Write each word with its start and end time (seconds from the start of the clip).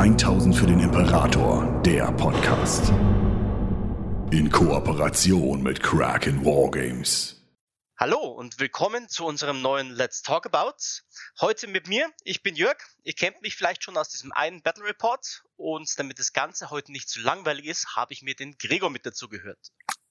1000 0.00 0.56
für 0.56 0.66
den 0.66 0.80
Imperator, 0.80 1.82
der 1.84 2.10
Podcast. 2.12 2.88
In 4.30 4.48
Kooperation 4.50 5.62
mit 5.62 5.82
Kraken 5.82 6.42
Wargames. 6.42 7.44
Hallo 7.98 8.16
und 8.16 8.58
willkommen 8.58 9.10
zu 9.10 9.26
unserem 9.26 9.60
neuen 9.60 9.90
Let's 9.90 10.22
Talk 10.22 10.46
About. 10.46 10.78
Heute 11.38 11.68
mit 11.68 11.86
mir, 11.86 12.08
ich 12.24 12.42
bin 12.42 12.56
Jörg. 12.56 12.78
Ihr 13.02 13.12
kennt 13.12 13.42
mich 13.42 13.56
vielleicht 13.56 13.84
schon 13.84 13.98
aus 13.98 14.08
diesem 14.08 14.32
einen 14.32 14.62
Battle 14.62 14.86
Report 14.86 15.42
und 15.56 15.92
damit 15.98 16.18
das 16.18 16.32
Ganze 16.32 16.70
heute 16.70 16.92
nicht 16.92 17.10
zu 17.10 17.20
langweilig 17.20 17.66
ist, 17.66 17.94
habe 17.94 18.14
ich 18.14 18.22
mir 18.22 18.34
den 18.34 18.56
Gregor 18.56 18.88
mit 18.88 19.04
dazu 19.04 19.28
gehört. 19.28 19.58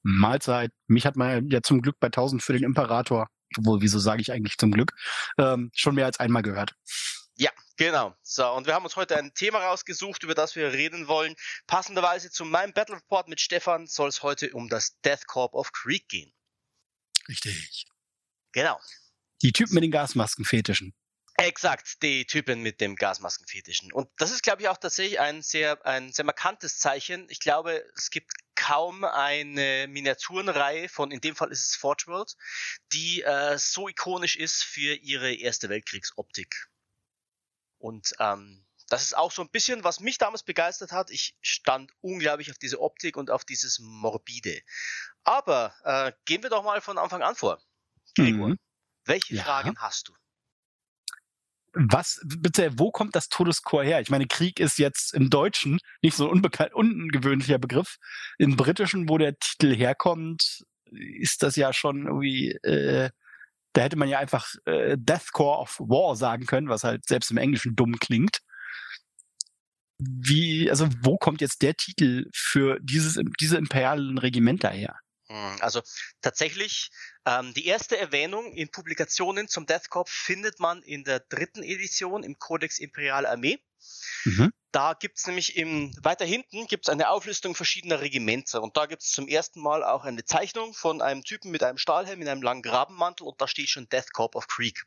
Mahlzeit. 0.03 0.69
Mich 0.85 1.07
hat 1.07 1.15
man 1.15 1.49
ja 1.49 1.63
zum 1.63 1.81
Glück 1.81 1.99
bei 1.99 2.09
1000 2.09 2.43
für 2.43 2.53
den 2.53 2.63
Imperator, 2.63 3.27
obwohl, 3.57 3.81
wieso 3.81 3.97
sage 3.97 4.21
ich 4.21 4.31
eigentlich 4.31 4.59
zum 4.59 4.69
Glück, 4.69 4.91
ähm, 5.39 5.71
schon 5.73 5.95
mehr 5.95 6.05
als 6.05 6.19
einmal 6.19 6.43
gehört. 6.43 6.75
Ja, 7.33 7.49
genau. 7.79 8.15
So, 8.21 8.51
und 8.51 8.67
wir 8.67 8.75
haben 8.75 8.83
uns 8.83 8.95
heute 8.95 9.17
ein 9.17 9.33
Thema 9.33 9.59
rausgesucht, 9.59 10.21
über 10.23 10.35
das 10.35 10.55
wir 10.55 10.71
reden 10.73 11.07
wollen. 11.07 11.35
Passenderweise 11.65 12.29
zu 12.29 12.45
meinem 12.45 12.73
Battle 12.73 12.97
Report 12.97 13.27
mit 13.27 13.41
Stefan 13.41 13.87
soll 13.87 14.09
es 14.09 14.21
heute 14.21 14.51
um 14.53 14.69
das 14.69 14.99
Death 15.01 15.25
Corp 15.25 15.55
of 15.55 15.71
Creek 15.71 16.07
gehen. 16.09 16.31
Richtig. 17.27 17.85
Genau. 18.51 18.79
Die 19.41 19.53
Typen 19.53 19.73
mit 19.75 19.83
den 19.83 19.91
Gasmaskenfetischen. 19.91 20.93
Exakt, 21.37 22.03
die 22.03 22.25
Typen 22.25 22.61
mit 22.61 22.81
dem 22.81 22.97
Gasmaskenfetischen. 22.97 23.93
Und 23.93 24.09
das 24.17 24.31
ist, 24.31 24.43
glaube 24.43 24.61
ich, 24.61 24.67
auch 24.67 24.75
tatsächlich 24.75 25.21
ein 25.21 25.41
sehr, 25.41 25.85
ein 25.85 26.11
sehr 26.11 26.25
markantes 26.25 26.79
Zeichen. 26.79 27.27
Ich 27.29 27.39
glaube, 27.39 27.85
es 27.95 28.09
gibt 28.09 28.33
kaum 28.55 29.05
eine 29.05 29.87
Miniaturenreihe 29.87 30.89
von, 30.89 31.11
in 31.11 31.21
dem 31.21 31.37
Fall 31.37 31.49
ist 31.49 31.65
es 31.65 31.75
Forge 31.77 32.07
World, 32.07 32.35
die 32.91 33.21
äh, 33.21 33.57
so 33.57 33.87
ikonisch 33.87 34.35
ist 34.35 34.63
für 34.63 34.95
ihre 34.95 35.33
Erste 35.33 35.69
Weltkriegsoptik. 35.69 36.67
Und 37.79 38.13
ähm, 38.19 38.65
das 38.89 39.03
ist 39.03 39.17
auch 39.17 39.31
so 39.31 39.41
ein 39.41 39.49
bisschen, 39.49 39.83
was 39.83 39.99
mich 39.99 40.17
damals 40.17 40.43
begeistert 40.43 40.91
hat. 40.91 41.11
Ich 41.11 41.35
stand 41.41 41.91
unglaublich 42.01 42.51
auf 42.51 42.57
diese 42.57 42.81
Optik 42.81 43.17
und 43.17 43.29
auf 43.29 43.45
dieses 43.45 43.79
Morbide. 43.79 44.61
Aber 45.23 45.73
äh, 45.83 46.11
gehen 46.25 46.43
wir 46.43 46.49
doch 46.49 46.63
mal 46.63 46.81
von 46.81 46.97
Anfang 46.97 47.21
an 47.21 47.35
vor. 47.35 47.61
Gregor, 48.15 48.49
mhm. 48.49 48.59
welche 49.05 49.35
ja. 49.35 49.43
Fragen 49.43 49.77
hast 49.77 50.09
du? 50.09 50.13
Was, 51.73 52.19
bitte, 52.25 52.79
wo 52.79 52.91
kommt 52.91 53.15
das 53.15 53.29
Todeschor 53.29 53.83
her? 53.83 54.01
Ich 54.01 54.09
meine, 54.09 54.25
Krieg 54.25 54.59
ist 54.59 54.79
jetzt 54.79 55.13
im 55.13 55.29
Deutschen 55.29 55.79
nicht 56.01 56.17
so 56.17 56.25
ein 56.25 56.31
unbekannt, 56.31 56.73
ungewöhnlicher 56.73 57.59
Begriff. 57.59 57.97
Im 58.39 58.55
Britischen, 58.55 59.07
wo 59.07 59.19
der 59.19 59.37
Titel 59.37 59.75
herkommt, 59.75 60.65
ist 60.91 61.43
das 61.43 61.55
ja 61.55 61.71
schon 61.71 62.07
irgendwie 62.07 62.53
äh, 62.63 63.11
da 63.73 63.81
hätte 63.81 63.97
man 63.97 64.09
ja 64.09 64.19
einfach 64.19 64.53
äh, 64.65 64.97
Deathcore 64.97 65.59
of 65.59 65.79
War 65.79 66.15
sagen 66.15 66.45
können, 66.45 66.69
was 66.69 66.83
halt 66.83 67.05
selbst 67.07 67.31
im 67.31 67.37
Englischen 67.37 67.75
dumm 67.75 67.99
klingt. 67.99 68.39
Wie, 69.99 70.69
also 70.69 70.87
wo 71.01 71.17
kommt 71.17 71.41
jetzt 71.41 71.61
der 71.61 71.75
Titel 71.75 72.25
für 72.33 72.79
dieses, 72.81 73.19
diese 73.39 73.57
imperialen 73.57 74.17
Regimenter 74.17 74.69
her? 74.69 74.97
Hm, 75.27 75.57
also 75.59 75.81
tatsächlich, 76.21 76.89
ähm, 77.25 77.53
die 77.53 77.67
erste 77.67 77.97
Erwähnung 77.97 78.53
in 78.53 78.69
Publikationen 78.69 79.47
zum 79.47 79.65
Death 79.65 79.89
Corps 79.89 80.09
findet 80.09 80.59
man 80.59 80.81
in 80.81 81.03
der 81.03 81.19
dritten 81.19 81.63
Edition 81.63 82.23
im 82.23 82.39
Codex 82.39 82.79
Imperiale 82.79 83.29
Armee. 83.29 83.59
Mhm. 84.25 84.51
Da 84.71 84.93
gibt's 84.93 85.25
nämlich 85.25 85.55
im, 85.55 85.91
weiter 86.03 86.25
hinten 86.25 86.67
gibt's 86.67 86.89
eine 86.89 87.09
Auflistung 87.09 87.55
verschiedener 87.55 88.01
Regimenter 88.01 88.61
und 88.61 88.77
da 88.77 88.85
gibt's 88.85 89.11
zum 89.11 89.27
ersten 89.27 89.61
Mal 89.61 89.83
auch 89.83 90.03
eine 90.03 90.23
Zeichnung 90.25 90.73
von 90.73 91.01
einem 91.01 91.23
Typen 91.23 91.49
mit 91.49 91.63
einem 91.63 91.79
Stahlhelm, 91.79 92.19
mit 92.19 92.27
einem 92.27 92.43
langen 92.43 92.61
Grabenmantel 92.61 93.25
und 93.25 93.41
da 93.41 93.47
steht 93.47 93.69
schon 93.69 93.89
Death 93.89 94.13
Corp 94.13 94.35
of 94.35 94.47
Creek. 94.47 94.85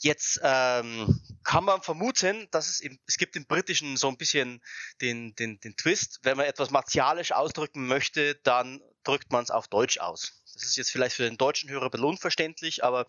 Jetzt 0.00 0.40
ähm, 0.42 1.20
kann 1.42 1.64
man 1.64 1.82
vermuten, 1.82 2.48
dass 2.52 2.68
es 2.68 2.80
im, 2.80 2.98
es 3.06 3.16
gibt 3.16 3.34
im 3.34 3.46
Britischen 3.46 3.96
so 3.96 4.08
ein 4.08 4.16
bisschen 4.16 4.62
den, 5.00 5.34
den, 5.34 5.58
den 5.60 5.76
Twist, 5.76 6.20
wenn 6.22 6.36
man 6.36 6.46
etwas 6.46 6.70
martialisch 6.70 7.32
ausdrücken 7.32 7.86
möchte, 7.86 8.36
dann 8.36 8.80
drückt 9.02 9.32
man 9.32 9.42
es 9.42 9.50
auf 9.50 9.66
Deutsch 9.66 9.98
aus. 9.98 10.40
Das 10.54 10.64
ist 10.64 10.76
jetzt 10.76 10.90
vielleicht 10.90 11.16
für 11.16 11.24
den 11.24 11.36
deutschen 11.36 11.70
Hörer 11.70 11.92
unverständlich, 12.02 12.84
aber 12.84 13.06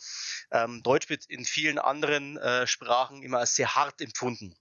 ähm, 0.52 0.82
Deutsch 0.84 1.10
wird 1.10 1.26
in 1.26 1.46
vielen 1.46 1.80
anderen 1.80 2.38
äh, 2.38 2.66
Sprachen 2.68 3.24
immer 3.24 3.40
als 3.40 3.56
sehr 3.56 3.76
hart 3.76 4.02
empfunden. 4.02 4.56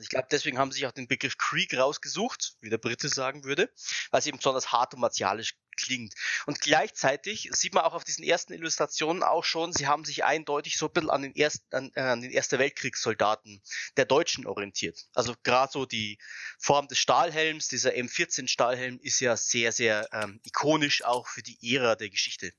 Ich 0.00 0.08
glaube, 0.08 0.26
deswegen 0.30 0.58
haben 0.58 0.72
sie 0.72 0.80
sich 0.80 0.86
auch 0.86 0.92
den 0.92 1.06
Begriff 1.06 1.38
Creek 1.38 1.74
rausgesucht, 1.74 2.56
wie 2.60 2.70
der 2.70 2.78
Brite 2.78 3.08
sagen 3.08 3.44
würde, 3.44 3.70
weil 4.10 4.18
es 4.18 4.26
eben 4.26 4.38
besonders 4.38 4.72
hart 4.72 4.94
und 4.94 5.00
martialisch 5.00 5.54
klingt. 5.76 6.14
Und 6.46 6.60
gleichzeitig 6.60 7.50
sieht 7.52 7.74
man 7.74 7.84
auch 7.84 7.94
auf 7.94 8.04
diesen 8.04 8.24
ersten 8.24 8.52
Illustrationen 8.52 9.22
auch 9.22 9.44
schon, 9.44 9.72
sie 9.72 9.86
haben 9.86 10.04
sich 10.04 10.24
eindeutig 10.24 10.76
so 10.78 10.86
ein 10.86 10.92
bisschen 10.92 11.10
an 11.10 11.22
den, 11.22 11.32
Erst, 11.34 11.62
an, 11.72 11.90
äh, 11.94 12.00
an 12.00 12.20
den 12.20 12.30
Erste 12.30 12.58
Weltkriegssoldaten 12.58 13.62
der 13.96 14.04
Deutschen 14.04 14.46
orientiert. 14.46 15.06
Also 15.14 15.34
gerade 15.42 15.72
so 15.72 15.86
die 15.86 16.18
Form 16.58 16.88
des 16.88 16.98
Stahlhelms, 16.98 17.68
dieser 17.68 17.90
M14 17.90 18.48
Stahlhelm 18.48 18.98
ist 19.00 19.20
ja 19.20 19.36
sehr, 19.36 19.72
sehr 19.72 20.08
ähm, 20.12 20.40
ikonisch 20.44 21.04
auch 21.04 21.28
für 21.28 21.42
die 21.42 21.58
Ära 21.74 21.96
der 21.96 22.10
Geschichte. 22.10 22.52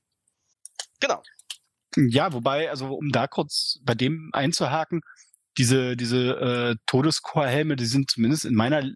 Genau. 1.00 1.22
Ja, 1.96 2.32
wobei, 2.32 2.68
also 2.68 2.94
um 2.94 3.10
da 3.10 3.26
kurz 3.26 3.78
bei 3.82 3.94
dem 3.94 4.30
einzuhaken, 4.32 5.00
diese, 5.58 5.96
diese 5.96 6.36
äh, 6.36 6.76
Todeschorhelme, 6.86 7.76
die 7.76 7.86
sind 7.86 8.10
zumindest 8.10 8.44
in 8.44 8.54
meiner 8.54 8.90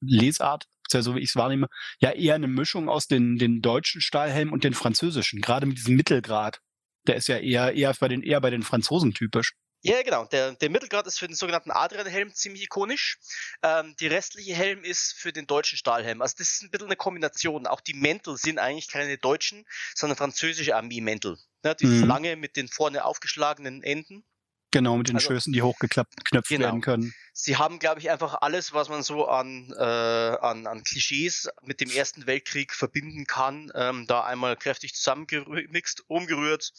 Lesart, 0.00 0.64
so 0.88 1.14
wie 1.14 1.20
ich 1.20 1.30
es 1.30 1.36
wahrnehme, 1.36 1.68
ja 2.00 2.10
eher 2.12 2.34
eine 2.34 2.48
Mischung 2.48 2.88
aus 2.88 3.06
den, 3.06 3.38
den 3.38 3.60
deutschen 3.60 4.00
Stahlhelmen 4.00 4.52
und 4.52 4.64
den 4.64 4.74
französischen, 4.74 5.40
gerade 5.40 5.66
mit 5.66 5.78
diesem 5.78 5.96
Mittelgrad. 5.96 6.60
Der 7.06 7.16
ist 7.16 7.28
ja 7.28 7.38
eher, 7.38 7.74
eher 7.74 7.94
bei 7.98 8.08
den, 8.08 8.22
eher 8.22 8.40
bei 8.40 8.50
den 8.50 8.62
Franzosen 8.62 9.14
typisch. 9.14 9.52
Ja, 9.82 10.02
genau. 10.02 10.24
Der, 10.24 10.52
der 10.52 10.70
Mittelgrad 10.70 11.06
ist 11.06 11.18
für 11.18 11.28
den 11.28 11.36
sogenannten 11.36 11.70
Adrian-Helm 11.70 12.34
ziemlich 12.34 12.64
ikonisch. 12.64 13.18
Ähm, 13.62 13.94
die 14.00 14.08
restliche 14.08 14.54
Helm 14.54 14.82
ist 14.82 15.12
für 15.12 15.32
den 15.32 15.46
deutschen 15.46 15.78
Stahlhelm. 15.78 16.22
Also 16.22 16.34
das 16.38 16.54
ist 16.54 16.62
ein 16.62 16.70
bisschen 16.70 16.88
eine 16.88 16.96
Kombination. 16.96 17.68
Auch 17.68 17.80
die 17.80 17.94
Mäntel 17.94 18.36
sind 18.36 18.58
eigentlich 18.58 18.88
keine 18.88 19.16
deutschen, 19.16 19.64
sondern 19.94 20.16
französische 20.16 20.74
Armee-Mäntel. 20.74 21.38
Ne, 21.62 21.76
die 21.76 21.86
mhm. 21.86 22.04
lange 22.04 22.34
mit 22.34 22.56
den 22.56 22.66
vorne 22.66 23.04
aufgeschlagenen 23.04 23.84
Enden. 23.84 24.24
Genau, 24.72 24.96
mit 24.96 25.08
den 25.08 25.16
also, 25.16 25.28
Schößen, 25.28 25.52
die 25.52 25.62
hochgeklappt 25.62 26.24
knöpft 26.24 26.48
genau. 26.48 26.64
werden 26.64 26.80
können. 26.80 27.14
Sie 27.32 27.56
haben, 27.56 27.78
glaube 27.78 28.00
ich, 28.00 28.10
einfach 28.10 28.38
alles, 28.40 28.72
was 28.72 28.88
man 28.88 29.02
so 29.02 29.26
an, 29.26 29.72
äh, 29.78 29.82
an, 29.82 30.66
an 30.66 30.82
Klischees 30.82 31.48
mit 31.62 31.80
dem 31.80 31.90
Ersten 31.90 32.26
Weltkrieg 32.26 32.74
verbinden 32.74 33.26
kann, 33.26 33.70
ähm, 33.74 34.06
da 34.06 34.24
einmal 34.24 34.56
kräftig 34.56 34.94
zusammengemixt, 34.94 36.04
umgerührt 36.08 36.72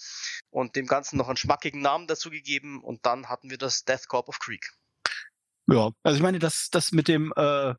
und 0.50 0.76
dem 0.76 0.88
Ganzen 0.88 1.18
noch 1.18 1.28
einen 1.28 1.38
schmackigen 1.38 1.82
Namen 1.82 2.08
dazu 2.08 2.30
gegeben 2.30 2.84
und 2.84 3.06
dann 3.06 3.30
hatten 3.30 3.50
wir 3.50 3.58
das 3.58 3.86
Death 3.86 4.08
Corp 4.08 4.28
of 4.30 4.40
Creek. 4.40 4.74
Ja, 5.68 5.92
also 6.04 6.18
ich 6.18 6.24
meine, 6.24 6.40
das, 6.40 6.70
das 6.72 6.92
mit 6.92 7.08
dem 7.08 7.34
äh, 7.36 7.74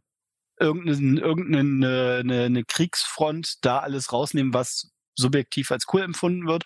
irgendeine, 0.58 1.20
irgendeine 1.20 2.18
eine, 2.20 2.44
eine 2.44 2.64
Kriegsfront 2.64 3.64
da 3.64 3.80
alles 3.80 4.12
rausnehmen, 4.12 4.54
was 4.54 4.91
subjektiv 5.16 5.70
als 5.70 5.84
cool 5.92 6.02
empfunden 6.02 6.47
wird 6.47 6.64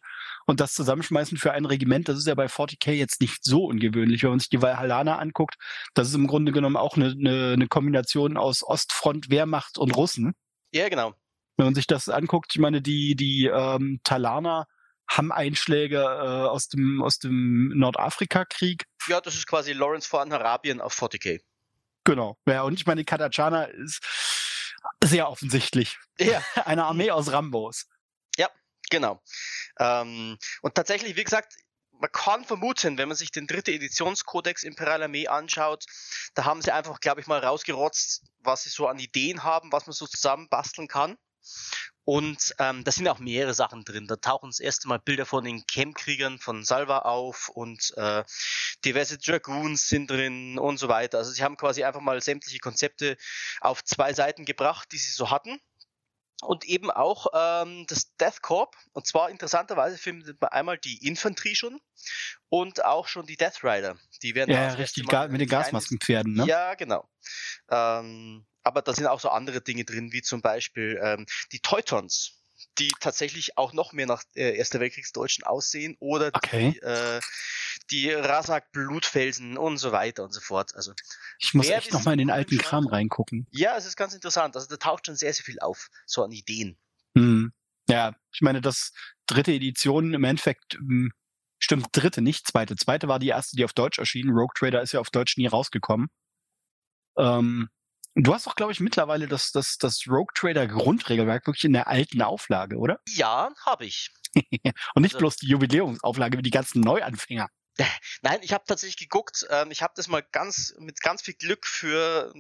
und 0.53 0.61
das 0.61 0.75
zusammenschmeißen 0.75 1.39
für 1.39 1.53
ein 1.53 1.65
Regiment, 1.65 2.09
das 2.09 2.19
ist 2.19 2.27
ja 2.27 2.35
bei 2.35 2.45
40k 2.45 2.93
jetzt 2.93 3.23
nicht 3.23 3.43
so 3.43 3.65
ungewöhnlich. 3.65 4.23
Wenn 4.23 4.31
man 4.31 4.39
sich 4.39 4.51
die 4.51 4.61
Valhallana 4.61 5.19
anguckt, 5.19 5.55
das 5.95 6.09
ist 6.09 6.15
im 6.15 6.27
Grunde 6.27 6.53
genommen 6.53 6.77
auch 6.77 6.97
eine, 6.97 7.07
eine, 7.07 7.55
eine 7.55 7.69
Kombination 7.69 8.37
aus 8.37 8.63
Ostfront, 8.63 9.31
Wehrmacht 9.31 9.79
und 9.79 9.97
Russen. 9.97 10.35
Ja, 10.71 10.91
genau. 10.91 11.15
Wenn 11.57 11.67
man 11.67 11.75
sich 11.75 11.87
das 11.87 12.11
anguckt, 12.11 12.53
ich 12.55 12.61
meine, 12.61 12.83
die, 12.83 13.17
die 13.17 13.47
ähm, 13.47 14.01
Talaner 14.05 14.67
haben 15.09 15.33
Einschläge 15.33 16.01
äh, 16.01 16.49
aus 16.49 16.69
dem, 16.69 17.03
aus 17.03 17.19
dem 17.19 17.73
Nordafrika-Krieg. 17.75 18.85
Ja, 19.09 19.23
das 19.23 19.35
ist 19.35 19.47
quasi 19.47 19.73
Lawrence 19.73 20.07
von 20.07 20.31
Arabien 20.33 20.83
auf 20.83 20.95
40k. 20.95 21.41
Genau. 22.05 22.37
Ja, 22.47 22.63
und 22.63 22.75
ich 22.75 22.85
meine, 22.85 23.01
die 23.01 23.07
Katachana 23.07 23.65
ist 23.65 24.05
sehr 25.03 25.31
offensichtlich. 25.31 25.99
Ja. 26.21 26.43
Eine 26.67 26.85
Armee 26.85 27.11
aus 27.11 27.33
Rambos. 27.33 27.87
Genau. 28.93 29.23
Ähm, 29.79 30.37
und 30.61 30.75
tatsächlich, 30.75 31.17
wie 31.17 31.25
gesagt, 31.25 31.55
man 31.93 32.13
kann 32.13 32.45
vermuten, 32.45 32.99
wenn 32.99 33.09
man 33.09 33.17
sich 33.17 33.31
den 33.31 33.47
dritte 33.47 33.73
Editionskodex 33.73 34.65
Imperial 34.65 35.03
Armee 35.03 35.29
anschaut, 35.29 35.87
da 36.35 36.45
haben 36.45 36.61
sie 36.61 36.73
einfach, 36.73 37.01
glaube 37.01 37.23
ich, 37.23 37.27
mal 37.27 37.43
rausgerotzt, 37.43 38.27
was 38.41 38.65
sie 38.65 38.69
so 38.69 38.89
an 38.89 38.99
Ideen 38.99 39.45
haben, 39.45 39.73
was 39.73 39.87
man 39.87 39.95
so 39.95 40.07
zusammen 40.07 40.51
basteln 40.51 40.89
kann. 40.89 41.17
Und 42.05 42.55
ähm, 42.59 42.85
da 42.85 42.93
sind 42.93 43.09
auch 43.09 43.19
mehrere 43.19 43.55
Sachen 43.55 43.85
drin. 43.85 44.09
Da 44.09 44.17
tauchen 44.17 44.51
das 44.51 44.61
erste 44.61 44.89
Mal 44.89 44.99
Bilder 44.99 45.25
von 45.25 45.45
den 45.45 45.65
Campkriegern 45.67 46.39
von 46.39 46.65
Salva 46.65 46.99
auf 46.99 47.49
und 47.49 47.95
äh, 47.97 48.25
diverse 48.85 49.17
Dragoons 49.17 49.89
sind 49.89 50.11
drin 50.11 50.59
und 50.59 50.77
so 50.77 50.89
weiter. 50.89 51.17
Also 51.17 51.31
sie 51.31 51.43
haben 51.43 51.57
quasi 51.57 51.83
einfach 51.83 52.03
mal 52.03 52.21
sämtliche 52.21 52.59
Konzepte 52.59 53.17
auf 53.63 53.83
zwei 53.85 54.13
Seiten 54.13 54.45
gebracht, 54.45 54.89
die 54.93 54.99
sie 54.99 55.13
so 55.13 55.31
hatten 55.31 55.61
und 56.43 56.65
eben 56.65 56.91
auch 56.91 57.27
ähm, 57.35 57.87
das 57.89 58.15
Death 58.17 58.43
Corp. 58.43 58.77
Und 58.93 59.07
zwar 59.07 59.31
interessanterweise 59.31 59.97
findet 59.97 60.41
man 60.41 60.51
einmal 60.51 60.79
die 60.79 61.07
Infanterie 61.07 61.55
schon 61.55 61.81
und 62.49 62.85
auch 62.85 63.09
schon 63.09 63.27
die 63.27 63.37
Death 63.37 63.63
Rider. 63.63 63.97
Die 64.23 64.35
werden 64.35 64.51
ja, 64.51 64.69
richtig 64.73 65.05
mit 65.05 65.41
den 65.41 65.49
Gasmaskenpferden, 65.49 66.35
ne? 66.35 66.47
Ja, 66.47 66.75
genau. 66.75 67.09
Ähm, 67.71 68.45
aber 68.63 68.83
da 68.83 68.93
sind 68.93 69.07
auch 69.07 69.21
so 69.21 69.29
andere 69.29 69.61
Dinge 69.61 69.85
drin, 69.85 70.13
wie 70.13 70.23
zum 70.23 70.43
Beispiel 70.43 71.01
ähm, 71.03 71.27
die 71.53 71.61
Teutons, 71.61 72.43
die 72.79 72.93
tatsächlich 73.01 73.59
auch 73.59 73.73
noch 73.73 73.93
mehr 73.93 74.07
nach 74.07 74.23
äh, 74.35 74.57
Erster 74.57 74.81
Weltkriegsdeutschen 74.81 75.45
aussehen 75.45 75.97
oder 76.01 76.31
okay. 76.35 76.73
die, 76.73 76.79
äh, 76.81 77.21
die 77.93 78.11
Rasak 78.11 78.73
Blutfelsen 78.73 79.57
und 79.57 79.77
so 79.77 79.93
weiter 79.93 80.25
und 80.25 80.33
so 80.33 80.41
fort. 80.41 80.75
Also 80.75 80.93
ich 81.39 81.55
muss 81.55 81.69
echt 81.69 81.93
nochmal 81.93 82.15
in 82.15 82.19
den 82.19 82.31
alten 82.31 82.59
Kram 82.59 82.87
reingucken. 82.87 83.47
Ja, 83.51 83.77
es 83.77 83.87
ist 83.87 83.97
ganz 83.97 84.15
interessant. 84.15 84.57
Also 84.57 84.67
da 84.69 84.77
taucht 84.77 85.07
schon 85.07 85.17
sehr, 85.17 85.33
sehr 85.33 85.45
viel 85.45 85.61
auf, 85.61 85.89
so 86.07 86.25
an 86.25 86.33
Ideen. 86.33 86.79
Hm. 87.17 87.53
Ja, 87.89 88.15
ich 88.33 88.41
meine, 88.41 88.61
das 88.61 88.93
dritte 89.27 89.53
Edition 89.53 90.15
im 90.15 90.25
Endeffekt 90.25 90.75
hm, 90.75 91.13
stimmt 91.59 91.89
dritte, 91.93 92.23
nicht 92.23 92.47
zweite. 92.47 92.77
Zweite 92.77 93.09
war 93.09 93.19
die 93.19 93.29
erste, 93.29 93.57
die 93.57 93.65
auf 93.65 93.73
Deutsch 93.73 93.99
erschien. 93.99 94.31
Rogue 94.31 94.55
Trader 94.55 94.83
ist 94.83 94.93
ja 94.93 95.01
auf 95.01 95.11
Deutsch 95.11 95.37
nie 95.37 95.47
rausgekommen. 95.47 96.09
Ähm, 97.19 97.69
du 98.15 98.35
hast 98.35 98.47
doch, 98.47 98.55
glaube 98.55 98.73
ich, 98.73 98.81
mittlerweile 98.81 99.29
das, 99.29 99.53
das, 99.53 99.77
das 99.79 100.07
Rogue 100.09 100.33
Trader 100.35 100.67
Grundregelwerk 100.67 101.47
wirklich 101.47 101.65
in 101.65 101.75
der 101.75 101.89
alten 101.89 102.23
Auflage, 102.23 102.77
oder? 102.77 103.01
Ja, 103.09 103.51
habe 103.67 103.85
ich. 103.85 104.11
Und 104.95 105.03
nicht 105.03 105.15
also, 105.15 105.19
bloß 105.19 105.37
die 105.37 105.49
Jubiläumsauflage 105.49 106.39
wie 106.39 106.43
die 106.43 106.51
ganzen 106.51 106.81
Neuanfänger. 106.81 107.49
Nein, 108.23 108.41
ich 108.43 108.53
habe 108.53 108.65
tatsächlich 108.67 108.99
geguckt. 108.99 109.47
Ähm, 109.51 109.71
ich 109.71 109.83
habe 109.83 109.95
das 109.97 110.09
mal 110.09 110.23
ganz 110.23 110.75
mit 110.79 111.01
ganz 111.01 111.23
viel 111.23 111.35
Glück 111.35 111.67
für 111.67 112.33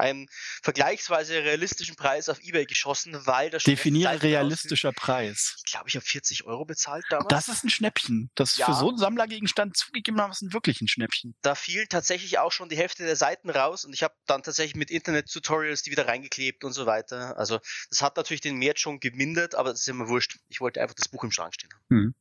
einen 0.00 0.28
vergleichsweise 0.62 1.44
realistischen 1.44 1.94
Preis 1.94 2.28
auf 2.28 2.40
Ebay 2.40 2.64
geschossen, 2.64 3.26
weil 3.26 3.50
das 3.50 3.64
Definiere 3.64 4.22
realistischer 4.22 4.92
Preis. 4.92 5.56
Ich 5.58 5.70
glaube, 5.70 5.88
ich 5.88 5.96
habe 5.96 6.04
40 6.04 6.44
Euro 6.44 6.64
bezahlt 6.64 7.04
damals. 7.10 7.28
Das 7.28 7.48
ist 7.48 7.64
ein 7.64 7.70
Schnäppchen. 7.70 8.30
Das 8.34 8.52
ist 8.52 8.58
ja. 8.58 8.66
für 8.66 8.74
so 8.74 8.88
einen 8.88 8.98
Sammlergegenstand 8.98 9.76
zugegebenermaßen 9.76 10.52
wirklich 10.52 10.80
ein 10.80 10.88
Schnäppchen. 10.88 11.34
Da 11.42 11.54
fiel 11.54 11.86
tatsächlich 11.86 12.38
auch 12.38 12.50
schon 12.50 12.68
die 12.68 12.76
Hälfte 12.76 13.04
der 13.04 13.16
Seiten 13.16 13.50
raus 13.50 13.84
und 13.84 13.92
ich 13.92 14.02
habe 14.02 14.14
dann 14.26 14.42
tatsächlich 14.42 14.74
mit 14.74 14.90
Internet-Tutorials 14.90 15.82
die 15.82 15.90
wieder 15.90 16.08
reingeklebt 16.08 16.64
und 16.64 16.72
so 16.72 16.86
weiter. 16.86 17.36
Also 17.36 17.60
das 17.90 18.02
hat 18.02 18.16
natürlich 18.16 18.40
den 18.40 18.60
Wert 18.60 18.80
schon 18.80 19.00
gemindert, 19.00 19.54
aber 19.54 19.70
das 19.70 19.80
ist 19.80 19.88
immer 19.88 20.08
wurscht. 20.08 20.38
Ich 20.48 20.60
wollte 20.60 20.80
einfach 20.80 20.94
das 20.94 21.08
Buch 21.08 21.24
im 21.24 21.30
Schrank 21.30 21.54
stehen 21.54 21.70
haben. 21.72 21.84
Hm. 21.90 22.14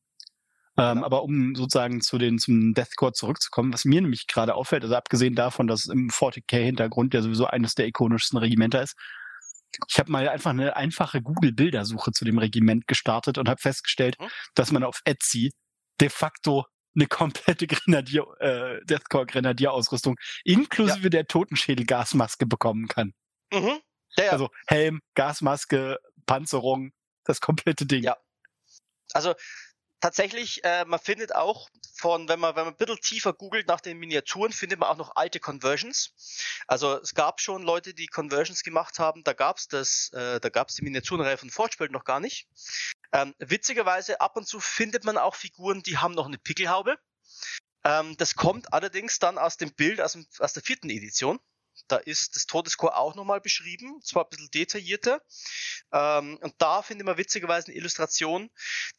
Ähm, 0.79 1.03
aber 1.03 1.23
um 1.23 1.55
sozusagen 1.55 1.99
zu 1.99 2.17
den, 2.17 2.39
zum 2.39 2.73
Deathcore 2.73 3.11
zurückzukommen, 3.11 3.73
was 3.73 3.83
mir 3.83 4.01
nämlich 4.01 4.27
gerade 4.27 4.55
auffällt, 4.55 4.83
also 4.83 4.95
abgesehen 4.95 5.35
davon, 5.35 5.67
dass 5.67 5.87
im 5.87 6.09
40k-Hintergrund 6.09 7.13
ja 7.13 7.21
sowieso 7.21 7.47
eines 7.47 7.75
der 7.75 7.87
ikonischsten 7.87 8.39
Regimenter 8.39 8.81
ist, 8.81 8.95
ich 9.87 9.99
habe 9.99 10.11
mal 10.11 10.27
einfach 10.27 10.51
eine 10.51 10.75
einfache 10.75 11.21
Google-Bildersuche 11.21 12.11
zu 12.11 12.25
dem 12.25 12.37
Regiment 12.37 12.87
gestartet 12.87 13.37
und 13.37 13.49
habe 13.49 13.61
festgestellt, 13.61 14.19
mhm. 14.19 14.27
dass 14.55 14.71
man 14.71 14.83
auf 14.83 15.01
Etsy 15.05 15.51
de 15.99 16.09
facto 16.09 16.65
eine 16.95 17.07
komplette 17.07 17.67
Grenadier, 17.67 18.25
äh, 18.39 18.79
Deathcore-Grenadier-Ausrüstung 18.85 20.15
inklusive 20.43 21.03
ja. 21.03 21.09
der 21.09 21.27
Totenschädel-Gasmaske 21.27 22.45
bekommen 22.45 22.87
kann. 22.87 23.13
Mhm. 23.53 23.79
Ja, 24.17 24.25
ja. 24.25 24.31
Also 24.31 24.49
Helm, 24.67 25.01
Gasmaske, 25.15 25.99
Panzerung, 26.25 26.91
das 27.25 27.41
komplette 27.41 27.85
Ding. 27.85 28.03
Ja. 28.03 28.17
Also 29.13 29.33
tatsächlich, 29.99 30.63
äh, 30.63 30.85
man 30.85 30.99
findet 30.99 31.35
auch 31.35 31.69
von, 31.93 32.27
wenn 32.29 32.39
man, 32.39 32.55
wenn 32.55 32.65
man 32.65 32.73
ein 32.73 32.77
bisschen 32.77 33.01
tiefer 33.01 33.33
googelt 33.33 33.67
nach 33.67 33.81
den 33.81 33.97
Miniaturen, 33.97 34.53
findet 34.53 34.79
man 34.79 34.89
auch 34.89 34.97
noch 34.97 35.15
alte 35.15 35.39
Conversions. 35.39 36.13
Also 36.67 36.97
es 36.99 37.13
gab 37.13 37.41
schon 37.41 37.63
Leute, 37.63 37.93
die 37.93 38.07
Conversions 38.07 38.63
gemacht 38.63 38.99
haben, 38.99 39.23
da 39.23 39.33
gab's 39.33 39.67
das, 39.67 40.11
äh, 40.13 40.39
da 40.39 40.49
gab's 40.49 40.75
die 40.75 40.83
Miniaturenreihe 40.83 41.37
von 41.37 41.49
Forgebuild 41.49 41.91
noch 41.91 42.05
gar 42.05 42.19
nicht. 42.19 42.47
Ähm, 43.11 43.35
witzigerweise, 43.39 44.21
ab 44.21 44.37
und 44.37 44.47
zu 44.47 44.59
findet 44.59 45.03
man 45.03 45.17
auch 45.17 45.35
Figuren, 45.35 45.83
die 45.83 45.97
haben 45.97 46.13
noch 46.13 46.27
eine 46.27 46.37
Pickelhaube. 46.37 46.97
Ähm, 47.83 48.15
das 48.17 48.35
kommt 48.35 48.73
allerdings 48.73 49.19
dann 49.19 49.37
aus 49.37 49.57
dem 49.57 49.73
Bild 49.73 50.01
aus, 50.01 50.13
dem, 50.13 50.25
aus 50.39 50.53
der 50.53 50.63
vierten 50.63 50.89
Edition. 50.89 51.39
Da 51.87 51.97
ist 51.97 52.35
das 52.35 52.45
Todescore 52.45 52.95
auch 52.95 53.15
nochmal 53.15 53.41
beschrieben, 53.41 54.01
zwar 54.03 54.25
ein 54.25 54.29
bisschen 54.29 54.51
detaillierter. 54.51 55.21
Ähm, 55.91 56.37
und 56.41 56.53
da 56.59 56.81
findet 56.81 57.05
man 57.05 57.17
witzigerweise 57.17 57.67
eine 57.67 57.77
Illustration, 57.77 58.49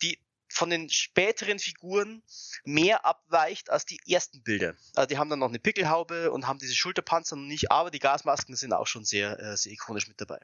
die 0.02 0.18
von 0.52 0.70
den 0.70 0.90
späteren 0.90 1.58
Figuren 1.58 2.22
mehr 2.64 3.04
abweicht 3.04 3.70
als 3.70 3.86
die 3.86 4.00
ersten 4.06 4.42
Bilder. 4.42 4.74
Also 4.94 5.06
die 5.06 5.18
haben 5.18 5.30
dann 5.30 5.38
noch 5.38 5.48
eine 5.48 5.58
Pickelhaube 5.58 6.30
und 6.30 6.46
haben 6.46 6.58
diese 6.58 6.74
Schulterpanzer 6.74 7.36
noch 7.36 7.46
nicht, 7.46 7.70
aber 7.70 7.90
die 7.90 7.98
Gasmasken 7.98 8.56
sind 8.56 8.72
auch 8.72 8.86
schon 8.86 9.04
sehr, 9.04 9.38
äh, 9.38 9.56
sehr 9.56 9.72
ikonisch 9.72 10.08
mit 10.08 10.20
dabei. 10.20 10.40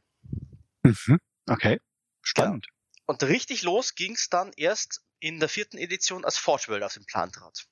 Mhm. 0.83 1.19
Okay, 1.49 1.81
spannend. 2.23 2.67
Ja. 2.67 3.03
Und 3.07 3.23
richtig 3.23 3.63
los 3.63 3.95
ging 3.95 4.15
es 4.15 4.29
dann 4.29 4.53
erst 4.57 5.03
in 5.19 5.41
der 5.41 5.49
vierten 5.49 5.79
Edition, 5.79 6.25
als 6.25 6.39
Forge 6.39 6.69
World 6.69 6.83
auf 6.83 6.95
den 6.95 7.07
Plan 7.07 7.33
trat. 7.33 7.67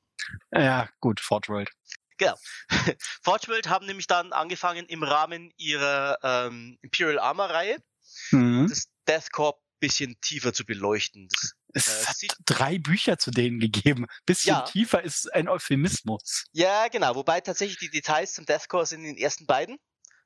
Ja, 0.52 0.88
gut, 1.00 1.20
Forge 1.20 1.48
World. 1.48 1.70
Genau. 2.19 2.36
Forge 3.22 3.48
World 3.48 3.69
haben 3.69 3.86
nämlich 3.86 4.06
dann 4.06 4.32
angefangen 4.32 4.86
im 4.86 5.02
Rahmen 5.02 5.52
ihrer 5.56 6.19
ähm, 6.22 6.78
Imperial 6.82 7.19
Armor 7.19 7.50
Reihe 7.50 7.82
mhm. 8.31 8.69
das 8.69 8.88
Death 9.06 9.32
Corp 9.32 9.60
bisschen 9.81 10.19
tiefer 10.20 10.52
zu 10.54 10.64
beleuchten. 10.64 11.28
Das 11.28 11.54
es 11.74 11.88
äh, 11.88 12.06
hat 12.06 12.16
drei 12.46 12.78
Bücher 12.78 13.18
zu 13.18 13.30
denen 13.30 13.58
gegeben. 13.58 14.06
Bisschen 14.24 14.54
ja. 14.54 14.62
tiefer 14.62 15.02
ist 15.02 15.32
ein 15.34 15.48
Euphemismus. 15.48 16.46
Ja, 16.52 16.88
genau. 16.88 17.14
Wobei 17.14 17.40
tatsächlich 17.40 17.78
die 17.78 17.90
Details 17.90 18.32
zum 18.34 18.46
Deathcore 18.46 18.86
sind 18.86 19.00
in 19.00 19.16
den 19.16 19.18
ersten 19.18 19.46
beiden. 19.46 19.78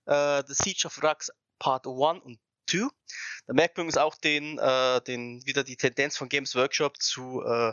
Äh, 0.06 0.42
The 0.46 0.54
Siege 0.54 0.86
of 0.86 1.02
Rux 1.02 1.30
Part 1.58 1.86
1 1.86 2.22
und 2.22 2.38
2. 2.70 2.88
Da 3.46 3.54
merkt 3.54 3.76
man 3.76 3.86
übrigens 3.86 3.96
auch 3.96 4.14
den, 4.16 4.58
äh, 4.58 5.00
den, 5.02 5.44
wieder 5.46 5.64
die 5.64 5.76
Tendenz 5.76 6.16
von 6.16 6.28
Games 6.28 6.54
Workshop 6.54 7.00
zu 7.00 7.42
äh, 7.42 7.72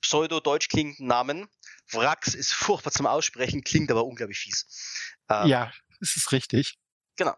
pseudo-deutsch 0.00 0.68
klingenden 0.68 1.06
Namen. 1.06 1.48
Wrax 1.92 2.34
ist 2.34 2.52
furchtbar 2.52 2.92
zum 2.92 3.06
Aussprechen, 3.06 3.62
klingt 3.62 3.90
aber 3.90 4.04
unglaublich 4.04 4.38
fies. 4.38 4.66
Ähm, 5.30 5.46
ja, 5.46 5.72
das 6.00 6.16
ist 6.16 6.32
richtig. 6.32 6.78
Genau. 7.16 7.34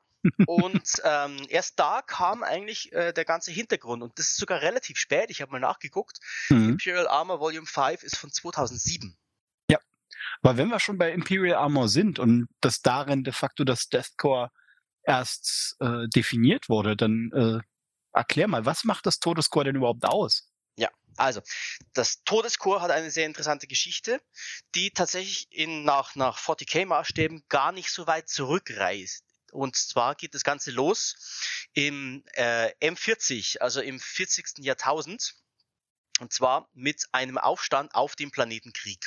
Und 0.46 1.02
ähm, 1.04 1.46
erst 1.48 1.78
da 1.78 2.02
kam 2.02 2.42
eigentlich 2.42 2.92
äh, 2.92 3.12
der 3.12 3.24
ganze 3.24 3.50
Hintergrund 3.50 4.02
und 4.02 4.18
das 4.18 4.28
ist 4.28 4.38
sogar 4.38 4.62
relativ 4.62 4.98
spät. 4.98 5.30
Ich 5.30 5.42
habe 5.42 5.52
mal 5.52 5.60
nachgeguckt. 5.60 6.18
Mhm. 6.48 6.70
Imperial 6.70 7.08
Armor 7.08 7.40
Volume 7.40 7.66
5 7.66 8.02
ist 8.02 8.16
von 8.16 8.30
2007. 8.30 9.16
Ja, 9.70 9.78
aber 10.42 10.56
wenn 10.56 10.68
wir 10.68 10.80
schon 10.80 10.98
bei 10.98 11.12
Imperial 11.12 11.56
Armor 11.56 11.88
sind 11.88 12.18
und 12.18 12.48
dass 12.60 12.82
darin 12.82 13.24
de 13.24 13.32
facto 13.32 13.64
das 13.64 13.88
Deathcore 13.88 14.50
erst 15.02 15.76
äh, 15.80 16.08
definiert 16.08 16.68
wurde, 16.68 16.96
dann 16.96 17.30
äh, 17.32 17.60
erklär 18.12 18.48
mal, 18.48 18.64
was 18.64 18.84
macht 18.84 19.06
das 19.06 19.20
Todescore 19.20 19.66
denn 19.66 19.76
überhaupt 19.76 20.04
aus? 20.04 20.50
Ja, 20.76 20.90
also 21.16 21.40
das 21.92 22.22
Todescore 22.24 22.80
hat 22.80 22.90
eine 22.90 23.10
sehr 23.10 23.26
interessante 23.26 23.66
Geschichte, 23.66 24.20
die 24.74 24.90
tatsächlich 24.90 25.46
in, 25.50 25.84
nach, 25.84 26.16
nach 26.16 26.38
40k-Maßstäben 26.38 27.44
gar 27.48 27.72
nicht 27.72 27.90
so 27.90 28.06
weit 28.06 28.28
zurückreist. 28.28 29.25
Und 29.56 29.74
zwar 29.74 30.14
geht 30.14 30.34
das 30.34 30.44
Ganze 30.44 30.70
los 30.70 31.16
im 31.72 32.22
äh, 32.34 32.72
M40, 32.86 33.58
also 33.58 33.80
im 33.80 33.98
40. 33.98 34.58
Jahrtausend. 34.58 35.34
Und 36.20 36.32
zwar 36.32 36.68
mit 36.74 37.06
einem 37.12 37.38
Aufstand 37.38 37.94
auf 37.94 38.16
dem 38.16 38.30
Planeten 38.30 38.72
Krieg. 38.72 39.06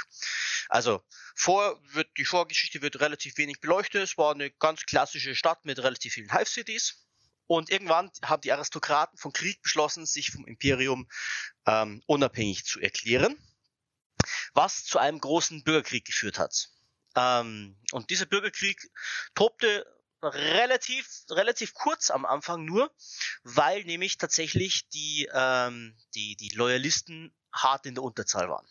Also 0.68 1.04
vor 1.36 1.80
wird, 1.94 2.10
die 2.18 2.26
Vorgeschichte 2.26 2.82
wird 2.82 3.00
relativ 3.00 3.38
wenig 3.38 3.62
beleuchtet. 3.62 4.04
Es 4.04 4.18
war 4.18 4.34
eine 4.34 4.52
ganz 4.52 4.86
klassische 4.86 5.36
Stadt 5.36 5.66
mit 5.66 5.80
relativ 5.80 6.14
vielen 6.14 6.32
Hive-Cities. 6.32 7.06
Und 7.48 7.70
irgendwann 7.72 8.12
haben 8.24 8.42
die 8.42 8.52
Aristokraten 8.52 9.18
von 9.18 9.34
Krieg 9.34 9.62
beschlossen, 9.62 10.06
sich 10.06 10.32
vom 10.32 10.46
Imperium 10.46 11.08
ähm, 11.66 12.04
unabhängig 12.06 12.66
zu 12.66 12.80
erklären, 12.80 13.38
was 14.54 14.84
zu 14.84 15.00
einem 15.00 15.20
großen 15.20 15.64
Bürgerkrieg 15.64 16.06
geführt 16.06 16.38
hat. 16.38 16.70
Ähm, 17.16 17.76
und 17.92 18.12
dieser 18.12 18.28
Bürgerkrieg 18.28 18.80
tobte 19.34 19.86
relativ, 20.22 21.08
relativ 21.30 21.74
kurz 21.74 22.10
am 22.10 22.26
Anfang 22.26 22.66
nur, 22.66 22.92
weil 23.44 23.84
nämlich 23.84 24.18
tatsächlich 24.18 24.88
die, 24.90 25.30
ähm, 25.34 25.98
die, 26.16 26.36
die 26.36 26.50
Loyalisten 26.50 27.34
hart 27.54 27.86
in 27.86 27.96
der 27.96 28.04
Unterzahl 28.04 28.50
waren. 28.50 28.68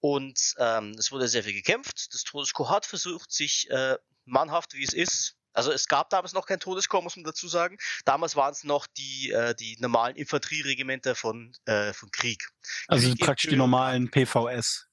Und 0.00 0.54
ähm, 0.58 0.96
es 0.98 1.12
wurde 1.12 1.28
sehr 1.28 1.44
viel 1.44 1.52
gekämpft. 1.52 2.12
Das 2.12 2.24
Todeskorps 2.24 2.70
hat 2.70 2.86
versucht, 2.86 3.30
sich 3.30 3.70
äh, 3.70 3.96
mannhaft, 4.24 4.74
wie 4.74 4.82
es 4.82 4.92
ist, 4.92 5.36
also 5.52 5.70
es 5.70 5.86
gab 5.88 6.10
damals 6.10 6.32
noch 6.32 6.46
kein 6.46 6.60
Todeskorps, 6.60 7.04
muss 7.04 7.16
man 7.16 7.24
dazu 7.24 7.48
sagen. 7.48 7.76
Damals 8.04 8.36
waren 8.36 8.52
es 8.52 8.64
noch 8.64 8.86
die, 8.86 9.30
äh, 9.30 9.54
die 9.54 9.76
normalen 9.80 10.16
Infanterieregimenter 10.16 11.14
von, 11.14 11.52
äh, 11.66 11.92
von 11.92 12.10
Krieg. 12.10 12.48
Also 12.88 13.08
Krieg 13.08 13.20
praktisch 13.20 13.50
die 13.50 13.56
normalen 13.56 14.10
PVS. 14.10 14.86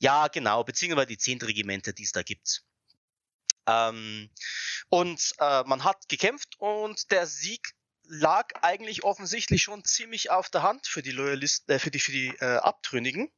Ja, 0.00 0.28
genau, 0.28 0.64
beziehungsweise 0.64 1.08
die 1.08 1.18
zehn 1.18 1.40
Regimenter, 1.40 1.92
die 1.92 2.04
es 2.04 2.12
da 2.12 2.22
gibt. 2.22 2.62
Ähm, 3.68 4.30
und 4.88 5.34
äh, 5.38 5.62
man 5.64 5.84
hat 5.84 6.08
gekämpft 6.08 6.58
und 6.58 7.10
der 7.10 7.26
Sieg 7.26 7.74
lag 8.04 8.48
eigentlich 8.62 9.04
offensichtlich 9.04 9.62
schon 9.62 9.84
ziemlich 9.84 10.30
auf 10.30 10.48
der 10.48 10.62
Hand 10.62 10.86
für 10.86 11.02
die 11.02 11.10
Loyalisten, 11.10 11.74
äh, 11.74 11.78
für 11.78 11.90
die, 11.90 12.00
für 12.00 12.12
die 12.12 12.34
äh, 12.40 12.56
Abtrünnigen. 12.56 13.30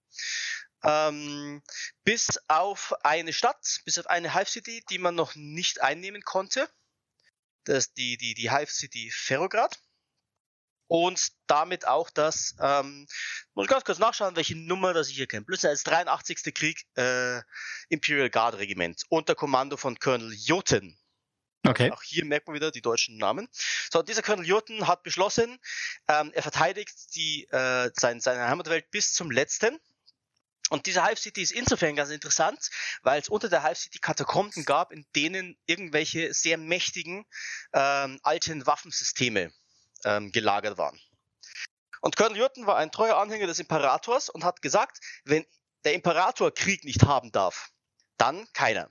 Ähm, 0.83 1.63
bis 2.05 2.39
auf 2.49 2.95
eine 3.05 3.33
Stadt, 3.33 3.81
bis 3.85 3.99
auf 3.99 4.07
eine 4.07 4.33
Hive 4.35 4.49
City, 4.49 4.83
die 4.89 4.99
man 4.99 5.15
noch 5.15 5.35
nicht 5.35 5.83
einnehmen 5.83 6.23
konnte. 6.23 6.71
Das 7.65 7.87
ist 7.87 7.97
die, 7.99 8.17
die, 8.17 8.35
die 8.35 8.51
Hive 8.51 8.73
City 8.73 9.11
Ferrograd 9.11 9.79
und 10.91 11.31
damit 11.47 11.87
auch 11.87 12.11
das, 12.11 12.57
ähm, 12.61 13.07
muss 13.55 13.67
ich 13.67 13.71
ganz 13.71 13.85
kurz 13.85 14.01
nachschauen, 14.01 14.35
welche 14.35 14.57
Nummer 14.57 14.93
das 14.93 15.09
ich 15.09 15.15
hier 15.15 15.29
kenne. 15.29 15.47
Plus 15.47 15.65
als 15.65 15.85
83. 15.85 16.53
Krieg 16.53 16.85
äh, 16.97 17.43
Imperial 17.91 18.29
Guard 18.29 18.59
Regiment 18.59 19.05
unter 19.09 19.37
Kommando 19.37 19.77
von 19.77 20.01
Colonel 20.01 20.35
Jotun. 20.35 20.99
Okay. 21.65 21.93
Auch 21.93 22.03
hier 22.03 22.25
merkt 22.25 22.49
man 22.49 22.57
wieder 22.57 22.73
die 22.73 22.83
deutschen 22.83 23.19
Namen. 23.19 23.47
So, 23.93 24.03
dieser 24.03 24.23
Colonel 24.23 24.45
Jotun 24.45 24.89
hat 24.89 25.05
beschlossen, 25.05 25.61
ähm, 26.09 26.33
er 26.35 26.43
verteidigt 26.43 27.15
die, 27.15 27.45
äh, 27.51 27.93
sein, 27.95 28.21
seine 28.21 28.49
Heimatwelt 28.49 28.91
bis 28.91 29.13
zum 29.13 29.31
letzten. 29.31 29.79
Und 30.71 30.87
diese 30.87 31.07
Hive 31.07 31.21
City 31.21 31.43
ist 31.43 31.53
insofern 31.53 31.95
ganz 31.95 32.11
interessant, 32.11 32.69
weil 33.03 33.21
es 33.21 33.29
unter 33.29 33.49
der 33.49 33.63
Hive 33.63 33.77
City 33.77 34.01
Katakomben 34.01 34.65
gab, 34.65 34.91
in 34.91 35.07
denen 35.15 35.57
irgendwelche 35.67 36.35
sehr 36.35 36.59
mächtigen 36.59 37.27
ähm, 37.75 38.19
alten 38.25 38.67
Waffensysteme 38.67 39.53
ähm, 40.05 40.33
gelagert 40.33 40.79
waren. 40.79 40.99
Und 42.01 42.17
Colonel 42.17 42.39
Jurten 42.39 42.67
war 42.67 42.77
ein 42.77 42.91
treuer 42.91 43.17
Anhänger 43.17 43.47
des 43.47 43.59
Imperators 43.59 44.29
und 44.29 44.45
hat 44.45 44.63
gesagt, 44.63 45.01
wenn 45.25 45.45
der 45.85 45.95
Imperator 45.95 46.53
Krieg 46.53 46.85
nicht 46.85 47.05
haben 47.05 47.31
darf, 47.33 47.71
dann 48.17 48.47
keiner. 48.53 48.91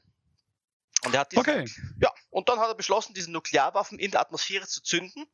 Und 1.03 1.13
er 1.13 1.21
hat 1.21 1.31
diesen, 1.31 1.41
okay. 1.41 1.65
ja, 2.01 2.11
und 2.29 2.49
dann 2.49 2.59
hat 2.59 2.67
er 2.67 2.75
beschlossen, 2.75 3.13
diese 3.13 3.31
Nuklearwaffen 3.31 3.99
in 3.99 4.11
der 4.11 4.21
Atmosphäre 4.21 4.67
zu 4.67 4.83
zünden 4.83 5.25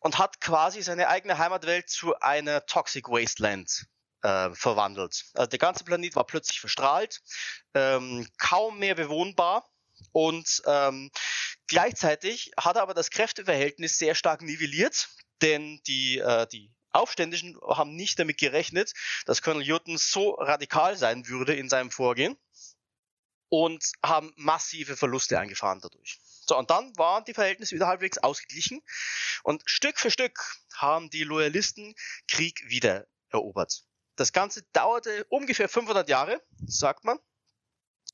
und 0.00 0.18
hat 0.18 0.40
quasi 0.40 0.82
seine 0.82 1.08
eigene 1.08 1.38
Heimatwelt 1.38 1.88
zu 1.90 2.18
einer 2.20 2.64
Toxic 2.66 3.08
Wasteland 3.08 3.86
äh, 4.22 4.50
verwandelt. 4.50 5.26
Also 5.34 5.48
der 5.48 5.58
ganze 5.58 5.84
Planet 5.84 6.16
war 6.16 6.24
plötzlich 6.24 6.60
verstrahlt, 6.60 7.22
ähm, 7.74 8.26
kaum 8.38 8.78
mehr 8.78 8.94
bewohnbar 8.94 9.68
und 10.12 10.62
ähm, 10.66 11.10
gleichzeitig 11.66 12.52
hat 12.56 12.76
er 12.76 12.82
aber 12.82 12.94
das 12.94 13.10
Kräfteverhältnis 13.10 13.98
sehr 13.98 14.14
stark 14.14 14.42
nivelliert, 14.42 15.08
denn 15.42 15.80
die, 15.86 16.18
äh, 16.18 16.46
die 16.46 16.72
Aufständischen 16.90 17.58
haben 17.62 17.96
nicht 17.96 18.18
damit 18.18 18.38
gerechnet, 18.38 18.92
dass 19.26 19.42
Colonel 19.42 19.66
Houghton 19.68 19.98
so 19.98 20.30
radikal 20.34 20.96
sein 20.96 21.26
würde 21.26 21.54
in 21.54 21.68
seinem 21.68 21.90
Vorgehen 21.90 22.36
und 23.48 23.84
haben 24.04 24.32
massive 24.36 24.96
Verluste 24.96 25.38
eingefahren 25.38 25.80
dadurch. 25.80 26.18
So, 26.46 26.56
und 26.56 26.70
dann 26.70 26.96
waren 26.96 27.24
die 27.24 27.34
Verhältnisse 27.34 27.74
wieder 27.74 27.86
halbwegs 27.86 28.18
ausgeglichen 28.18 28.82
und 29.42 29.62
Stück 29.66 29.98
für 29.98 30.10
Stück 30.10 30.38
haben 30.74 31.10
die 31.10 31.24
Loyalisten 31.24 31.94
Krieg 32.28 32.62
wieder 32.68 33.06
erobert. 33.30 33.84
Das 34.16 34.32
Ganze 34.32 34.62
dauerte 34.72 35.24
ungefähr 35.28 35.68
500 35.68 36.08
Jahre, 36.08 36.40
sagt 36.66 37.04
man. 37.04 37.18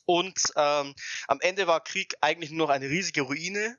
Und 0.07 0.41
ähm, 0.57 0.95
am 1.29 1.41
Ende 1.41 1.67
war 1.67 1.83
Krieg 1.83 2.15
eigentlich 2.21 2.51
nur 2.51 2.67
noch 2.67 2.75
eine 2.75 2.89
riesige 2.89 3.23
Ruine. 3.23 3.79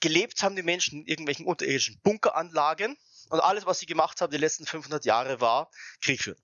Gelebt 0.00 0.42
haben 0.42 0.56
die 0.56 0.62
Menschen 0.62 1.00
in 1.00 1.06
irgendwelchen 1.06 1.46
unterirdischen 1.46 2.00
Bunkeranlagen. 2.02 2.96
Und 3.28 3.40
alles, 3.40 3.66
was 3.66 3.78
sie 3.78 3.86
gemacht 3.86 4.20
haben 4.20 4.32
die 4.32 4.38
letzten 4.38 4.66
500 4.66 5.04
Jahre, 5.04 5.40
war 5.40 5.70
Krieg 6.00 6.22
führen. 6.22 6.42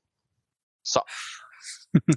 So. 0.82 1.02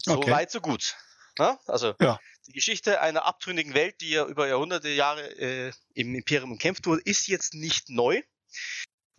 So 0.03 0.17
okay. 0.17 0.31
weit, 0.31 0.51
so 0.51 0.59
gut. 0.59 0.97
Ja? 1.37 1.57
Also 1.65 1.95
ja. 2.01 2.19
die 2.47 2.51
Geschichte 2.51 2.99
einer 3.01 3.25
abtrünnigen 3.25 3.73
Welt, 3.73 4.01
die 4.01 4.09
ja 4.09 4.25
über 4.25 4.47
Jahrhunderte 4.47 4.89
Jahre 4.89 5.23
äh, 5.39 5.71
im 5.93 6.13
Imperium 6.15 6.51
umkämpft 6.51 6.85
wurde, 6.85 7.01
ist 7.05 7.27
jetzt 7.27 7.53
nicht 7.53 7.89
neu. 7.89 8.21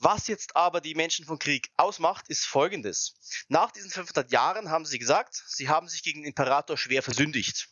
Was 0.02 0.28
jetzt 0.28 0.56
aber 0.56 0.80
die 0.80 0.94
Menschen 0.94 1.26
von 1.26 1.38
Krieg 1.38 1.70
ausmacht, 1.76 2.28
ist 2.28 2.46
folgendes. 2.46 3.16
Nach 3.48 3.70
diesen 3.70 3.90
500 3.90 4.32
Jahren 4.32 4.70
haben 4.70 4.86
sie 4.86 4.98
gesagt, 4.98 5.34
sie 5.46 5.68
haben 5.68 5.88
sich 5.88 6.02
gegen 6.02 6.22
den 6.22 6.28
Imperator 6.28 6.78
schwer 6.78 7.02
versündigt 7.02 7.68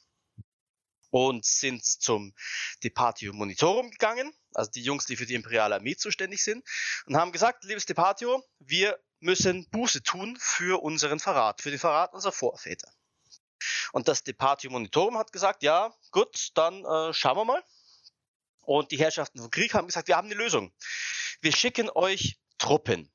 und 1.09 1.47
sind 1.47 1.83
zum 1.83 2.35
Depatio 2.85 3.33
Monitorum 3.33 3.91
gegangen, 3.91 4.31
also 4.53 4.71
die 4.71 4.83
Jungs, 4.83 5.07
die 5.07 5.17
für 5.17 5.25
die 5.25 5.33
imperiale 5.33 5.77
Armee 5.77 5.97
zuständig 5.97 6.45
sind, 6.45 6.69
und 7.07 7.17
haben 7.17 7.33
gesagt, 7.33 7.65
liebes 7.65 7.87
Depatio, 7.87 8.45
wir 8.59 8.99
müssen 9.21 9.67
Buße 9.71 10.03
tun 10.03 10.37
für 10.39 10.83
unseren 10.83 11.21
Verrat, 11.21 11.63
für 11.63 11.71
den 11.71 11.79
Verrat 11.79 12.13
unserer 12.13 12.33
Vorväter. 12.33 12.93
Und 13.93 14.07
das 14.07 14.23
Depatio 14.23 14.71
Monitorum 14.71 15.17
hat 15.17 15.33
gesagt, 15.33 15.63
ja, 15.63 15.95
gut, 16.11 16.51
dann 16.55 16.85
äh, 16.85 17.15
schauen 17.15 17.39
wir 17.39 17.45
mal. 17.47 17.65
Und 18.61 18.91
die 18.91 18.99
Herrschaften 18.99 19.41
von 19.41 19.51
Krieg 19.51 19.73
haben 19.73 19.87
gesagt, 19.87 20.09
wir 20.09 20.17
haben 20.19 20.27
eine 20.27 20.35
Lösung 20.35 20.75
wir 21.41 21.53
schicken 21.53 21.91
euch 21.91 22.39
Truppen. 22.59 23.11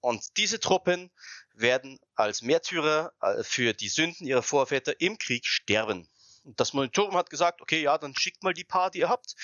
Und 0.00 0.36
diese 0.36 0.60
Truppen 0.60 1.10
werden 1.54 1.98
als 2.14 2.42
Märtyrer 2.42 3.12
äh, 3.20 3.42
für 3.42 3.74
die 3.74 3.88
Sünden 3.88 4.26
ihrer 4.26 4.42
Vorväter 4.42 5.00
im 5.00 5.18
Krieg 5.18 5.46
sterben. 5.46 6.08
Und 6.44 6.58
das 6.60 6.72
Monitorum 6.72 7.16
hat 7.16 7.30
gesagt, 7.30 7.60
okay, 7.60 7.82
ja, 7.82 7.98
dann 7.98 8.14
schickt 8.16 8.42
mal 8.42 8.54
die 8.54 8.64
paar, 8.64 8.90
die 8.90 9.00
ihr 9.00 9.08
habt. 9.08 9.34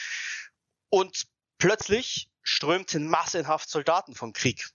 Und 0.88 1.26
plötzlich 1.59 2.31
strömten 2.43 3.09
massenhaft 3.09 3.69
Soldaten 3.69 4.14
vom 4.14 4.33
Krieg. 4.33 4.71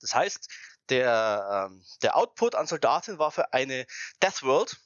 Das 0.00 0.14
heißt, 0.14 0.48
der, 0.90 1.68
ähm, 1.70 1.84
der 2.02 2.16
Output 2.16 2.54
an 2.54 2.66
Soldaten 2.66 3.18
war 3.18 3.30
für 3.30 3.52
eine 3.52 3.86
Death 4.22 4.42
World, 4.42 4.76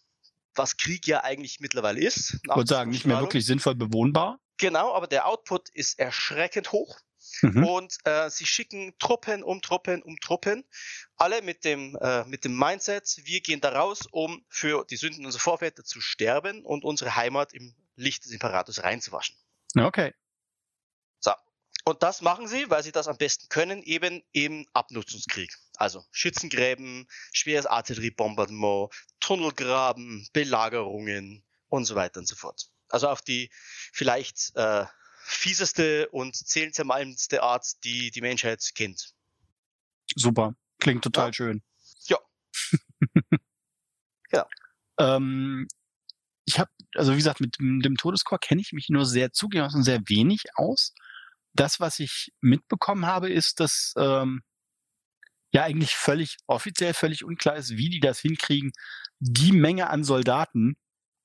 was 0.55 0.77
Krieg 0.77 1.07
ja 1.07 1.23
eigentlich 1.23 1.61
mittlerweile 1.61 2.01
ist. 2.01 2.35
Ich 2.43 2.49
würde 2.57 2.67
sagen, 2.67 2.91
nicht 2.91 3.05
mehr 3.05 3.21
wirklich 3.21 3.47
sinnvoll 3.47 3.75
bewohnbar. 3.75 4.41
Genau, 4.59 4.95
aber 4.95 5.07
der 5.07 5.27
Output 5.27 5.69
ist 5.71 5.99
erschreckend 5.99 6.73
hoch. 6.73 6.99
Mhm. 7.41 7.65
Und 7.65 7.97
äh, 8.05 8.31
sie 8.31 8.47
schicken 8.47 8.95
Truppen 8.99 9.43
um 9.43 9.63
Truppen 9.63 10.03
um 10.03 10.19
Truppen, 10.21 10.65
alle 11.17 11.43
mit 11.43 11.65
dem, 11.65 11.97
äh, 11.97 12.25
mit 12.25 12.45
dem 12.45 12.57
Mindset, 12.59 13.21
wir 13.25 13.41
gehen 13.41 13.61
da 13.61 13.71
raus, 13.71 14.07
um 14.11 14.45
für 14.49 14.85
die 14.85 14.97
Sünden 14.97 15.25
unserer 15.25 15.41
Vorväter 15.41 15.85
zu 15.85 16.01
sterben 16.01 16.65
und 16.65 16.85
unsere 16.85 17.17
Heimat 17.17 17.53
im 17.53 17.75
Licht 17.97 18.25
des 18.25 18.33
Imperators 18.33 18.83
reinzuwaschen. 18.83 19.37
Okay. 19.79 20.15
So. 21.21 21.33
Und 21.85 22.03
das 22.03 22.21
machen 22.21 22.47
sie, 22.47 22.71
weil 22.71 22.83
sie 22.83 22.93
das 22.93 23.09
am 23.09 23.17
besten 23.17 23.49
können, 23.49 23.83
eben 23.83 24.23
im 24.33 24.67
Abnutzungskrieg. 24.73 25.57
Also 25.77 26.05
Schützengräben, 26.13 27.09
schweres 27.33 27.67
Artilleriebombardement, 27.67 28.93
Tunnelgraben, 29.21 30.29
Belagerungen 30.33 31.45
und 31.69 31.85
so 31.87 31.95
weiter 31.95 32.21
und 32.21 32.29
so 32.29 32.37
fort. 32.37 32.69
Also 32.89 33.09
auf 33.09 33.23
die 33.23 33.51
vielleicht 33.93 34.55
äh, 34.55 34.85
fieseste 35.25 36.09
und 36.11 36.37
zählenzermalmendste 36.37 37.43
Art, 37.43 37.85
die 37.85 38.11
die 38.11 38.21
Menschheit 38.21 38.63
kennt. 38.75 39.15
Super. 40.15 40.55
Klingt 40.79 41.05
total 41.05 41.29
ja. 41.29 41.33
schön. 41.33 41.63
Ja. 42.07 42.19
ja. 44.33 44.47
Ähm, 44.99 45.69
ich 46.45 46.59
habe, 46.59 46.71
also 46.95 47.13
wie 47.13 47.17
gesagt, 47.17 47.41
mit 47.41 47.59
dem 47.59 47.97
Todeschor 47.97 48.39
kenne 48.39 48.61
ich 48.61 48.73
mich 48.73 48.89
nur 48.89 49.07
sehr 49.07 49.33
zugelassen, 49.33 49.83
sehr 49.83 50.01
wenig 50.09 50.45
aus. 50.55 50.93
Das, 51.55 51.81
was 51.81 51.99
ich 51.99 52.33
mitbekommen 52.41 53.07
habe, 53.07 53.31
ist, 53.31 53.61
dass 53.61 53.93
ähm, 53.97 54.43
ja 55.53 55.63
eigentlich 55.65 55.95
völlig 55.95 56.39
offiziell 56.47 56.95
völlig 56.95 57.25
unklar 57.25 57.57
ist, 57.57 57.77
wie 57.77 57.91
die 57.91 58.01
das 58.01 58.21
hinkriegen, 58.21 58.73
die 59.19 59.53
Menge 59.53 59.91
an 59.91 60.03
Soldaten 60.03 60.77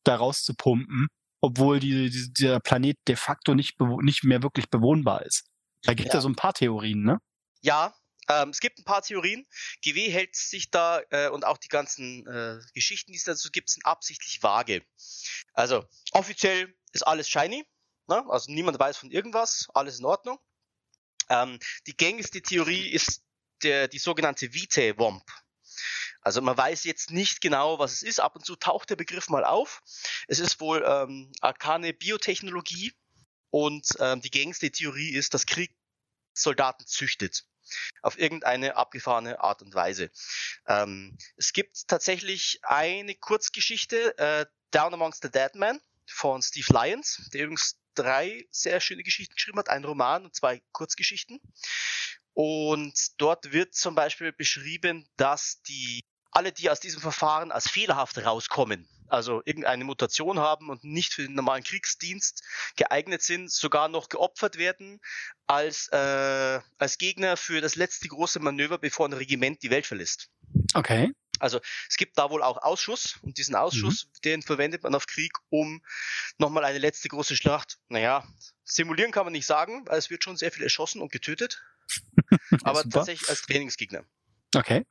daraus 0.03 0.43
zu 0.43 0.53
pumpen, 0.53 1.07
obwohl 1.47 1.79
die, 1.79 2.09
die, 2.09 2.33
dieser 2.33 2.59
Planet 2.59 2.97
de 3.07 3.15
facto 3.15 3.55
nicht, 3.55 3.79
nicht 3.79 4.23
mehr 4.23 4.43
wirklich 4.43 4.69
bewohnbar 4.69 5.25
ist. 5.25 5.45
Da 5.83 5.93
gibt 5.93 6.09
es 6.09 6.13
ja. 6.13 6.19
ja 6.19 6.21
so 6.21 6.29
ein 6.29 6.35
paar 6.35 6.53
Theorien, 6.53 7.03
ne? 7.03 7.19
Ja, 7.61 7.95
ähm, 8.29 8.49
es 8.49 8.59
gibt 8.59 8.79
ein 8.79 8.83
paar 8.83 9.01
Theorien. 9.01 9.45
GW 9.83 10.09
hält 10.09 10.35
sich 10.35 10.69
da 10.69 11.01
äh, 11.09 11.29
und 11.29 11.45
auch 11.45 11.57
die 11.57 11.69
ganzen 11.69 12.27
äh, 12.27 12.59
Geschichten, 12.73 13.11
die 13.11 13.17
es 13.17 13.23
dazu 13.23 13.49
gibt, 13.51 13.69
sind 13.69 13.85
absichtlich 13.85 14.43
vage. 14.43 14.83
Also 15.53 15.85
offiziell 16.11 16.75
ist 16.91 17.05
alles 17.05 17.29
shiny, 17.29 17.65
ne? 18.07 18.25
also 18.29 18.51
niemand 18.51 18.79
weiß 18.79 18.97
von 18.97 19.11
irgendwas, 19.11 19.67
alles 19.73 19.99
in 19.99 20.05
Ordnung. 20.05 20.39
Ähm, 21.29 21.59
die 21.87 21.95
gängigste 21.95 22.41
Theorie 22.41 22.89
ist 22.89 23.21
der, 23.63 23.87
die 23.87 23.99
sogenannte 23.99 24.53
Vitae-Womp. 24.53 25.23
Also 26.27 26.41
man 26.41 26.57
weiß 26.57 26.83
jetzt 26.83 27.11
nicht 27.11 27.39
genau, 27.39 27.79
was 27.79 27.93
es 27.93 28.03
ist. 28.03 28.19
Ab 28.19 28.35
und 28.35 28.45
zu 28.45 28.57
taucht 28.57 28.89
der 28.89 28.97
Begriff 28.97 29.29
mal 29.29 29.45
auf. 29.45 29.81
Es 30.27 30.39
ist 30.39 30.59
wohl 30.59 30.83
ähm, 30.85 31.31
arkane 31.39 31.93
Biotechnologie 31.93 32.91
und 33.49 33.87
ähm, 34.01 34.19
die 34.19 34.29
gängigste 34.29 34.69
Theorie 34.69 35.11
ist, 35.11 35.33
dass 35.33 35.45
Krieg 35.45 35.73
Soldaten 36.33 36.85
züchtet 36.85 37.45
auf 38.01 38.19
irgendeine 38.19 38.75
abgefahrene 38.75 39.39
Art 39.39 39.61
und 39.61 39.73
Weise. 39.73 40.11
Ähm, 40.67 41.17
es 41.37 41.53
gibt 41.53 41.87
tatsächlich 41.87 42.59
eine 42.63 43.15
Kurzgeschichte, 43.15 44.17
äh, 44.17 44.45
Down 44.71 44.95
Amongst 44.95 45.23
the 45.23 45.31
Dead 45.31 45.55
Men 45.55 45.79
von 46.09 46.41
Steve 46.41 46.67
Lyons, 46.73 47.29
der 47.31 47.43
übrigens 47.43 47.79
drei 47.95 48.45
sehr 48.51 48.81
schöne 48.81 49.03
Geschichten 49.03 49.35
geschrieben 49.35 49.59
hat, 49.59 49.69
ein 49.69 49.85
Roman 49.85 50.25
und 50.25 50.35
zwei 50.35 50.61
Kurzgeschichten. 50.73 51.39
Und 52.33 53.19
dort 53.19 53.51
wird 53.51 53.73
zum 53.73 53.95
Beispiel 53.95 54.31
beschrieben, 54.31 55.09
dass 55.15 55.63
die 55.63 56.03
alle, 56.37 56.51
die 56.51 56.69
aus 56.69 56.79
diesem 56.79 57.01
Verfahren 57.01 57.51
als 57.51 57.67
fehlerhaft 57.67 58.19
rauskommen, 58.19 58.87
also 59.07 59.41
irgendeine 59.45 59.83
Mutation 59.85 60.37
haben 60.37 60.69
und 60.69 60.83
nicht 60.83 61.15
für 61.15 61.23
den 61.23 61.33
normalen 61.33 61.63
Kriegsdienst 61.63 62.43
geeignet 62.75 63.23
sind, 63.23 63.51
sogar 63.51 63.87
noch 63.87 64.07
geopfert 64.07 64.59
werden 64.59 65.01
als, 65.47 65.87
äh, 65.87 66.59
als 66.77 66.99
Gegner 66.99 67.37
für 67.37 67.59
das 67.59 67.75
letzte 67.75 68.07
große 68.07 68.39
Manöver, 68.39 68.77
bevor 68.77 69.07
ein 69.07 69.13
Regiment 69.13 69.63
die 69.63 69.71
Welt 69.71 69.87
verlässt. 69.87 70.29
Okay. 70.75 71.11
Also 71.39 71.59
es 71.89 71.97
gibt 71.97 72.19
da 72.19 72.29
wohl 72.29 72.43
auch 72.43 72.61
Ausschuss 72.61 73.17
und 73.23 73.39
diesen 73.39 73.55
Ausschuss, 73.55 74.05
mhm. 74.05 74.21
den 74.23 74.41
verwendet 74.43 74.83
man 74.83 74.93
auf 74.93 75.07
Krieg, 75.07 75.31
um 75.49 75.81
nochmal 76.37 76.65
eine 76.65 76.77
letzte 76.77 77.09
große 77.09 77.35
Schlacht, 77.35 77.79
naja, 77.89 78.23
simulieren 78.63 79.11
kann 79.11 79.25
man 79.25 79.33
nicht 79.33 79.47
sagen, 79.47 79.87
weil 79.87 79.97
es 79.97 80.11
wird 80.11 80.23
schon 80.23 80.37
sehr 80.37 80.51
viel 80.51 80.61
erschossen 80.61 81.01
und 81.01 81.11
getötet, 81.11 81.63
aber 82.63 82.83
super. 82.83 82.89
tatsächlich 82.91 83.27
als 83.27 83.41
Trainingsgegner. 83.41 84.03
Okay. 84.55 84.85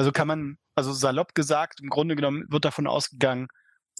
Also 0.00 0.12
kann 0.12 0.28
man, 0.28 0.56
also 0.74 0.94
salopp 0.94 1.34
gesagt, 1.34 1.80
im 1.80 1.90
Grunde 1.90 2.16
genommen 2.16 2.46
wird 2.48 2.64
davon 2.64 2.86
ausgegangen, 2.86 3.48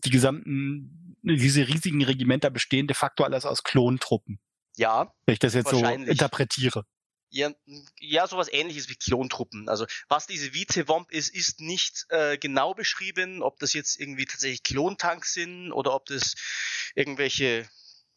die 0.03 0.09
gesamten, 0.09 1.15
diese 1.21 1.69
riesigen 1.69 2.03
Regimenter 2.03 2.49
bestehen 2.49 2.87
de 2.87 2.97
facto 2.97 3.23
alles 3.23 3.45
aus 3.45 3.65
Klontruppen. 3.65 4.41
Ja. 4.79 5.13
Wenn 5.27 5.35
ich 5.35 5.41
das 5.41 5.53
jetzt 5.53 5.69
so 5.69 5.85
interpretiere. 5.85 6.87
Ja, 7.29 7.53
ja, 7.99 8.27
sowas 8.27 8.49
ähnliches 8.51 8.89
wie 8.89 8.95
Klontruppen. 8.95 9.69
Also 9.69 9.85
was 10.09 10.27
diese 10.27 10.55
Vize-Womp 10.55 11.13
ist, 11.13 11.35
ist 11.35 11.61
nicht 11.61 12.07
äh, 12.09 12.39
genau 12.39 12.73
beschrieben, 12.73 13.43
ob 13.43 13.59
das 13.59 13.75
jetzt 13.75 14.01
irgendwie 14.01 14.25
tatsächlich 14.25 14.63
Klontanks 14.63 15.35
sind 15.35 15.71
oder 15.71 15.95
ob 15.95 16.07
das 16.07 16.35
irgendwelche, 16.95 17.69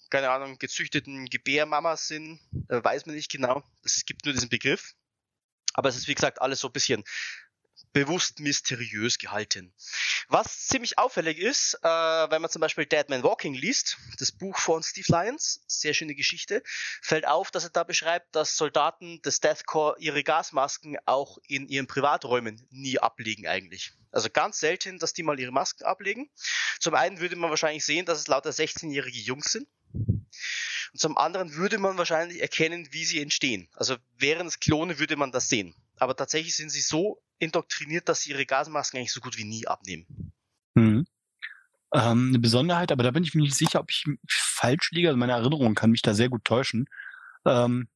keine 0.10 0.30
Ahnung, 0.30 0.58
gezüchteten 0.58 1.26
Gebärmamas 1.26 2.08
sind, 2.08 2.40
äh, 2.70 2.82
weiß 2.82 3.08
man 3.08 3.16
nicht 3.16 3.30
genau. 3.30 3.62
Es 3.84 4.06
gibt 4.06 4.24
nur 4.24 4.34
diesen 4.34 4.48
Begriff. 4.48 4.94
Aber 5.74 5.90
es 5.90 5.98
ist 5.98 6.08
wie 6.08 6.16
gesagt 6.16 6.42
alles 6.42 6.60
so 6.60 6.70
ein 6.70 6.74
bisschen 6.74 7.04
bewusst 7.94 8.40
mysteriös 8.40 9.20
gehalten. 9.20 9.74
Was 10.28 10.68
ziemlich 10.68 10.98
auffällig 10.98 11.38
ist, 11.38 11.76
äh, 11.84 11.88
wenn 11.88 12.42
man 12.42 12.52
zum 12.52 12.60
Beispiel 12.60 12.86
Dead 12.86 13.08
Man 13.08 13.24
Walking 13.24 13.54
liest, 13.54 13.98
das 14.18 14.32
Buch 14.32 14.58
von 14.58 14.84
Steve 14.84 15.06
Lyons, 15.10 15.62
sehr 15.68 15.94
schöne 15.94 16.16
Geschichte, 16.16 16.64
fällt 17.02 17.28
auf, 17.28 17.52
dass 17.52 17.64
er 17.64 17.70
da 17.70 17.84
beschreibt, 17.84 18.36
dass 18.36 18.58
Soldaten 18.58 19.22
des 19.22 19.40
Death 19.40 19.66
Corps 19.66 19.96
ihre 20.00 20.24
Gasmasken 20.24 20.98
auch 21.06 21.38
in 21.48 21.68
ihren 21.68 21.88
Privaträumen 21.88 22.68
nie 22.72 23.00
ablegen 23.00 23.48
eigentlich. 23.48 23.94
Also 24.12 24.30
ganz 24.30 24.60
selten, 24.60 25.00
dass 25.00 25.14
die 25.14 25.24
mal 25.24 25.40
ihre 25.40 25.52
Masken 25.52 25.86
ablegen. 25.86 26.30
Zum 26.80 26.96
einen 26.96 27.20
würde 27.20 27.36
man 27.36 27.50
wahrscheinlich 27.50 27.86
sehen, 27.86 28.06
dass 28.06 28.20
es 28.20 28.28
lauter 28.28 28.52
16-jährige 28.52 29.20
Jungs 29.20 29.52
sind. 29.52 29.68
Und 29.94 31.00
zum 31.00 31.18
anderen 31.18 31.56
würde 31.56 31.78
man 31.80 31.98
wahrscheinlich 31.98 32.42
erkennen, 32.42 32.88
wie 32.92 33.06
sie 33.06 33.22
entstehen. 33.22 33.70
Also 33.74 33.96
wären 34.18 34.48
es 34.48 34.60
Klone, 34.60 35.00
würde 35.00 35.16
man 35.16 35.32
das 35.32 35.50
sehen. 35.50 35.76
Aber 35.98 36.16
tatsächlich 36.16 36.56
sind 36.56 36.70
sie 36.70 36.82
so 36.82 37.23
indoktriniert, 37.40 38.10
dass 38.10 38.22
sie 38.22 38.32
ihre 38.32 38.46
Gasmasken 38.46 39.00
eigentlich 39.00 39.14
so 39.14 39.22
gut 39.22 39.38
wie 39.38 39.44
nie 39.44 39.68
abnehmen. 39.68 40.34
Mhm. 40.76 41.06
Ähm, 41.94 42.30
eine 42.30 42.40
Besonderheit, 42.40 42.92
aber 42.92 43.04
da 43.04 43.12
bin 43.12 43.24
ich 43.24 43.36
mir 43.36 43.42
nicht 43.42 43.56
sicher, 43.56 43.80
ob 43.80 43.92
ich 43.92 44.06
falsch 44.28 44.92
liege. 44.92 45.10
Also 45.10 45.18
meine 45.18 45.34
Erinnerung 45.34 45.76
kann 45.76 45.92
mich 45.92 46.02
da 46.02 46.14
sehr 46.14 46.30
gut 46.30 46.44
täuschen. 46.44 46.88
Ähm, 47.46 47.88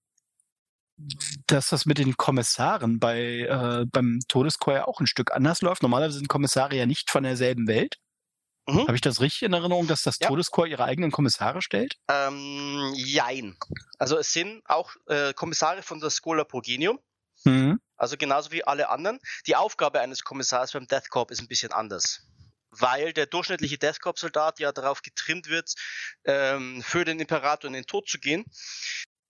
dass 1.46 1.70
das 1.70 1.86
mit 1.86 2.00
den 2.00 2.18
Kommissaren 2.18 3.00
bei 3.00 3.42
äh, 3.42 3.86
beim 3.92 4.20
Todeschor 4.28 4.74
ja 4.74 4.88
auch 4.88 5.00
ein 5.00 5.08
Stück 5.08 5.32
anders 5.32 5.62
läuft. 5.62 5.84
Normalerweise 5.84 6.18
sind 6.18 6.28
Kommissare 6.28 6.76
ja 6.76 6.86
nicht 6.86 7.12
von 7.12 7.24
derselben 7.24 7.68
Welt. 7.68 7.98
Mhm. 8.68 8.82
Habe 8.82 8.96
ich 8.96 9.02
das 9.02 9.22
richtig 9.22 9.44
in 9.44 9.54
Erinnerung, 9.54 9.88
dass 9.88 10.02
das 10.02 10.18
ja. 10.20 10.28
Todeskorps 10.28 10.70
ihre 10.70 10.84
eigenen 10.84 11.12
Kommissare 11.12 11.62
stellt? 11.62 11.98
Ähm, 12.10 12.94
jein. 12.96 13.58
Also 13.98 14.18
es 14.18 14.34
sind 14.34 14.62
auch 14.66 14.92
äh, 15.06 15.34
Kommissare 15.34 15.84
von 15.84 16.00
der 16.00 16.10
Schola 16.10 16.44
Progenium. 16.44 17.00
Mhm. 17.46 17.80
Also 17.98 18.16
genauso 18.18 18.52
wie 18.52 18.64
alle 18.64 18.90
anderen. 18.90 19.20
Die 19.48 19.56
Aufgabe 19.56 20.00
eines 20.00 20.24
Kommissars 20.24 20.72
beim 20.72 20.88
Death 20.88 21.10
Corps 21.10 21.32
ist 21.32 21.42
ein 21.42 21.48
bisschen 21.48 21.72
anders. 21.72 22.28
Weil 22.70 23.12
der 23.12 23.26
durchschnittliche 23.26 23.78
Death 23.78 24.00
Corps-Soldat 24.00 24.60
ja 24.60 24.72
darauf 24.72 25.02
getrimmt 25.02 25.48
wird, 25.48 25.74
ähm, 26.26 26.84
für 26.84 27.06
den 27.06 27.20
Imperator 27.20 27.68
in 27.68 27.74
den 27.74 27.86
Tod 27.86 28.08
zu 28.08 28.20
gehen, 28.20 28.46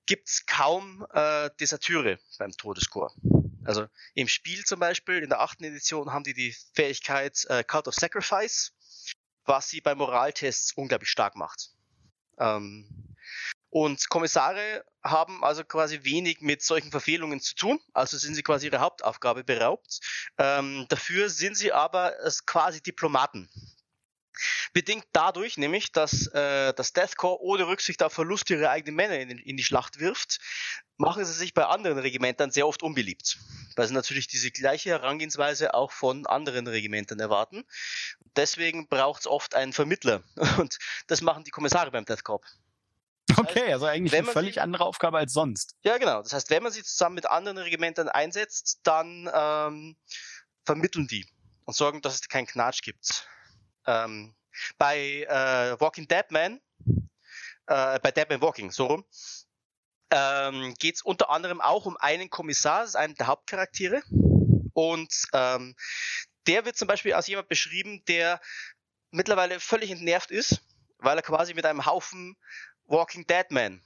gibt's 0.05 0.45
kaum 0.45 1.05
äh, 1.13 1.49
Desertüre 1.59 2.19
beim 2.39 2.51
Todeskorps. 2.51 3.15
Also 3.63 3.87
im 4.13 4.27
Spiel 4.27 4.63
zum 4.63 4.79
Beispiel, 4.79 5.21
in 5.21 5.29
der 5.29 5.41
achten 5.41 5.63
Edition, 5.63 6.11
haben 6.11 6.23
die 6.23 6.33
die 6.33 6.55
Fähigkeit 6.73 7.45
äh, 7.49 7.63
Cult 7.63 7.87
of 7.87 7.95
Sacrifice, 7.95 8.71
was 9.45 9.69
sie 9.69 9.81
bei 9.81 9.93
Moraltests 9.93 10.73
unglaublich 10.73 11.09
stark 11.09 11.35
macht. 11.35 11.71
Ähm, 12.39 13.15
und 13.69 14.09
Kommissare 14.09 14.85
haben 15.09 15.43
also 15.43 15.63
quasi 15.63 16.03
wenig 16.03 16.41
mit 16.41 16.61
solchen 16.61 16.91
Verfehlungen 16.91 17.39
zu 17.39 17.55
tun, 17.55 17.79
also 17.93 18.17
sind 18.17 18.35
sie 18.35 18.43
quasi 18.43 18.67
ihrer 18.67 18.79
Hauptaufgabe 18.79 19.43
beraubt. 19.43 19.99
Ähm, 20.37 20.85
dafür 20.89 21.29
sind 21.29 21.57
sie 21.57 21.71
aber 21.71 22.13
quasi 22.45 22.81
Diplomaten. 22.81 23.49
Bedingt 24.73 25.05
dadurch 25.13 25.57
nämlich, 25.57 25.91
dass 25.91 26.27
äh, 26.27 26.73
das 26.73 26.93
Death 26.93 27.17
Corps 27.17 27.41
ohne 27.41 27.67
Rücksicht 27.67 28.03
auf 28.03 28.13
Verlust 28.13 28.49
ihrer 28.49 28.69
eigenen 28.69 28.95
Männer 28.95 29.19
in, 29.19 29.29
in, 29.39 29.57
die 29.57 29.63
Schlacht 29.63 29.99
wirft, 29.99 30.39
machen 30.97 31.25
sie 31.25 31.33
sich 31.33 31.53
bei 31.53 31.65
anderen 31.65 31.97
Regimentern 31.97 32.51
sehr 32.51 32.67
oft 32.67 32.83
unbeliebt. 32.83 33.37
Weil 33.75 33.87
sie 33.87 33.93
natürlich 33.93 34.27
diese 34.27 34.51
gleiche 34.51 34.89
Herangehensweise 34.89 35.73
auch 35.73 35.91
von 35.91 36.25
anderen 36.25 36.67
Regimentern 36.67 37.19
erwarten. 37.19 37.65
Deswegen 38.35 38.87
braucht 38.87 39.21
es 39.21 39.27
oft 39.27 39.55
einen 39.55 39.73
Vermittler. 39.73 40.23
Und 40.57 40.77
das 41.07 41.21
machen 41.21 41.43
die 41.43 41.51
Kommissare 41.51 41.91
beim 41.91 42.05
Death 42.05 42.23
Corps. 42.23 42.41
Okay, 43.37 43.71
also 43.71 43.85
eigentlich 43.85 44.15
eine 44.15 44.27
völlig 44.27 44.55
sie, 44.55 44.59
andere 44.59 44.85
Aufgabe 44.85 45.17
als 45.17 45.33
sonst. 45.33 45.75
Ja, 45.83 45.97
genau. 45.97 46.21
Das 46.21 46.33
heißt, 46.33 46.49
wenn 46.49 46.63
man 46.63 46.71
sie 46.71 46.83
zusammen 46.83 47.15
mit 47.15 47.27
anderen 47.27 47.57
Regimentern 47.57 48.09
einsetzt, 48.09 48.79
dann 48.83 49.29
ähm, 49.33 49.97
vermitteln 50.65 51.07
die 51.07 51.25
und 51.65 51.75
sorgen, 51.75 52.01
dass 52.01 52.15
es 52.15 52.27
keinen 52.27 52.47
Knatsch 52.47 52.81
gibt. 52.81 53.27
Ähm, 53.85 54.35
bei 54.77 55.25
äh, 55.27 55.79
Walking 55.79 56.07
Dead 56.07 56.25
Man, 56.31 56.59
äh, 57.67 57.99
bei 57.99 58.11
Dead 58.11 58.29
Man 58.29 58.41
Walking, 58.41 58.71
so 58.71 58.87
rum, 58.87 59.05
ähm, 60.09 60.73
geht 60.79 60.95
es 60.95 61.01
unter 61.01 61.29
anderem 61.29 61.61
auch 61.61 61.85
um 61.85 61.97
einen 61.97 62.29
Kommissar, 62.29 62.81
das 62.81 62.89
ist 62.89 62.95
einer 62.95 63.13
der 63.13 63.27
Hauptcharaktere. 63.27 64.01
Und 64.73 65.13
ähm, 65.33 65.75
der 66.47 66.65
wird 66.65 66.77
zum 66.77 66.87
Beispiel 66.87 67.13
als 67.13 67.27
jemand 67.27 67.49
beschrieben, 67.49 68.03
der 68.07 68.39
mittlerweile 69.11 69.59
völlig 69.59 69.91
entnervt 69.91 70.31
ist, 70.31 70.61
weil 70.97 71.17
er 71.17 71.23
quasi 71.23 71.53
mit 71.53 71.65
einem 71.65 71.85
Haufen 71.85 72.37
Walking 72.87 73.25
Dead 73.27 73.49
Man 73.51 73.81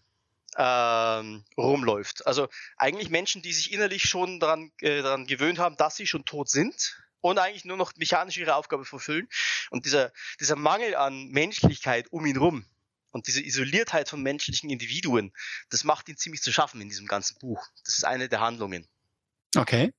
ähm, 0.57 1.43
rumläuft. 1.57 2.25
Also 2.27 2.47
eigentlich 2.77 3.09
Menschen, 3.09 3.41
die 3.41 3.53
sich 3.53 3.71
innerlich 3.71 4.03
schon 4.03 4.39
daran, 4.39 4.71
äh, 4.79 5.01
daran 5.01 5.25
gewöhnt 5.25 5.59
haben, 5.59 5.77
dass 5.77 5.95
sie 5.95 6.07
schon 6.07 6.25
tot 6.25 6.49
sind 6.49 7.01
und 7.21 7.37
eigentlich 7.37 7.65
nur 7.65 7.77
noch 7.77 7.95
mechanisch 7.95 8.37
ihre 8.37 8.55
Aufgabe 8.55 8.85
verfüllen. 8.85 9.27
Und 9.69 9.85
dieser, 9.85 10.11
dieser 10.39 10.55
Mangel 10.55 10.95
an 10.95 11.29
Menschlichkeit 11.29 12.11
um 12.11 12.25
ihn 12.25 12.37
rum 12.37 12.65
und 13.11 13.27
diese 13.27 13.41
Isoliertheit 13.41 14.09
von 14.09 14.21
menschlichen 14.21 14.69
Individuen, 14.69 15.31
das 15.69 15.83
macht 15.83 16.09
ihn 16.09 16.17
ziemlich 16.17 16.41
zu 16.41 16.51
schaffen 16.51 16.81
in 16.81 16.89
diesem 16.89 17.07
ganzen 17.07 17.37
Buch. 17.39 17.65
Das 17.85 17.97
ist 17.97 18.03
eine 18.03 18.27
der 18.27 18.41
Handlungen. 18.41 18.87
Okay. 19.55 19.93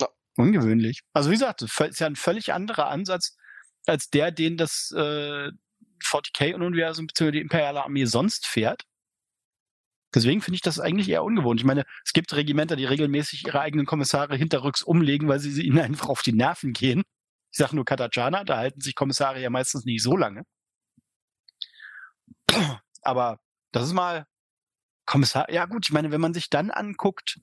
Ja. 0.00 0.08
Ungewöhnlich. 0.36 1.02
Also 1.12 1.30
wie 1.30 1.34
gesagt, 1.34 1.62
das 1.62 1.78
ist 1.78 2.00
ja 2.00 2.06
ein 2.06 2.16
völlig 2.16 2.52
anderer 2.52 2.88
Ansatz 2.88 3.36
als 3.86 4.10
der, 4.10 4.30
den 4.30 4.56
das 4.56 4.92
äh, 4.96 5.50
40k-Universum 6.02 7.06
bzw. 7.06 7.32
die 7.32 7.40
imperiale 7.40 7.82
Armee 7.82 8.04
sonst 8.04 8.46
fährt. 8.46 8.84
Deswegen 10.14 10.40
finde 10.40 10.56
ich 10.56 10.62
das 10.62 10.80
eigentlich 10.80 11.08
eher 11.08 11.22
ungewohnt. 11.22 11.60
Ich 11.60 11.66
meine, 11.66 11.84
es 12.04 12.12
gibt 12.12 12.34
Regimenter, 12.34 12.76
die 12.76 12.86
regelmäßig 12.86 13.46
ihre 13.46 13.60
eigenen 13.60 13.84
Kommissare 13.84 14.36
hinterrücks 14.36 14.82
umlegen, 14.82 15.28
weil 15.28 15.38
sie 15.38 15.62
ihnen 15.62 15.78
einfach 15.80 16.08
auf 16.08 16.22
die 16.22 16.32
Nerven 16.32 16.72
gehen. 16.72 17.02
Ich 17.50 17.58
sage 17.58 17.76
nur 17.76 17.84
Katachana, 17.84 18.44
da 18.44 18.58
halten 18.58 18.80
sich 18.80 18.94
Kommissare 18.94 19.40
ja 19.40 19.50
meistens 19.50 19.84
nicht 19.84 20.02
so 20.02 20.16
lange. 20.16 20.44
Aber 23.02 23.38
das 23.72 23.84
ist 23.84 23.92
mal 23.92 24.26
Kommissar. 25.04 25.50
Ja 25.50 25.66
gut, 25.66 25.86
ich 25.86 25.92
meine, 25.92 26.10
wenn 26.10 26.20
man 26.20 26.34
sich 26.34 26.50
dann 26.50 26.70
anguckt, 26.70 27.40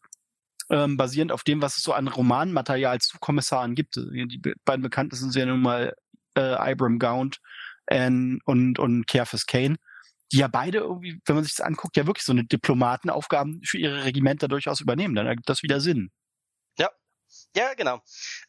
ähm, 0.69 0.97
basierend 0.97 1.31
auf 1.31 1.43
dem, 1.43 1.61
was 1.61 1.77
es 1.77 1.83
so 1.83 1.93
an 1.93 2.07
Romanmaterial 2.07 2.99
zu 2.99 3.17
Kommissaren 3.19 3.75
gibt, 3.75 3.95
die 3.95 4.53
beiden 4.65 4.81
bekanntesten 4.81 5.31
sind 5.31 5.39
ja 5.39 5.45
nun 5.45 5.61
mal 5.61 5.95
äh, 6.37 6.71
Ibram 6.71 6.99
Gaunt 6.99 7.39
ähm, 7.87 8.39
und, 8.45 8.79
und 8.79 9.05
Kerfus 9.07 9.45
Kane, 9.45 9.77
die 10.31 10.37
ja 10.37 10.47
beide 10.47 10.79
irgendwie, 10.79 11.21
wenn 11.25 11.35
man 11.35 11.43
sich 11.43 11.55
das 11.55 11.65
anguckt, 11.65 11.97
ja 11.97 12.07
wirklich 12.07 12.25
so 12.25 12.31
eine 12.31 12.45
Diplomatenaufgaben 12.45 13.61
für 13.63 13.77
ihre 13.77 14.03
Regimenter 14.03 14.47
durchaus 14.47 14.81
übernehmen. 14.81 15.15
Dann 15.15 15.27
ergibt 15.27 15.49
das 15.49 15.63
wieder 15.63 15.79
Sinn. 15.79 16.11
Ja, 16.77 16.89
ja, 17.55 17.73
genau. 17.75 18.01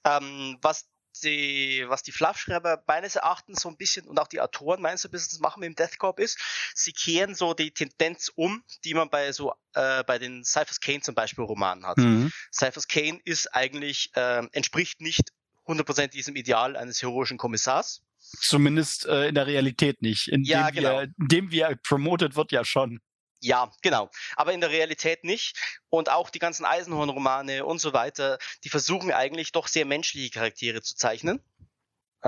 Ähm, 0.05 0.59
was 0.62 0.88
die, 1.22 1.85
was 1.88 2.03
die 2.03 2.12
Fluffschreiber 2.12 2.83
meines 2.87 3.16
Erachtens 3.16 3.62
so 3.62 3.68
ein 3.68 3.77
bisschen 3.77 4.07
und 4.07 4.18
auch 4.18 4.29
die 4.29 4.40
Autoren 4.40 4.83
meines 4.83 5.05
Erachtens 5.05 5.38
machen 5.40 5.61
mit 5.61 5.68
dem 5.68 5.75
Death 5.75 5.99
Corp 5.99 6.20
ist, 6.20 6.38
sie 6.75 6.92
kehren 6.92 7.35
so 7.35 7.55
die 7.55 7.72
Tendenz 7.72 8.31
um, 8.35 8.62
die 8.85 8.94
man 8.94 9.09
bei 9.09 9.33
so 9.33 9.55
äh, 9.75 10.05
bei 10.05 10.18
den 10.18 10.44
Cyphers 10.44 10.81
Kane 10.81 11.01
zum 11.01 11.14
Beispiel 11.14 11.44
Romanen 11.44 11.87
hat. 11.87 11.99
Mhm. 11.99 12.33
Cyphers 12.53 12.88
Kane 12.88 13.20
ist 13.25 13.55
eigentlich 13.55 14.11
äh, 14.14 14.46
entspricht 14.53 15.01
nicht 15.01 15.33
100% 15.66 16.09
diesem 16.09 16.37
Ideal 16.37 16.77
eines 16.77 17.03
heroischen 17.03 17.38
Kommissars. 17.38 18.03
Zumindest 18.41 19.07
äh, 19.07 19.29
in 19.29 19.35
der 19.35 19.47
Realität 19.47 20.03
nicht. 20.03 20.29
In 20.29 20.45
ja, 20.45 20.71
dem 20.71 20.77
genau. 20.77 20.99
Wir, 20.99 21.03
in 21.03 21.29
dem 21.29 21.51
wir 21.51 21.79
promoted 21.83 22.37
wird 22.37 22.53
ja 22.53 22.65
schon. 22.65 23.01
Ja, 23.41 23.71
genau. 23.83 24.11
Aber 24.37 24.53
in 24.53 24.61
der 24.61 24.71
Realität 24.71 25.25
nicht. 25.25 25.57
Und 25.89 26.11
auch 26.11 26.31
die 26.31 26.39
ganzen 26.39 26.65
Eisenhorn-Romane 26.65 27.65
und 27.65 27.79
so 27.79 27.93
weiter, 27.93 28.39
die 28.65 28.69
versuchen 28.69 29.12
eigentlich 29.12 29.53
doch 29.53 29.69
sehr 29.69 29.85
menschliche 29.85 30.31
Charaktere 30.31 30.83
zu 30.83 30.97
zeichnen. 30.97 31.41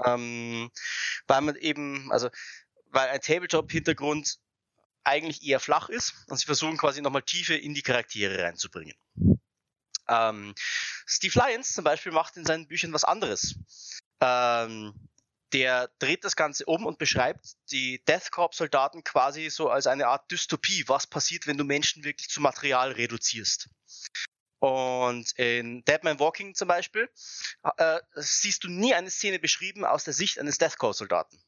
Ähm, 0.05 0.71
weil 1.27 1.41
man 1.41 1.57
eben, 1.57 2.13
also, 2.13 2.29
weil 2.87 3.09
ein 3.09 3.21
Tabletop-Hintergrund 3.21 4.39
eigentlich 5.05 5.43
eher 5.43 5.61
flach 5.61 5.89
ist 5.89 6.15
und 6.29 6.37
sie 6.39 6.47
versuchen 6.47 6.77
quasi 6.77 7.01
nochmal 7.01 7.23
Tiefe 7.23 7.55
in 7.55 7.75
die 7.75 7.83
Charaktere 7.83 8.43
reinzubringen. 8.43 8.95
Ähm, 10.09 10.55
Steve 11.07 11.39
Lyons 11.39 11.73
zum 11.73 11.85
Beispiel 11.85 12.13
macht 12.13 12.37
in 12.37 12.45
seinen 12.45 12.69
Büchern 12.69 12.93
was 12.93 13.05
anderes. 13.05 13.59
Ähm, 14.21 14.95
der 15.53 15.91
dreht 15.99 16.25
das 16.25 16.37
Ganze 16.37 16.65
um 16.67 16.87
und 16.87 16.99
beschreibt 16.99 17.57
die 17.71 18.03
Death 18.05 18.31
Corps-Soldaten 18.31 19.05
quasi 19.05 19.51
so 19.51 19.71
als 19.71 19.87
eine 19.87 20.09
Art 20.09 20.31
Dystopie. 20.31 20.85
Was 20.89 21.07
passiert, 21.07 21.47
wenn 21.47 21.59
du 21.59 21.65
Menschen 21.65 22.05
wirklich 22.05 22.29
zu 22.29 22.41
Material 22.41 22.93
reduzierst? 22.93 23.69
Und 24.61 25.33
in 25.39 25.85
Dead 25.85 26.03
Man 26.03 26.19
Walking 26.19 26.55
zum 26.55 26.69
Beispiel 26.69 27.09
äh, 27.77 28.01
siehst 28.15 28.65
du 28.65 28.69
nie 28.69 28.93
eine 28.95 29.11
Szene 29.11 29.39
beschrieben 29.39 29.85
aus 29.85 30.05
der 30.05 30.15
Sicht 30.15 30.39
eines 30.39 30.59
Death 30.59 30.79
Corps-Soldaten. 30.79 31.41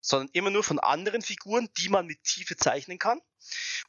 sondern 0.00 0.28
immer 0.32 0.50
nur 0.50 0.62
von 0.64 0.78
anderen 0.78 1.22
Figuren, 1.22 1.68
die 1.78 1.88
man 1.88 2.06
mit 2.06 2.22
Tiefe 2.24 2.56
zeichnen 2.56 2.98
kann 2.98 3.20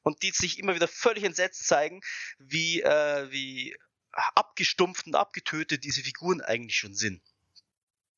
und 0.03 0.23
die 0.23 0.31
sich 0.31 0.59
immer 0.59 0.75
wieder 0.75 0.87
völlig 0.87 1.23
entsetzt 1.23 1.67
zeigen, 1.67 2.01
wie, 2.37 2.81
äh, 2.81 3.31
wie 3.31 3.75
abgestumpft 4.11 5.07
und 5.07 5.15
abgetötet 5.15 5.83
diese 5.83 6.03
Figuren 6.03 6.41
eigentlich 6.41 6.77
schon 6.77 6.95
sind. 6.95 7.21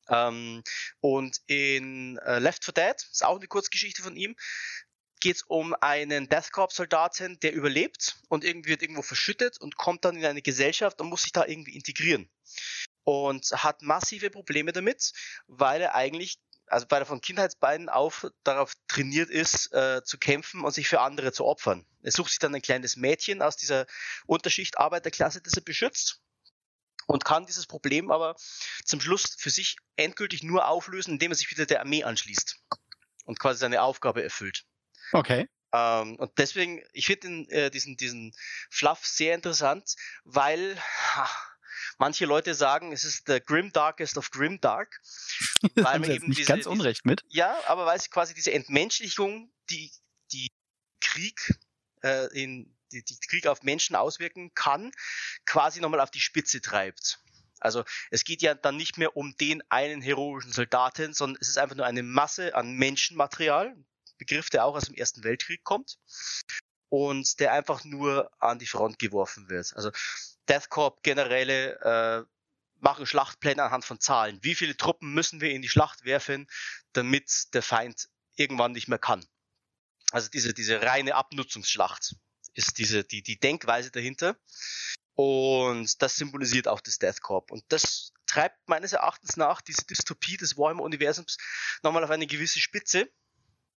Ähm, 0.08 0.62
und 1.00 1.40
in 1.46 2.18
äh, 2.18 2.38
Left 2.38 2.64
4 2.64 2.74
Dead, 2.74 2.96
ist 3.10 3.24
auch 3.24 3.36
eine 3.36 3.46
Kurzgeschichte 3.46 4.02
von 4.02 4.16
ihm, 4.16 4.36
geht 5.20 5.36
es 5.36 5.42
um 5.42 5.74
einen 5.80 6.28
Death 6.28 6.52
Corps 6.52 6.74
Soldaten, 6.74 7.40
der 7.40 7.52
überlebt 7.52 8.16
und 8.28 8.44
irgendwie 8.44 8.70
wird 8.70 8.82
irgendwo 8.82 9.02
verschüttet 9.02 9.60
und 9.60 9.76
kommt 9.76 10.04
dann 10.04 10.16
in 10.16 10.24
eine 10.24 10.42
Gesellschaft 10.42 11.00
und 11.00 11.08
muss 11.08 11.22
sich 11.22 11.32
da 11.32 11.44
irgendwie 11.44 11.74
integrieren. 11.74 12.30
Und 13.04 13.46
hat 13.52 13.82
massive 13.82 14.30
Probleme 14.30 14.72
damit, 14.72 15.12
weil 15.46 15.80
er 15.80 15.94
eigentlich 15.94 16.38
also 16.70 16.84
weil 16.90 17.00
er 17.00 17.06
von 17.06 17.22
Kindheitsbeinen 17.22 17.88
auf 17.88 18.26
darauf 18.44 18.74
trainiert 18.88 19.30
ist, 19.30 19.72
äh, 19.72 20.02
zu 20.04 20.18
kämpfen 20.18 20.64
und 20.64 20.74
sich 20.74 20.86
für 20.86 21.00
andere 21.00 21.32
zu 21.32 21.46
opfern. 21.46 21.86
Er 22.02 22.12
sucht 22.12 22.28
sich 22.28 22.38
dann 22.38 22.54
ein 22.54 22.60
kleines 22.60 22.96
Mädchen 22.96 23.40
aus 23.40 23.56
dieser 23.56 23.86
Unterschicht 24.26 24.78
Arbeiterklasse, 24.78 25.40
das 25.40 25.54
er 25.54 25.62
beschützt 25.62 26.20
und 27.08 27.24
kann 27.24 27.46
dieses 27.46 27.66
Problem 27.66 28.10
aber 28.10 28.36
zum 28.84 29.00
Schluss 29.00 29.34
für 29.38 29.50
sich 29.50 29.76
endgültig 29.96 30.42
nur 30.42 30.68
auflösen, 30.68 31.12
indem 31.12 31.32
er 31.32 31.36
sich 31.36 31.50
wieder 31.50 31.66
der 31.66 31.80
Armee 31.80 32.04
anschließt 32.04 32.62
und 33.24 33.40
quasi 33.40 33.58
seine 33.58 33.82
Aufgabe 33.82 34.22
erfüllt. 34.22 34.64
Okay. 35.12 35.48
Ähm, 35.72 36.16
und 36.16 36.30
deswegen, 36.36 36.82
ich 36.92 37.06
finde 37.06 37.50
äh, 37.50 37.70
diesen, 37.70 37.96
diesen 37.96 38.34
Fluff 38.70 39.06
sehr 39.06 39.34
interessant, 39.34 39.96
weil 40.24 40.78
ha, 41.14 41.28
manche 41.96 42.26
Leute 42.26 42.54
sagen, 42.54 42.92
es 42.92 43.04
ist 43.04 43.26
der 43.26 43.40
Grim 43.40 43.72
Darkest 43.72 44.18
of 44.18 44.30
Grim 44.30 44.60
Dark. 44.60 45.00
Weil 45.74 45.98
man 45.98 46.10
eben 46.10 46.28
nicht 46.28 46.40
diese, 46.40 46.52
ganz 46.52 46.66
unrecht 46.66 47.04
mit. 47.04 47.24
Ja, 47.28 47.58
aber 47.66 47.84
weil 47.84 47.96
es 47.96 48.10
quasi 48.10 48.32
diese 48.32 48.52
Entmenschlichung, 48.52 49.52
die, 49.70 49.90
die 50.30 50.52
Krieg 51.00 51.58
äh, 52.02 52.26
in 52.32 52.77
die, 52.92 53.04
die 53.04 53.18
Krieg 53.28 53.46
auf 53.46 53.62
Menschen 53.62 53.96
auswirken 53.96 54.52
kann, 54.54 54.92
quasi 55.46 55.80
nochmal 55.80 56.00
auf 56.00 56.10
die 56.10 56.20
Spitze 56.20 56.60
treibt. 56.60 57.20
Also 57.60 57.84
es 58.10 58.24
geht 58.24 58.42
ja 58.42 58.54
dann 58.54 58.76
nicht 58.76 58.98
mehr 58.98 59.16
um 59.16 59.36
den 59.36 59.62
einen 59.70 60.00
heroischen 60.00 60.52
Soldaten, 60.52 61.12
sondern 61.12 61.38
es 61.40 61.48
ist 61.48 61.58
einfach 61.58 61.76
nur 61.76 61.86
eine 61.86 62.02
Masse 62.02 62.54
an 62.54 62.72
Menschenmaterial, 62.72 63.76
Begriff, 64.18 64.50
der 64.50 64.64
auch 64.64 64.76
aus 64.76 64.84
dem 64.84 64.94
Ersten 64.94 65.24
Weltkrieg 65.24 65.64
kommt 65.64 65.98
und 66.88 67.40
der 67.40 67.52
einfach 67.52 67.84
nur 67.84 68.30
an 68.40 68.58
die 68.58 68.66
Front 68.66 68.98
geworfen 68.98 69.48
wird. 69.48 69.74
Also 69.76 69.90
Death 70.48 70.70
Corp 70.70 71.02
generelle 71.02 71.80
äh, 71.80 72.24
machen 72.80 73.06
Schlachtpläne 73.06 73.62
anhand 73.62 73.84
von 73.84 74.00
Zahlen. 74.00 74.38
Wie 74.42 74.54
viele 74.54 74.76
Truppen 74.76 75.12
müssen 75.12 75.40
wir 75.40 75.50
in 75.50 75.62
die 75.62 75.68
Schlacht 75.68 76.04
werfen, 76.04 76.48
damit 76.92 77.54
der 77.54 77.62
Feind 77.62 78.08
irgendwann 78.36 78.72
nicht 78.72 78.88
mehr 78.88 78.98
kann? 78.98 79.24
Also 80.10 80.28
diese, 80.30 80.54
diese 80.54 80.80
reine 80.82 81.14
Abnutzungsschlacht 81.14 82.16
ist 82.58 82.78
diese, 82.78 83.04
die, 83.04 83.22
die 83.22 83.38
Denkweise 83.38 83.90
dahinter. 83.90 84.36
Und 85.14 86.02
das 86.02 86.16
symbolisiert 86.16 86.68
auch 86.68 86.80
das 86.80 86.98
Death 86.98 87.22
Corp. 87.22 87.50
Und 87.50 87.64
das 87.68 88.12
treibt 88.26 88.68
meines 88.68 88.92
Erachtens 88.92 89.36
nach 89.36 89.60
diese 89.60 89.84
Dystopie 89.86 90.36
des 90.36 90.56
Warhammer-Universums 90.56 91.38
nochmal 91.82 92.04
auf 92.04 92.10
eine 92.10 92.26
gewisse 92.26 92.60
Spitze, 92.60 93.10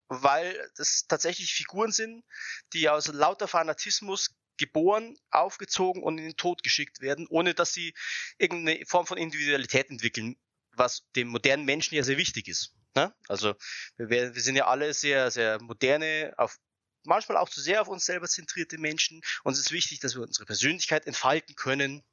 weil 0.08 0.56
das 0.76 1.06
tatsächlich 1.06 1.52
Figuren 1.52 1.92
sind, 1.92 2.24
die 2.72 2.88
aus 2.88 3.08
lauter 3.08 3.46
Fanatismus 3.48 4.34
geboren, 4.56 5.16
aufgezogen 5.30 6.02
und 6.02 6.18
in 6.18 6.24
den 6.24 6.36
Tod 6.36 6.62
geschickt 6.62 7.00
werden, 7.00 7.26
ohne 7.28 7.54
dass 7.54 7.72
sie 7.72 7.94
irgendeine 8.38 8.84
Form 8.86 9.06
von 9.06 9.18
Individualität 9.18 9.90
entwickeln, 9.90 10.36
was 10.72 11.04
dem 11.14 11.28
modernen 11.28 11.64
Menschen 11.64 11.94
ja 11.94 12.02
sehr 12.02 12.16
wichtig 12.16 12.48
ist. 12.48 12.74
Ne? 12.94 13.14
Also 13.28 13.54
wir, 13.96 14.34
wir 14.34 14.42
sind 14.42 14.56
ja 14.56 14.66
alle 14.66 14.94
sehr, 14.94 15.30
sehr 15.30 15.60
moderne, 15.62 16.32
auf 16.36 16.58
manchmal 17.04 17.38
auch 17.38 17.48
zu 17.48 17.60
sehr 17.60 17.80
auf 17.80 17.88
uns 17.88 18.04
selber 18.04 18.28
zentrierte 18.28 18.78
Menschen. 18.78 19.20
Uns 19.44 19.58
ist 19.58 19.72
wichtig, 19.72 20.00
dass 20.00 20.14
wir 20.14 20.22
unsere 20.22 20.46
Persönlichkeit 20.46 21.06
entfalten 21.06 21.54
können. 21.54 22.04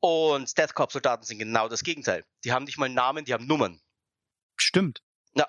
Und 0.00 0.56
Death 0.56 0.74
Corp 0.74 0.92
Soldaten 0.92 1.24
sind 1.24 1.38
genau 1.38 1.68
das 1.68 1.82
Gegenteil. 1.82 2.24
Die 2.44 2.52
haben 2.52 2.64
nicht 2.64 2.78
mal 2.78 2.88
Namen, 2.88 3.24
die 3.24 3.34
haben 3.34 3.46
Nummern. 3.46 3.80
Stimmt. 4.56 5.02
Ja. 5.34 5.46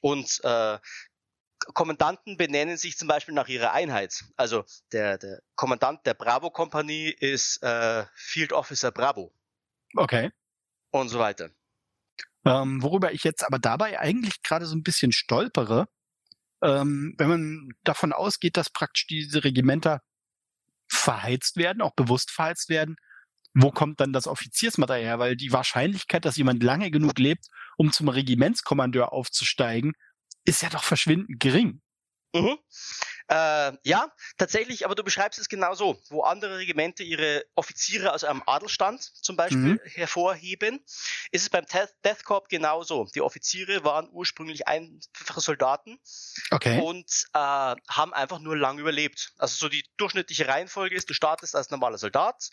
Und 0.00 0.40
äh, 0.42 0.78
Kommandanten 1.74 2.36
benennen 2.36 2.76
sich 2.76 2.96
zum 2.96 3.08
Beispiel 3.08 3.34
nach 3.34 3.48
ihrer 3.48 3.72
Einheit. 3.72 4.24
Also 4.36 4.64
der, 4.92 5.18
der 5.18 5.42
Kommandant 5.54 6.06
der 6.06 6.14
Bravo-Kompanie 6.14 7.10
ist 7.10 7.62
äh, 7.62 8.06
Field 8.14 8.52
Officer 8.52 8.90
Bravo. 8.90 9.34
Okay. 9.94 10.30
Und 10.90 11.08
so 11.08 11.18
weiter. 11.18 11.50
Ähm, 12.44 12.82
worüber 12.82 13.12
ich 13.12 13.22
jetzt 13.24 13.44
aber 13.44 13.58
dabei 13.58 14.00
eigentlich 14.00 14.42
gerade 14.42 14.64
so 14.64 14.74
ein 14.74 14.82
bisschen 14.82 15.12
stolpere, 15.12 15.88
ähm, 16.62 17.14
wenn 17.18 17.28
man 17.28 17.68
davon 17.84 18.12
ausgeht, 18.12 18.56
dass 18.56 18.70
praktisch 18.70 19.06
diese 19.06 19.44
Regimenter 19.44 20.02
verheizt 20.88 21.56
werden, 21.56 21.82
auch 21.82 21.94
bewusst 21.94 22.30
verheizt 22.30 22.68
werden, 22.68 22.96
wo 23.54 23.70
kommt 23.70 24.00
dann 24.00 24.12
das 24.12 24.26
Offiziersmaterial 24.26 25.04
her? 25.04 25.18
Weil 25.18 25.36
die 25.36 25.52
Wahrscheinlichkeit, 25.52 26.24
dass 26.24 26.36
jemand 26.36 26.62
lange 26.62 26.90
genug 26.90 27.18
lebt, 27.18 27.46
um 27.76 27.92
zum 27.92 28.08
Regimentskommandeur 28.08 29.12
aufzusteigen, 29.12 29.92
ist 30.44 30.62
ja 30.62 30.70
doch 30.70 30.84
verschwindend 30.84 31.40
gering. 31.40 31.80
Mhm. 32.34 32.58
Äh, 33.30 33.78
ja, 33.84 34.10
tatsächlich, 34.38 34.84
aber 34.84 34.96
du 34.96 35.04
beschreibst 35.04 35.38
es 35.38 35.48
genau 35.48 35.72
so, 35.74 36.02
wo 36.08 36.22
andere 36.22 36.58
Regimente 36.58 37.04
ihre 37.04 37.44
Offiziere 37.54 38.12
aus 38.12 38.24
einem 38.24 38.42
Adelstand 38.44 39.02
zum 39.02 39.36
Beispiel 39.36 39.74
mhm. 39.74 39.80
hervorheben, 39.84 40.84
ist 41.30 41.42
es 41.42 41.48
beim 41.48 41.64
Death 42.04 42.24
Corp 42.24 42.48
genauso. 42.48 43.06
Die 43.14 43.20
Offiziere 43.20 43.84
waren 43.84 44.08
ursprünglich 44.10 44.66
einfache 44.66 45.40
Soldaten 45.40 46.00
okay. 46.50 46.80
und 46.80 47.28
äh, 47.32 47.38
haben 47.38 48.12
einfach 48.12 48.40
nur 48.40 48.56
lang 48.56 48.80
überlebt. 48.80 49.32
Also 49.38 49.54
so 49.54 49.68
die 49.68 49.84
durchschnittliche 49.96 50.48
Reihenfolge 50.48 50.96
ist, 50.96 51.08
du 51.08 51.14
startest 51.14 51.54
als 51.54 51.70
normaler 51.70 51.98
Soldat, 51.98 52.50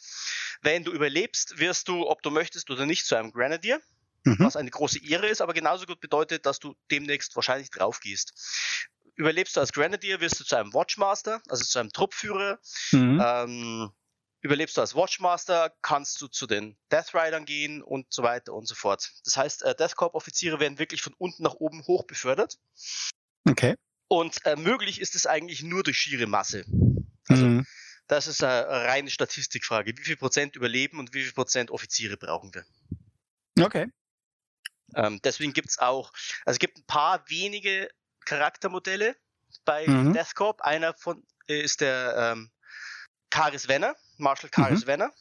wenn 0.62 0.84
du 0.84 0.92
überlebst, 0.92 1.58
wirst 1.58 1.88
du, 1.88 2.08
ob 2.08 2.22
du 2.22 2.30
möchtest 2.30 2.70
oder 2.70 2.86
nicht, 2.86 3.08
zu 3.08 3.16
einem 3.16 3.32
Grenadier 3.32 3.82
mhm. 4.26 4.36
was 4.40 4.56
eine 4.56 4.70
große 4.70 5.04
Ehre 5.04 5.28
ist, 5.28 5.42
aber 5.42 5.54
genauso 5.54 5.88
gut 5.88 6.02
bedeutet, 6.02 6.46
dass 6.46 6.60
du 6.60 6.76
demnächst 6.92 7.36
wahrscheinlich 7.36 7.72
drauf 7.72 8.00
gehst 8.00 8.34
überlebst 9.18 9.56
du 9.56 9.60
als 9.60 9.74
Grenadier, 9.74 10.22
wirst 10.22 10.40
du 10.40 10.46
zu 10.46 10.56
einem 10.56 10.74
Watchmaster, 10.74 11.42
also 11.50 11.66
zu 11.66 11.80
einem 11.80 11.92
Truppführer. 11.92 12.60
Mhm. 12.92 13.22
Ähm, 13.24 13.92
überlebst 14.42 14.78
du 14.78 14.82
als 14.82 14.96
Watchmaster, 14.96 15.76
kannst 15.82 16.22
du 16.22 16.28
zu 16.28 16.48
den 16.48 16.78
Death 16.92 17.14
Riders 17.14 17.46
gehen 17.46 17.82
und 17.82 18.06
so 18.14 18.24
weiter 18.24 18.54
und 18.54 18.68
so 18.68 18.76
fort. 18.76 19.12
Das 19.26 19.36
heißt, 19.36 19.64
äh, 19.64 19.76
Death 19.76 19.96
Corp 19.96 20.16
Offiziere 20.16 20.60
werden 20.60 20.80
wirklich 20.80 21.02
von 21.02 21.14
unten 21.18 21.44
nach 21.44 21.56
oben 21.56 21.86
hoch 21.88 22.06
befördert. 22.06 22.58
Okay. 23.46 23.76
Und 24.08 24.46
äh, 24.46 24.56
möglich 24.56 25.02
ist 25.02 25.16
es 25.16 25.26
eigentlich 25.26 25.64
nur 25.64 25.84
durch 25.84 25.98
schiere 25.98 26.28
Masse. 26.28 26.64
Also, 27.28 27.46
mhm. 27.46 27.66
das 28.08 28.28
ist 28.28 28.44
eine 28.44 28.68
reine 28.68 29.10
Statistikfrage. 29.10 29.98
Wie 29.98 30.04
viel 30.04 30.16
Prozent 30.16 30.56
überleben 30.56 31.00
und 31.00 31.14
wie 31.14 31.24
viel 31.24 31.34
Prozent 31.34 31.72
Offiziere 31.72 32.16
brauchen 32.16 32.54
wir? 32.54 32.66
Okay. 33.60 33.88
Ähm, 34.96 35.20
deswegen 35.24 35.52
gibt's 35.52 35.80
auch, 35.80 36.14
also 36.46 36.56
es 36.56 36.60
gibt 36.60 36.78
ein 36.78 36.86
paar 36.86 37.30
wenige 37.30 37.90
Charaktermodelle 38.28 39.16
bei 39.66 39.88
mhm. 39.88 40.13
Death 40.13 40.36
Corp. 40.36 40.62
Einer 40.62 40.94
von 40.94 41.26
äh, 41.48 41.62
ist 41.62 41.82
der 41.82 42.34
ähm, 42.34 42.52
Karis 43.30 43.68
Venner, 43.68 43.96
Marshall 44.18 44.50
Karis 44.50 44.82
mhm. 44.82 44.88
Venner, 44.88 45.13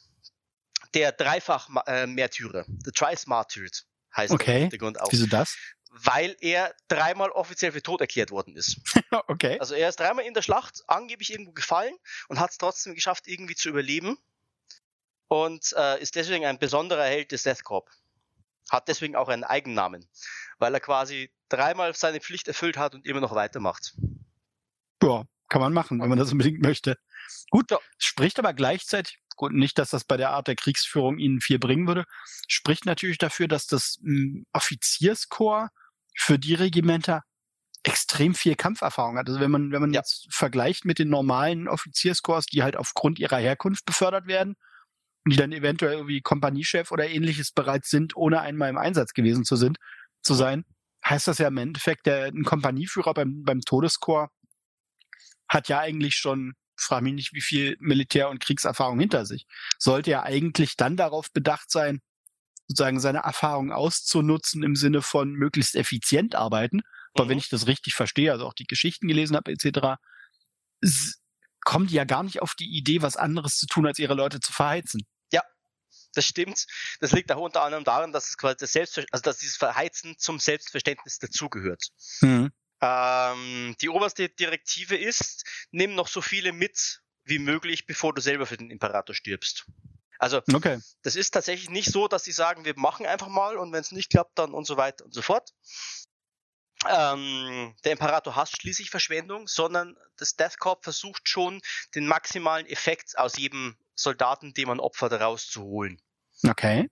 der 0.93 1.11
dreifach 1.13 1.69
äh, 1.87 2.05
Märtyrer, 2.05 2.65
the 2.83 2.91
Trice 2.91 3.27
Martyred 3.27 3.85
heißt 4.15 4.33
okay. 4.33 4.55
im 4.55 4.61
Hintergrund 4.63 4.99
auch. 4.99 5.11
Wieso 5.11 5.27
das? 5.27 5.55
Weil 5.89 6.35
er 6.41 6.75
dreimal 6.87 7.31
offiziell 7.31 7.71
für 7.71 7.81
tot 7.81 8.01
erklärt 8.01 8.31
worden 8.31 8.55
ist. 8.55 8.81
okay. 9.27 9.57
Also 9.59 9.73
er 9.73 9.89
ist 9.89 9.99
dreimal 9.99 10.25
in 10.25 10.33
der 10.33 10.41
Schlacht 10.41 10.83
angeblich 10.87 11.31
irgendwo 11.31 11.53
gefallen 11.53 11.95
und 12.27 12.39
hat 12.39 12.51
es 12.51 12.57
trotzdem 12.57 12.93
geschafft, 12.93 13.27
irgendwie 13.27 13.55
zu 13.55 13.69
überleben. 13.69 14.17
Und 15.29 15.73
äh, 15.77 16.01
ist 16.01 16.15
deswegen 16.15 16.45
ein 16.45 16.57
besonderer 16.57 17.03
Held 17.03 17.31
des 17.31 17.43
Death 17.43 17.63
Corp. 17.63 17.89
Hat 18.69 18.87
deswegen 18.87 19.15
auch 19.15 19.27
einen 19.27 19.43
Eigennamen, 19.43 20.07
weil 20.57 20.73
er 20.73 20.79
quasi 20.79 21.31
dreimal 21.49 21.93
seine 21.93 22.19
Pflicht 22.19 22.47
erfüllt 22.47 22.77
hat 22.77 22.95
und 22.95 23.05
immer 23.05 23.21
noch 23.21 23.35
weitermacht. 23.35 23.95
Ja, 25.01 25.23
kann 25.49 25.61
man 25.61 25.73
machen, 25.73 26.01
wenn 26.01 26.09
man 26.09 26.17
das 26.17 26.31
unbedingt 26.31 26.61
möchte. 26.61 26.97
Gut, 27.49 27.71
ja. 27.71 27.77
spricht 27.97 28.39
aber 28.39 28.53
gleichzeitig, 28.53 29.19
gut, 29.35 29.53
nicht, 29.53 29.77
dass 29.77 29.91
das 29.91 30.03
bei 30.03 30.17
der 30.17 30.31
Art 30.31 30.47
der 30.47 30.55
Kriegsführung 30.55 31.17
ihnen 31.17 31.41
viel 31.41 31.59
bringen 31.59 31.87
würde, 31.87 32.05
spricht 32.47 32.85
natürlich 32.85 33.17
dafür, 33.17 33.47
dass 33.47 33.67
das 33.67 33.99
hm, 34.01 34.45
Offizierskorps 34.53 35.71
für 36.15 36.39
die 36.39 36.55
Regimenter 36.55 37.23
extrem 37.83 38.33
viel 38.33 38.55
Kampferfahrung 38.55 39.17
hat. 39.17 39.27
Also 39.27 39.39
wenn 39.39 39.51
man, 39.51 39.71
wenn 39.71 39.81
man 39.81 39.93
ja. 39.93 40.01
jetzt 40.01 40.27
vergleicht 40.29 40.83
mit 40.83 40.99
den 40.99 41.09
normalen 41.09 41.67
Offizierskorps, 41.67 42.47
die 42.47 42.63
halt 42.63 42.75
aufgrund 42.75 43.19
ihrer 43.19 43.37
Herkunft 43.37 43.85
befördert 43.85 44.27
werden, 44.27 44.55
die 45.25 45.37
dann 45.37 45.51
eventuell 45.51 45.93
irgendwie 45.93 46.21
Kompaniechef 46.21 46.91
oder 46.91 47.07
ähnliches 47.07 47.51
bereits 47.51 47.89
sind, 47.89 48.15
ohne 48.15 48.41
einmal 48.41 48.69
im 48.69 48.77
Einsatz 48.77 49.13
gewesen 49.13 49.45
zu 49.45 49.55
sind, 49.55 49.77
zu 50.21 50.33
sein, 50.33 50.65
heißt 51.09 51.27
das 51.27 51.37
ja 51.37 51.47
im 51.47 51.57
Endeffekt, 51.57 52.05
der 52.05 52.25
ein 52.25 52.43
Kompanieführer 52.43 53.13
beim, 53.13 53.43
beim 53.43 53.61
Todeskorps 53.61 54.33
hat 55.49 55.69
ja 55.69 55.79
eigentlich 55.79 56.15
schon, 56.15 56.53
frage 56.77 57.05
mich 57.05 57.13
nicht, 57.13 57.33
wie 57.33 57.41
viel 57.41 57.77
Militär- 57.79 58.29
und 58.29 58.39
Kriegserfahrung 58.39 58.99
hinter 58.99 59.25
sich. 59.25 59.45
Sollte 59.79 60.11
ja 60.11 60.23
eigentlich 60.23 60.75
dann 60.75 60.97
darauf 60.97 61.31
bedacht 61.31 61.71
sein, 61.71 62.01
sozusagen 62.67 62.99
seine 62.99 63.19
Erfahrung 63.19 63.71
auszunutzen 63.71 64.61
im 64.63 64.75
Sinne 64.75 65.01
von 65.01 65.31
möglichst 65.31 65.75
effizient 65.75 66.35
arbeiten, 66.35 66.81
Aber 67.13 67.25
mhm. 67.25 67.29
wenn 67.29 67.37
ich 67.37 67.49
das 67.49 67.67
richtig 67.67 67.93
verstehe, 67.93 68.31
also 68.31 68.45
auch 68.45 68.53
die 68.53 68.67
Geschichten 68.67 69.07
gelesen 69.07 69.35
habe, 69.35 69.51
etc., 69.51 69.95
kommen 71.61 71.87
die 71.87 71.95
ja 71.95 72.03
gar 72.03 72.23
nicht 72.23 72.41
auf 72.41 72.53
die 72.55 72.77
Idee, 72.77 73.01
was 73.01 73.17
anderes 73.17 73.55
zu 73.55 73.67
tun, 73.67 73.87
als 73.87 73.99
ihre 73.99 74.13
Leute 74.13 74.39
zu 74.39 74.51
verheizen. 74.51 75.01
Das 76.13 76.25
stimmt. 76.25 76.65
Das 76.99 77.11
liegt 77.11 77.31
auch 77.31 77.41
unter 77.41 77.63
anderem 77.63 77.83
daran, 77.83 78.11
dass 78.11 78.29
es 78.29 78.37
quasi 78.37 78.57
das 78.59 78.71
Selbstver 78.71 79.05
also 79.11 79.21
dass 79.21 79.37
dieses 79.37 79.57
Verheizen 79.57 80.15
zum 80.17 80.39
Selbstverständnis 80.39 81.19
dazugehört. 81.19 81.83
Mhm. 82.21 82.51
Ähm, 82.81 83.75
die 83.81 83.89
oberste 83.89 84.29
Direktive 84.29 84.95
ist, 84.95 85.43
nimm 85.71 85.95
noch 85.95 86.07
so 86.07 86.21
viele 86.21 86.53
mit 86.53 87.01
wie 87.23 87.39
möglich, 87.39 87.85
bevor 87.85 88.13
du 88.13 88.21
selber 88.21 88.45
für 88.45 88.57
den 88.57 88.69
Imperator 88.69 89.13
stirbst. 89.13 89.65
Also 90.19 90.41
okay. 90.51 90.79
das 91.03 91.15
ist 91.15 91.31
tatsächlich 91.31 91.69
nicht 91.69 91.91
so, 91.91 92.07
dass 92.07 92.23
sie 92.23 92.31
sagen, 92.31 92.65
wir 92.65 92.73
machen 92.77 93.05
einfach 93.05 93.27
mal 93.27 93.57
und 93.57 93.71
wenn 93.71 93.81
es 93.81 93.91
nicht 93.91 94.09
klappt, 94.09 94.39
dann 94.39 94.53
und 94.53 94.65
so 94.65 94.77
weiter 94.77 95.05
und 95.05 95.13
so 95.13 95.21
fort. 95.21 95.51
Ähm, 96.89 97.75
der 97.83 97.93
Imperator 97.93 98.35
hasst 98.35 98.61
schließlich 98.61 98.89
Verschwendung, 98.89 99.47
sondern 99.47 99.97
das 100.17 100.35
Death 100.35 100.59
Corps 100.59 100.79
versucht 100.81 101.27
schon, 101.29 101.61
den 101.95 102.07
maximalen 102.07 102.65
Effekt 102.67 103.17
aus 103.17 103.37
jedem 103.37 103.77
Soldaten, 103.95 104.53
dem 104.53 104.67
man 104.67 104.79
opfert, 104.79 105.13
rauszuholen. 105.13 106.01
Okay. 106.47 106.89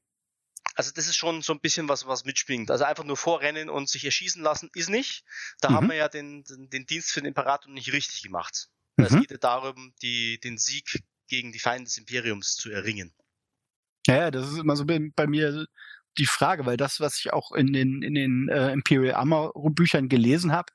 Also 0.75 0.91
das 0.93 1.07
ist 1.07 1.15
schon 1.15 1.41
so 1.41 1.53
ein 1.53 1.61
bisschen 1.61 1.87
was, 1.87 2.05
was 2.05 2.25
mitspringt. 2.25 2.69
Also 2.69 2.83
einfach 2.83 3.05
nur 3.05 3.15
vorrennen 3.15 3.69
und 3.69 3.87
sich 3.89 4.03
erschießen 4.03 4.41
lassen 4.41 4.69
ist 4.73 4.89
nicht. 4.89 5.23
Da 5.61 5.69
mhm. 5.69 5.75
haben 5.75 5.89
wir 5.89 5.95
ja 5.95 6.09
den, 6.09 6.43
den, 6.43 6.69
den, 6.69 6.85
Dienst 6.85 7.11
für 7.11 7.21
den 7.21 7.27
Imperator 7.27 7.71
nicht 7.71 7.93
richtig 7.93 8.23
gemacht. 8.23 8.69
Mhm. 8.97 9.05
Es 9.05 9.13
geht 9.13 9.31
ja 9.31 9.37
darum, 9.37 9.93
die, 10.01 10.39
den 10.39 10.57
Sieg 10.57 11.01
gegen 11.27 11.51
die 11.51 11.59
Feinde 11.59 11.85
des 11.85 11.97
Imperiums 11.97 12.55
zu 12.55 12.71
erringen. 12.71 13.13
Ja, 14.07 14.29
das 14.29 14.51
ist 14.51 14.57
immer 14.57 14.75
so 14.75 14.85
bei 14.85 15.27
mir 15.27 15.65
die 16.17 16.25
Frage, 16.25 16.65
weil 16.65 16.77
das, 16.77 16.99
was 16.99 17.19
ich 17.19 17.33
auch 17.33 17.51
in 17.51 17.73
den, 17.73 18.01
in 18.01 18.15
den 18.15 18.49
äh, 18.49 18.71
Imperial 18.71 19.15
Armor 19.15 19.51
Büchern 19.71 20.09
gelesen 20.09 20.51
habe, 20.51 20.71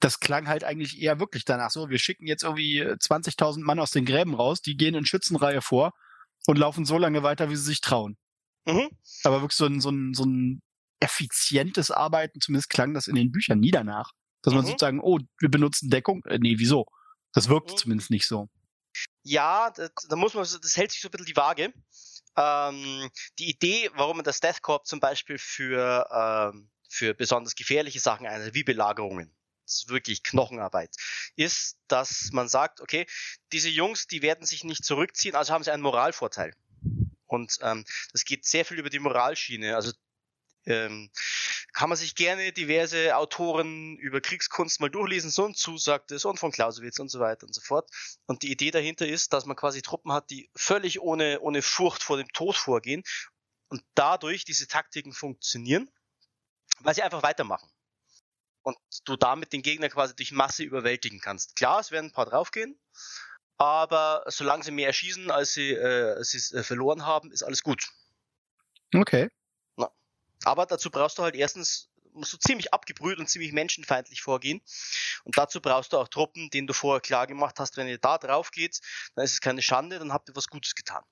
das 0.00 0.20
klang 0.20 0.46
halt 0.46 0.64
eigentlich 0.64 1.00
eher 1.00 1.20
wirklich 1.20 1.44
danach 1.44 1.70
so, 1.70 1.88
wir 1.88 1.98
schicken 1.98 2.26
jetzt 2.26 2.42
irgendwie 2.42 2.82
20.000 2.82 3.62
Mann 3.62 3.78
aus 3.78 3.90
den 3.90 4.04
Gräben 4.04 4.34
raus, 4.34 4.60
die 4.60 4.76
gehen 4.76 4.94
in 4.94 5.06
Schützenreihe 5.06 5.62
vor 5.62 5.92
und 6.46 6.58
laufen 6.58 6.84
so 6.84 6.98
lange 6.98 7.22
weiter, 7.22 7.50
wie 7.50 7.56
sie 7.56 7.64
sich 7.64 7.80
trauen. 7.80 8.16
Mhm. 8.66 8.88
Aber 9.24 9.40
wirklich 9.40 9.56
so 9.56 9.66
ein, 9.66 9.80
so, 9.80 9.90
ein, 9.90 10.12
so 10.12 10.24
ein 10.24 10.60
effizientes 11.00 11.90
Arbeiten, 11.90 12.40
zumindest 12.40 12.70
klang 12.70 12.94
das 12.94 13.06
in 13.06 13.14
den 13.14 13.32
Büchern 13.32 13.60
nie 13.60 13.70
danach. 13.70 14.12
Dass 14.42 14.54
man 14.54 14.64
mhm. 14.64 14.68
sozusagen, 14.68 15.00
oh, 15.00 15.18
wir 15.38 15.50
benutzen 15.50 15.90
Deckung. 15.90 16.24
Äh, 16.26 16.38
nee, 16.38 16.54
wieso? 16.58 16.86
Das 17.32 17.48
wirkt 17.48 17.72
mhm. 17.72 17.76
zumindest 17.76 18.10
nicht 18.10 18.26
so. 18.26 18.48
Ja, 19.22 19.72
da 20.08 20.16
muss 20.16 20.34
man, 20.34 20.44
das 20.44 20.76
hält 20.76 20.92
sich 20.92 21.00
so 21.00 21.08
ein 21.08 21.10
bisschen 21.10 21.26
die 21.26 21.36
Waage. 21.36 21.72
Ähm, 22.36 23.10
die 23.38 23.48
Idee, 23.48 23.90
warum 23.94 24.18
man 24.18 24.24
das 24.24 24.40
Death 24.40 24.62
Corps 24.62 24.84
zum 24.84 25.00
Beispiel 25.00 25.38
für, 25.38 26.08
ähm, 26.12 26.70
für 26.88 27.14
besonders 27.14 27.54
gefährliche 27.54 28.00
Sachen 28.00 28.26
einsetzt, 28.26 28.54
wie 28.54 28.64
Belagerungen, 28.64 29.34
ist 29.64 29.88
wirklich 29.88 30.22
Knochenarbeit, 30.22 30.94
ist, 31.34 31.78
dass 31.88 32.30
man 32.32 32.48
sagt, 32.48 32.80
okay, 32.80 33.06
diese 33.52 33.68
Jungs, 33.68 34.06
die 34.06 34.22
werden 34.22 34.46
sich 34.46 34.64
nicht 34.64 34.84
zurückziehen, 34.84 35.34
also 35.34 35.52
haben 35.52 35.64
sie 35.64 35.72
einen 35.72 35.82
Moralvorteil. 35.82 36.54
Und 37.26 37.58
ähm, 37.62 37.84
das 38.12 38.24
geht 38.24 38.44
sehr 38.44 38.64
viel 38.64 38.78
über 38.78 38.90
die 38.90 39.00
Moralschiene. 39.00 39.74
Also 39.74 39.92
ähm, 40.66 41.10
kann 41.72 41.88
man 41.88 41.96
sich 41.96 42.14
gerne 42.14 42.52
diverse 42.52 43.16
Autoren 43.16 43.96
über 43.96 44.20
Kriegskunst 44.20 44.80
mal 44.80 44.90
durchlesen. 44.90 45.30
So 45.30 45.44
und 45.44 45.56
Zu 45.56 45.78
sagt 45.78 46.10
es 46.10 46.24
und 46.24 46.38
von 46.38 46.50
Clausewitz 46.50 46.98
und 46.98 47.08
so 47.08 47.20
weiter 47.20 47.46
und 47.46 47.54
so 47.54 47.60
fort. 47.60 47.88
Und 48.26 48.42
die 48.42 48.50
Idee 48.50 48.70
dahinter 48.70 49.06
ist, 49.06 49.32
dass 49.32 49.46
man 49.46 49.56
quasi 49.56 49.82
Truppen 49.82 50.12
hat, 50.12 50.30
die 50.30 50.50
völlig 50.56 51.00
ohne, 51.00 51.40
ohne 51.40 51.62
Furcht 51.62 52.02
vor 52.02 52.16
dem 52.16 52.28
Tod 52.32 52.56
vorgehen 52.56 53.02
und 53.68 53.82
dadurch 53.94 54.44
diese 54.44 54.66
Taktiken 54.66 55.12
funktionieren, 55.12 55.90
weil 56.80 56.94
sie 56.94 57.02
einfach 57.02 57.22
weitermachen. 57.22 57.70
Und 58.62 58.76
du 59.04 59.16
damit 59.16 59.52
den 59.52 59.62
Gegner 59.62 59.88
quasi 59.88 60.16
durch 60.16 60.32
Masse 60.32 60.64
überwältigen 60.64 61.20
kannst. 61.20 61.54
Klar, 61.54 61.78
es 61.78 61.92
werden 61.92 62.06
ein 62.06 62.12
paar 62.12 62.26
draufgehen, 62.26 62.76
aber 63.58 64.24
solange 64.26 64.64
sie 64.64 64.72
mehr 64.72 64.92
schießen, 64.92 65.30
als 65.30 65.52
sie, 65.52 65.70
äh, 65.70 66.22
sie 66.24 66.56
äh, 66.56 66.64
verloren 66.64 67.06
haben, 67.06 67.30
ist 67.30 67.44
alles 67.44 67.62
gut. 67.62 67.88
Okay. 68.92 69.28
Aber 70.46 70.64
dazu 70.64 70.90
brauchst 70.90 71.18
du 71.18 71.24
halt 71.24 71.34
erstens, 71.34 71.90
musst 72.12 72.32
du 72.32 72.36
ziemlich 72.36 72.72
abgebrüht 72.72 73.18
und 73.18 73.28
ziemlich 73.28 73.52
menschenfeindlich 73.52 74.22
vorgehen. 74.22 74.60
Und 75.24 75.36
dazu 75.36 75.60
brauchst 75.60 75.92
du 75.92 75.98
auch 75.98 76.06
Truppen, 76.06 76.50
denen 76.50 76.68
du 76.68 76.72
vorher 76.72 77.00
klar 77.00 77.26
gemacht 77.26 77.58
hast, 77.58 77.76
wenn 77.76 77.88
ihr 77.88 77.98
da 77.98 78.16
drauf 78.16 78.52
geht, 78.52 78.78
dann 79.16 79.24
ist 79.24 79.32
es 79.32 79.40
keine 79.40 79.60
Schande, 79.60 79.98
dann 79.98 80.12
habt 80.12 80.28
ihr 80.28 80.36
was 80.36 80.46
Gutes 80.46 80.76
getan. 80.76 81.02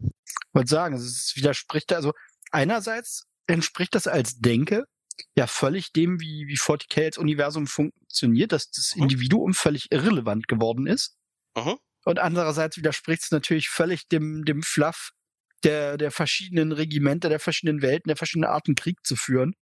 Ich 0.00 0.54
wollte 0.54 0.70
sagen, 0.70 0.94
es 0.96 1.32
widerspricht, 1.36 1.92
also 1.92 2.14
einerseits 2.50 3.26
entspricht 3.46 3.94
das 3.94 4.06
als 4.06 4.38
Denke 4.38 4.86
ja 5.36 5.46
völlig 5.46 5.92
dem, 5.92 6.18
wie, 6.18 6.46
wie 6.46 6.56
40k 6.56 7.04
als 7.04 7.18
Universum 7.18 7.66
funktioniert, 7.66 8.52
dass 8.52 8.70
das 8.70 8.96
mhm. 8.96 9.02
Individuum 9.02 9.52
völlig 9.52 9.92
irrelevant 9.92 10.48
geworden 10.48 10.86
ist. 10.86 11.18
Mhm. 11.54 11.78
Und 12.06 12.18
andererseits 12.20 12.78
widerspricht 12.78 13.24
es 13.24 13.30
natürlich 13.32 13.68
völlig 13.68 14.08
dem, 14.08 14.46
dem 14.46 14.62
Fluff, 14.62 15.10
der, 15.64 15.96
der 15.96 16.10
verschiedenen 16.10 16.72
Regimenter, 16.72 17.28
der 17.28 17.40
verschiedenen 17.40 17.82
Welten, 17.82 18.08
der 18.08 18.16
verschiedenen 18.16 18.50
Arten 18.50 18.74
Krieg 18.74 19.04
zu 19.04 19.16
führen. 19.16 19.54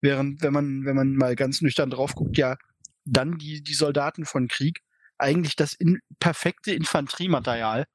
Während, 0.00 0.42
wenn 0.42 0.52
man, 0.52 0.84
wenn 0.84 0.96
man 0.96 1.14
mal 1.14 1.36
ganz 1.36 1.60
nüchtern 1.60 1.90
drauf 1.90 2.14
guckt, 2.14 2.36
ja, 2.36 2.56
dann 3.04 3.38
die, 3.38 3.62
die 3.62 3.74
Soldaten 3.74 4.24
von 4.24 4.48
Krieg 4.48 4.80
eigentlich 5.18 5.54
das 5.56 5.74
in, 5.74 6.00
perfekte 6.18 6.74
Infanteriematerial 6.74 7.86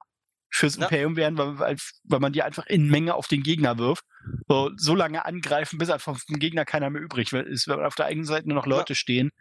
fürs 0.50 0.78
ja. 0.78 0.84
Imperium 0.84 1.18
wären, 1.18 1.38
weil, 1.38 1.78
weil 2.04 2.20
man 2.20 2.32
die 2.32 2.44
einfach 2.44 2.66
in 2.68 2.90
Menge 2.90 3.14
auf 3.16 3.28
den 3.28 3.44
Gegner 3.44 3.78
wirft. 3.78 4.06
So, 4.48 4.72
so 4.78 4.96
lange 4.96 5.26
angreifen, 5.26 5.78
bis 5.78 5.90
einfach 5.90 6.18
vom 6.18 6.40
Gegner 6.40 6.66
keiner 6.66 6.90
mehr 6.90 7.02
übrig 7.02 7.34
ist. 7.34 7.68
Wenn 7.68 7.80
auf 7.82 7.96
der 7.96 8.06
eigenen 8.06 8.26
Seite 8.26 8.48
nur 8.48 8.56
noch 8.56 8.66
Leute 8.66 8.94
ja. 8.94 8.96
stehen, 8.96 9.32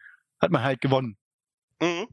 hat 0.40 0.50
man 0.50 0.62
halt 0.62 0.80
gewonnen. 0.80 1.16
Mhm. 1.80 2.08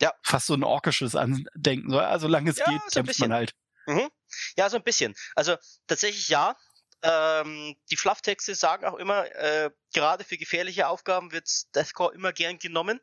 Ja. 0.00 0.12
Fast 0.22 0.46
so 0.46 0.54
ein 0.54 0.64
orkisches 0.64 1.14
Andenken. 1.14 1.90
So, 1.90 1.98
also 1.98 2.26
solange 2.26 2.50
es 2.50 2.58
ja, 2.58 2.66
geht, 2.66 2.80
kämpft 2.92 3.18
man 3.20 3.32
halt. 3.32 3.52
Mhm. 3.86 4.08
Ja, 4.56 4.68
so 4.70 4.76
ein 4.76 4.84
bisschen. 4.84 5.14
Also 5.34 5.56
tatsächlich 5.86 6.28
ja. 6.28 6.56
Ähm, 7.00 7.76
die 7.90 7.96
Flufftexte 7.96 8.56
sagen 8.56 8.84
auch 8.84 8.96
immer, 8.96 9.26
äh, 9.36 9.70
gerade 9.94 10.24
für 10.24 10.36
gefährliche 10.36 10.88
Aufgaben 10.88 11.30
wird 11.30 11.48
Deathcore 11.76 12.12
immer 12.14 12.32
gern 12.32 12.58
genommen. 12.58 13.00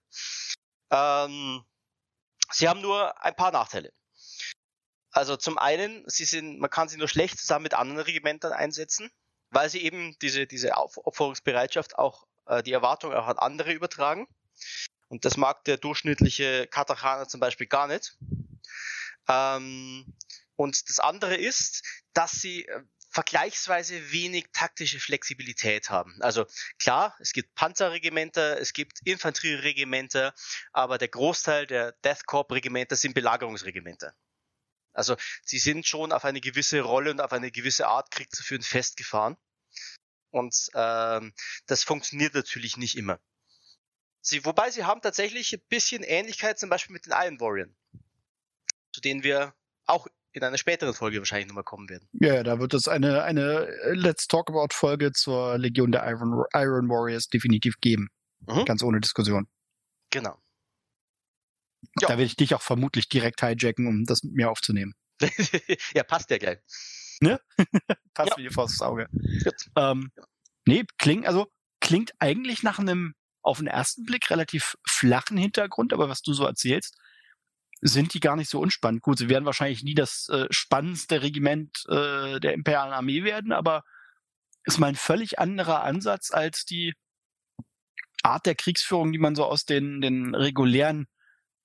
Ähm, 0.91 1.63
sie 2.51 2.67
haben 2.67 2.81
nur 2.81 3.23
ein 3.23 3.35
paar 3.35 3.51
Nachteile. 3.51 3.93
Also 5.11 5.37
zum 5.37 5.57
einen, 5.57 6.03
sie 6.07 6.25
sind, 6.25 6.59
man 6.59 6.69
kann 6.69 6.89
sie 6.89 6.97
nur 6.97 7.07
schlecht 7.07 7.39
zusammen 7.39 7.63
mit 7.63 7.73
anderen 7.73 8.01
Regimentern 8.01 8.51
einsetzen, 8.51 9.09
weil 9.49 9.69
sie 9.69 9.81
eben 9.81 10.17
diese, 10.19 10.45
diese 10.45 10.75
Aufopferungsbereitschaft 10.75 11.97
auch, 11.97 12.27
äh, 12.47 12.61
die 12.63 12.73
Erwartung 12.73 13.13
auch 13.13 13.27
an 13.27 13.37
andere 13.37 13.71
übertragen. 13.71 14.27
Und 15.07 15.23
das 15.23 15.37
mag 15.37 15.63
der 15.63 15.77
durchschnittliche 15.77 16.67
Katachaner 16.67 17.29
zum 17.29 17.39
Beispiel 17.39 17.67
gar 17.67 17.87
nicht. 17.87 18.17
Ähm, 19.29 20.05
und 20.55 20.89
das 20.89 20.99
andere 20.99 21.35
ist, 21.35 21.83
dass 22.13 22.31
sie 22.31 22.65
äh, 22.65 22.81
vergleichsweise 23.09 24.11
wenig 24.11 24.47
taktische 24.51 24.99
Flexibilität 24.99 25.89
haben. 25.89 26.21
Also 26.21 26.45
klar, 26.79 27.15
es 27.19 27.31
gibt 27.31 27.55
Panzerregimenter, 27.55 28.59
es 28.59 28.73
gibt 28.73 28.99
Infanterieregimenter, 29.05 30.33
aber 30.73 30.97
der 30.97 31.07
Großteil 31.07 31.65
der 31.65 31.93
Death 32.03 32.25
Corps 32.25 32.51
Regimenter 32.51 32.97
sind 32.97 33.13
Belagerungsregimenter. 33.13 34.13
Also 34.91 35.15
sie 35.43 35.59
sind 35.59 35.87
schon 35.87 36.11
auf 36.11 36.25
eine 36.25 36.41
gewisse 36.41 36.81
Rolle 36.81 37.11
und 37.11 37.21
auf 37.21 37.31
eine 37.31 37.51
gewisse 37.51 37.87
Art 37.87 38.11
Krieg 38.11 38.33
zu 38.33 38.43
führen 38.43 38.63
festgefahren. 38.63 39.37
Und 40.31 40.69
ähm, 40.73 41.33
das 41.67 41.83
funktioniert 41.83 42.33
natürlich 42.33 42.75
nicht 42.75 42.97
immer. 42.97 43.19
Sie, 44.19 44.43
wobei 44.43 44.71
sie 44.71 44.83
haben 44.83 45.01
tatsächlich 45.01 45.53
ein 45.53 45.61
bisschen 45.69 46.03
Ähnlichkeit 46.03 46.59
zum 46.59 46.69
Beispiel 46.69 46.93
mit 46.93 47.05
den 47.05 47.13
Iron 47.13 47.39
Warriors, 47.39 47.69
zu 48.91 48.99
denen 48.99 49.23
wir 49.23 49.55
auch 49.85 50.07
in 50.35 50.43
einer 50.43 50.57
späteren 50.57 50.93
Folge 50.93 51.19
wahrscheinlich 51.19 51.47
nochmal 51.47 51.63
kommen 51.63 51.89
werden. 51.89 52.07
Ja, 52.13 52.43
da 52.43 52.59
wird 52.59 52.73
es 52.73 52.87
eine, 52.87 53.23
eine 53.23 53.67
Let's 53.93 54.27
Talk 54.27 54.49
About 54.49 54.73
Folge 54.73 55.11
zur 55.11 55.57
Legion 55.57 55.91
der 55.91 56.05
Iron, 56.07 56.43
Iron 56.53 56.89
Warriors 56.89 57.27
definitiv 57.27 57.75
geben. 57.79 58.09
Mhm. 58.47 58.65
Ganz 58.65 58.83
ohne 58.83 58.99
Diskussion. 58.99 59.47
Genau. 60.11 60.37
Da 61.95 62.09
werde 62.09 62.23
ich 62.23 62.35
dich 62.35 62.55
auch 62.55 62.61
vermutlich 62.61 63.09
direkt 63.09 63.41
hijacken, 63.41 63.87
um 63.87 64.05
das 64.05 64.23
mit 64.23 64.33
mir 64.33 64.49
aufzunehmen. 64.49 64.93
ja, 65.93 66.03
passt 66.03 66.29
ja 66.29 66.37
gleich. 66.37 66.59
Ne? 67.21 67.39
passt 68.13 68.31
ja. 68.31 68.37
wie 68.37 68.43
die 68.43 68.49
Faust 68.49 68.81
aufs 68.81 68.81
Auge. 68.81 69.07
Ähm, 69.75 70.11
nee, 70.65 70.83
klingt, 70.97 71.25
also, 71.25 71.47
klingt 71.79 72.11
eigentlich 72.19 72.63
nach 72.63 72.79
einem 72.79 73.13
auf 73.41 73.59
den 73.59 73.67
ersten 73.67 74.05
Blick 74.05 74.29
relativ 74.29 74.75
flachen 74.87 75.37
Hintergrund, 75.37 75.93
aber 75.93 76.09
was 76.09 76.21
du 76.21 76.33
so 76.33 76.45
erzählst, 76.45 76.97
sind 77.87 78.15
die 78.15 78.19
gar 78.19 78.35
nicht 78.35 78.49
so 78.49 78.59
unspannend. 78.59 79.03
Gut, 79.03 79.19
sie 79.19 79.29
werden 79.29 79.45
wahrscheinlich 79.45 79.83
nie 79.83 79.93
das 79.93 80.27
äh, 80.29 80.47
spannendste 80.49 81.21
Regiment 81.21 81.85
äh, 81.87 82.39
der 82.39 82.53
imperialen 82.53 82.93
Armee 82.93 83.23
werden, 83.23 83.51
aber 83.51 83.83
ist 84.63 84.79
mal 84.79 84.87
ein 84.87 84.95
völlig 84.95 85.37
anderer 85.37 85.83
Ansatz 85.83 86.31
als 86.31 86.65
die 86.65 86.93
Art 88.23 88.47
der 88.47 88.55
Kriegsführung, 88.55 89.11
die 89.11 89.19
man 89.19 89.35
so 89.35 89.45
aus 89.45 89.65
den, 89.65 90.01
den 90.01 90.33
regulären 90.33 91.05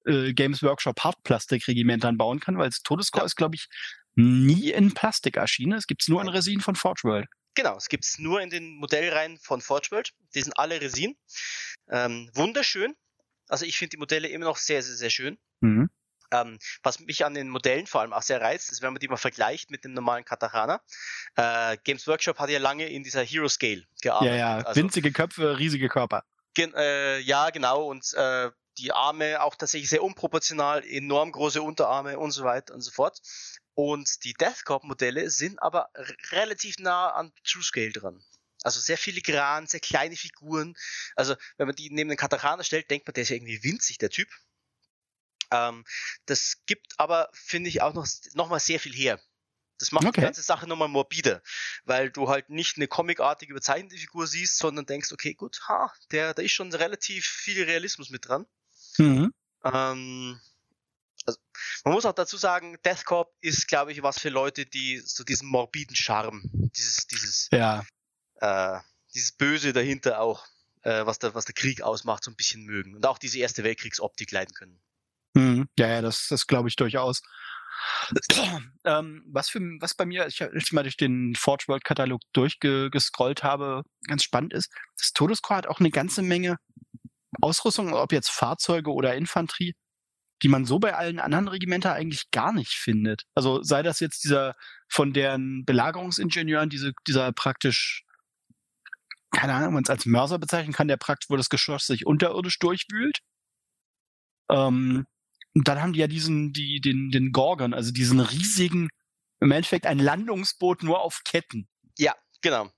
äh, 0.05 0.35
Games 0.35 0.63
Workshop 0.63 1.01
Hartplastik-Regimentern 1.01 2.19
bauen 2.19 2.39
kann, 2.39 2.59
weil 2.59 2.69
das 2.69 2.83
Todescore 2.83 3.23
ja. 3.23 3.27
ist, 3.27 3.37
glaube 3.37 3.57
ich, 3.57 3.69
nie 4.15 4.71
in 4.71 4.93
Plastik 4.93 5.39
erschienen. 5.39 5.79
Es 5.79 5.87
gibt 5.87 6.03
es 6.03 6.09
nur 6.09 6.21
in 6.21 6.29
Resin 6.29 6.61
von 6.61 6.75
Forge 6.75 7.03
World. 7.05 7.29
Genau, 7.55 7.77
es 7.77 7.89
gibt 7.89 8.05
es 8.05 8.19
nur 8.19 8.43
in 8.43 8.51
den 8.51 8.77
Modellreihen 8.77 9.39
von 9.39 9.63
Forge 9.63 9.89
World. 9.91 10.13
Die 10.35 10.43
sind 10.43 10.59
alle 10.59 10.83
Resin. 10.83 11.17
Ähm, 11.89 12.31
wunderschön. 12.35 12.95
Also 13.49 13.65
ich 13.65 13.79
finde 13.79 13.91
die 13.91 13.97
Modelle 13.97 14.29
immer 14.29 14.45
noch 14.45 14.59
sehr, 14.59 14.83
sehr, 14.83 14.97
sehr 14.97 15.11
schön. 15.11 15.39
Mhm. 15.61 15.89
Ähm, 16.33 16.59
was 16.83 17.01
mich 17.01 17.25
an 17.25 17.35
den 17.35 17.49
Modellen 17.49 17.87
vor 17.87 18.03
allem 18.03 18.13
auch 18.13 18.23
sehr 18.23 18.41
reizt, 18.41 18.71
ist, 18.71 18.83
wenn 18.83 18.93
man 18.93 19.01
die 19.01 19.09
mal 19.09 19.17
vergleicht 19.17 19.71
mit 19.71 19.85
dem 19.85 19.93
normalen 19.93 20.25
Katahana. 20.25 20.81
Äh, 21.37 21.77
Games 21.85 22.07
Workshop 22.07 22.39
hat 22.39 22.51
ja 22.51 22.59
lange 22.59 22.89
in 22.89 23.03
dieser 23.03 23.23
Hero 23.23 23.49
Scale 23.49 23.85
gearbeitet. 24.01 24.39
Ja, 24.39 24.59
ja, 24.59 24.65
also, 24.65 24.81
winzige 24.81 25.13
Köpfe, 25.13 25.59
riesige 25.59 25.89
Körper. 25.89 26.25
Gen 26.55 26.75
äh, 26.75 27.19
ja, 27.19 27.51
genau. 27.51 27.87
Und 27.87 28.13
äh, 28.15 28.51
die 28.79 28.93
Arme 28.93 29.43
auch 29.43 29.55
tatsächlich 29.57 29.91
sehr 29.91 30.03
unproportional, 30.03 30.85
enorm 30.85 31.33
große 31.33 31.63
Unterarme 31.63 32.19
und 32.19 32.31
so 32.33 32.45
weiter 32.45 32.75
und 32.75 32.81
so 32.81 32.91
fort. 32.91 33.21
Und 33.75 34.25
die 34.25 34.35
Death 34.35 34.65
Corp 34.65 34.85
Modelle 34.85 35.31
sind 35.31 35.63
aber 35.63 35.91
relativ 36.31 36.79
nah 36.79 37.11
an 37.11 37.33
True 37.45 37.63
Scale 37.63 37.93
dran. 37.93 38.23
Also 38.63 38.81
sehr 38.81 38.99
filigran, 38.99 39.67
sehr 39.67 39.81
kleine 39.81 40.17
Figuren. 40.17 40.75
Also 41.17 41.35
wenn 41.57 41.67
man 41.67 41.77
die 41.77 41.91
neben 41.91 42.11
den 42.11 42.19
Katakana 42.19 42.63
stellt, 42.63 42.91
denkt 42.91 43.07
man, 43.07 43.15
der 43.15 43.23
ist 43.23 43.31
ja 43.31 43.37
irgendwie 43.37 43.63
winzig, 43.63 43.99
der 43.99 44.11
Typ. 44.11 44.29
Ähm, 45.51 45.85
das 46.27 46.63
gibt 46.67 46.95
aber, 46.99 47.29
finde 47.33 47.69
ich, 47.69 47.83
auch 47.83 47.95
noch, 47.95 48.07
noch 48.35 48.49
mal 48.49 48.61
sehr 48.61 48.81
viel 48.81 48.95
her. 48.95 49.21
Das 49.81 49.93
macht 49.93 50.05
okay. 50.05 50.21
die 50.21 50.25
ganze 50.27 50.43
Sache 50.43 50.67
nochmal 50.67 50.89
morbide, 50.89 51.43
weil 51.85 52.11
du 52.11 52.29
halt 52.29 52.51
nicht 52.51 52.77
eine 52.77 52.87
comicartige 52.87 53.53
überzeichnete 53.53 53.97
Figur 53.97 54.27
siehst, 54.27 54.59
sondern 54.59 54.85
denkst, 54.85 55.11
okay, 55.11 55.33
gut, 55.33 55.59
ha, 55.69 55.91
der, 56.11 56.35
da 56.35 56.43
ist 56.43 56.53
schon 56.53 56.73
relativ 56.73 57.27
viel 57.27 57.65
Realismus 57.65 58.11
mit 58.11 58.29
dran. 58.29 58.47
Mhm. 58.99 59.33
Ähm, 59.65 60.41
also, 61.25 61.39
man 61.85 61.95
muss 61.95 62.05
auch 62.05 62.13
dazu 62.13 62.37
sagen, 62.37 62.77
Death 62.85 63.07
Corp 63.07 63.35
ist, 63.41 63.69
glaube 63.69 63.93
ich, 63.93 64.03
was 64.03 64.19
für 64.19 64.29
Leute, 64.29 64.67
die 64.67 64.99
so 64.99 65.25
diesen 65.25 65.49
morbiden 65.49 65.97
Charme, 65.97 66.43
dieses, 66.53 67.07
dieses, 67.07 67.49
ja. 67.51 67.83
äh, 68.37 68.81
dieses 69.15 69.33
Böse 69.33 69.73
dahinter 69.73 70.21
auch, 70.21 70.47
äh, 70.83 71.07
was, 71.07 71.19
der, 71.19 71.35
was 71.35 71.47
der 71.47 71.55
Krieg 71.55 71.81
ausmacht, 71.81 72.25
so 72.25 72.31
ein 72.31 72.37
bisschen 72.37 72.65
mögen 72.65 72.95
und 72.95 73.07
auch 73.07 73.19
diese 73.19 73.39
Erste 73.39 73.65
Weltkriegsoptik 73.65 74.31
leiden 74.31 74.55
können. 74.55 74.79
Mhm. 75.35 75.69
Ja, 75.79 75.89
ja, 75.89 76.03
das, 76.03 76.27
das 76.29 76.47
glaube 76.47 76.69
ich 76.69 76.77
durchaus. 76.77 77.23
ähm, 78.85 79.25
was, 79.27 79.49
für, 79.51 79.61
was 79.81 79.95
bei 79.95 80.05
mir, 80.05 80.27
ich, 80.27 80.41
ich 80.41 80.73
mal 80.73 80.83
durch 80.83 80.97
den 80.97 81.35
Forge 81.35 81.65
World 81.69 81.85
Katalog 81.85 82.21
durchgescrollt 82.33 83.43
habe, 83.43 83.83
ganz 84.07 84.23
spannend 84.23 84.53
ist, 84.53 84.71
das 84.99 85.13
Todescore 85.13 85.59
hat 85.59 85.67
auch 85.67 85.81
eine 85.81 85.91
ganze 85.91 86.23
Menge 86.23 86.57
Ausrüstung, 87.41 87.95
ob 87.95 88.13
jetzt 88.13 88.31
Fahrzeuge 88.31 88.93
oder 88.93 89.15
Infanterie, 89.15 89.75
die 90.43 90.49
man 90.49 90.65
so 90.65 90.79
bei 90.79 90.95
allen 90.95 91.21
anderen 91.21 91.49
Regimenter 91.49 91.93
eigentlich 91.93 92.31
gar 92.31 92.53
nicht 92.53 92.73
findet. 92.73 93.25
Also 93.35 93.63
sei 93.63 93.83
das 93.83 94.01
jetzt 94.01 94.25
dieser 94.25 94.55
von 94.89 95.13
deren 95.13 95.65
Belagerungsingenieuren, 95.65 96.71
diese, 96.71 96.93
dieser 97.07 97.33
praktisch, 97.33 98.05
keine 99.31 99.55
Ahnung, 99.55 99.75
man 99.75 99.85
es 99.85 99.91
als 99.91 100.07
Mörser 100.07 100.39
bezeichnen 100.39 100.73
kann, 100.73 100.89
der 100.89 100.97
praktisch, 100.97 101.31
wo 101.31 101.37
das 101.37 101.51
Geschoss 101.51 101.87
sich 101.87 102.07
unterirdisch 102.07 102.59
durchwühlt. 102.59 103.21
Ähm, 104.51 105.07
und 105.55 105.69
dann 105.69 105.81
haben 105.81 105.93
die 105.93 106.01
ja 106.01 106.07
diesen, 106.07 106.53
die, 106.53 106.81
den, 106.81 107.11
den 107.11 107.33
Gorgon, 107.33 107.75
also 107.75 107.91
diesen 107.93 108.21
riesigen, 108.21 108.89
im 109.41 109.51
Endeffekt 109.51 109.87
ein 109.87 109.99
Landungsboot 109.99 110.83
nur 110.83 111.01
auf 111.01 111.23
Ketten. 111.25 111.69
Ja, 111.99 112.15
genau. 112.41 112.71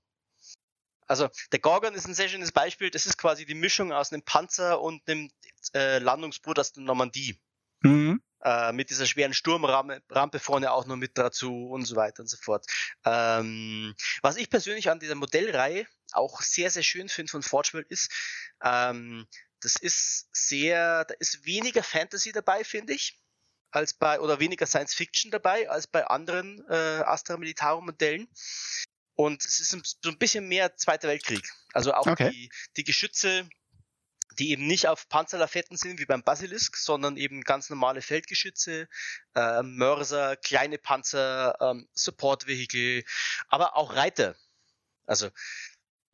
Also 1.05 1.29
der 1.51 1.59
Gorgon 1.59 1.93
ist 1.93 2.07
ein 2.07 2.13
sehr 2.13 2.29
schönes 2.29 2.51
Beispiel. 2.51 2.89
Das 2.89 3.05
ist 3.05 3.17
quasi 3.17 3.45
die 3.45 3.55
Mischung 3.55 3.91
aus 3.91 4.11
einem 4.11 4.23
Panzer 4.23 4.81
und 4.81 5.07
einem 5.07 5.29
äh, 5.75 5.99
Landungsboot 5.99 6.57
aus 6.57 6.71
der 6.71 6.83
Normandie. 6.83 7.39
Mhm. 7.81 8.21
Äh, 8.43 8.73
mit 8.73 8.89
dieser 8.89 9.05
schweren 9.05 9.33
Sturmrampe 9.33 10.39
vorne 10.39 10.71
auch 10.71 10.85
noch 10.85 10.95
mit 10.95 11.17
dazu 11.17 11.67
und 11.67 11.85
so 11.85 11.95
weiter 11.95 12.21
und 12.21 12.27
so 12.27 12.37
fort. 12.37 12.65
Ähm, 13.05 13.93
was 14.21 14.37
ich 14.37 14.49
persönlich 14.49 14.89
an 14.89 14.99
dieser 14.99 15.15
Modellreihe 15.15 15.85
auch 16.13 16.41
sehr, 16.41 16.69
sehr 16.69 16.83
schön 16.83 17.09
finde 17.09 17.31
von 17.31 17.43
Forge 17.43 17.85
ist, 17.89 18.11
ähm, 18.63 19.25
das 19.63 19.75
ist 19.75 20.27
sehr, 20.31 21.05
da 21.05 21.13
ist 21.19 21.45
weniger 21.45 21.83
Fantasy 21.83 22.31
dabei, 22.31 22.63
finde 22.63 22.93
ich, 22.93 23.19
als 23.71 23.93
bei, 23.93 24.19
oder 24.19 24.39
weniger 24.39 24.65
Science 24.65 24.93
Fiction 24.93 25.31
dabei, 25.31 25.69
als 25.69 25.87
bei 25.87 26.05
anderen 26.05 26.63
äh, 26.69 26.73
Astra 27.05 27.37
Militarum 27.37 27.85
Modellen. 27.85 28.27
Und 29.15 29.45
es 29.45 29.59
ist 29.59 29.69
so 29.69 30.09
ein 30.09 30.17
bisschen 30.17 30.47
mehr 30.47 30.75
Zweiter 30.75 31.07
Weltkrieg. 31.07 31.47
Also 31.71 31.93
auch 31.93 32.07
okay. 32.07 32.31
die, 32.31 32.51
die 32.77 32.83
Geschütze, 32.83 33.47
die 34.39 34.51
eben 34.51 34.67
nicht 34.67 34.87
auf 34.87 35.07
Panzerlafetten 35.09 35.77
sind 35.77 35.99
wie 35.99 36.05
beim 36.05 36.23
Basilisk, 36.23 36.77
sondern 36.77 37.17
eben 37.17 37.41
ganz 37.41 37.69
normale 37.69 38.01
Feldgeschütze, 38.01 38.87
äh, 39.35 39.61
Mörser, 39.61 40.35
kleine 40.35 40.77
Panzer, 40.77 41.55
ähm, 41.61 41.87
Support-Vehikel, 41.93 43.03
aber 43.47 43.75
auch 43.75 43.95
Reiter. 43.95 44.35
Also 45.05 45.29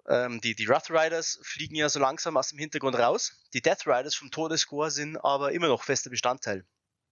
ähm, 0.09 0.41
die, 0.41 0.55
die 0.55 0.65
Rough 0.65 0.89
Riders 0.89 1.39
fliegen 1.43 1.75
ja 1.75 1.87
so 1.87 1.99
langsam 1.99 2.35
aus 2.35 2.49
dem 2.49 2.59
Hintergrund 2.59 2.97
raus. 2.97 3.31
Die 3.53 3.61
Death 3.61 3.85
Riders 3.85 4.15
vom 4.15 4.31
Todescore 4.31 4.91
sind 4.91 5.17
aber 5.17 5.51
immer 5.51 5.67
noch 5.67 5.83
fester 5.83 6.09
Bestandteil. 6.09 6.65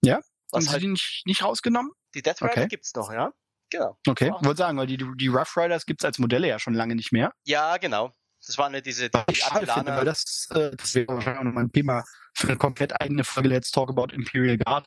Ja? 0.03 0.21
Was 0.51 0.65
Haben 0.65 0.71
halt, 0.71 0.81
sie 0.81 0.87
die 0.87 0.91
nicht, 0.91 1.21
nicht 1.25 1.43
rausgenommen? 1.43 1.91
Die 2.15 2.21
Death 2.21 2.41
Rider 2.41 2.51
okay. 2.53 2.67
gibt's 2.67 2.93
noch, 2.95 3.11
ja. 3.11 3.31
Genau. 3.69 3.97
Okay, 4.07 4.31
ich 4.39 4.45
wollte 4.45 4.57
sagen, 4.57 4.77
weil 4.77 4.87
die, 4.87 4.97
die 4.97 5.27
Rough 5.27 5.55
Riders 5.57 5.85
gibt's 5.85 6.05
als 6.05 6.19
Modelle 6.19 6.47
ja 6.47 6.57
schon 6.57 6.73
lange 6.73 6.95
nicht 6.95 7.11
mehr. 7.11 7.33
Ja, 7.43 7.77
genau. 7.77 8.13
Das 8.45 8.57
waren 8.57 8.73
ja 8.73 8.81
diese 8.81 9.09
die 9.09 9.19
ich 9.29 9.43
finde, 9.43 9.67
weil 9.67 10.05
das, 10.05 10.47
äh, 10.51 10.71
das 10.75 10.95
wäre 10.95 11.07
wahrscheinlich 11.07 11.39
auch 11.39 11.43
nochmal 11.43 11.65
ein 11.65 11.71
Thema 11.71 12.03
für 12.33 12.47
eine 12.47 12.57
komplett 12.57 12.99
eigene 13.01 13.23
Folge 13.23 13.49
Let's 13.49 13.71
Talk 13.71 13.89
About 13.89 14.13
Imperial 14.13 14.57
Guard, 14.57 14.85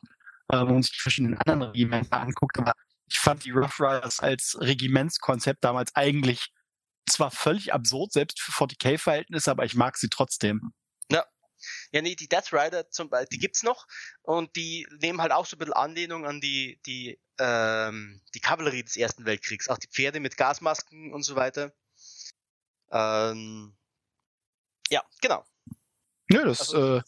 äh, 0.49 0.61
wo 0.61 0.73
man 0.73 0.81
sich 0.81 0.93
die 0.93 0.99
verschiedenen 0.99 1.37
anderen 1.37 1.61
Regimenter 1.71 2.19
anguckt. 2.19 2.57
Aber 2.57 2.73
ich 3.05 3.19
fand 3.19 3.45
die 3.45 3.51
Rough 3.51 3.79
Riders 3.79 4.19
als 4.19 4.57
Regimentskonzept 4.59 5.63
damals 5.63 5.95
eigentlich 5.95 6.47
zwar 7.09 7.31
völlig 7.31 7.73
absurd, 7.73 8.13
selbst 8.13 8.39
für 8.39 8.51
40k-Verhältnisse, 8.51 9.51
aber 9.51 9.65
ich 9.65 9.75
mag 9.75 9.97
sie 9.97 10.09
trotzdem. 10.09 10.73
Ja. 11.09 11.25
Ja, 11.91 12.01
nee, 12.01 12.15
die 12.15 12.27
Death 12.27 12.53
Rider 12.53 12.89
zum 12.89 13.09
Beispiel, 13.09 13.37
die 13.37 13.41
gibt's 13.41 13.61
noch 13.61 13.85
und 14.23 14.55
die 14.55 14.87
nehmen 14.99 15.21
halt 15.21 15.31
auch 15.31 15.45
so 15.45 15.55
ein 15.55 15.59
bisschen 15.59 15.73
Anlehnung 15.73 16.25
an 16.25 16.41
die, 16.41 16.81
die, 16.87 17.19
ähm, 17.37 18.21
die 18.33 18.39
Kavallerie 18.39 18.83
des 18.83 18.97
Ersten 18.97 19.25
Weltkriegs, 19.25 19.69
auch 19.69 19.77
die 19.77 19.87
Pferde 19.87 20.19
mit 20.19 20.37
Gasmasken 20.37 21.13
und 21.13 21.21
so 21.21 21.35
weiter. 21.35 21.71
Ähm, 22.91 23.77
ja, 24.89 25.03
genau. 25.21 25.45
Ja, 26.29 26.45
das 26.45 26.73
also, 26.73 26.97
äh, 26.97 27.01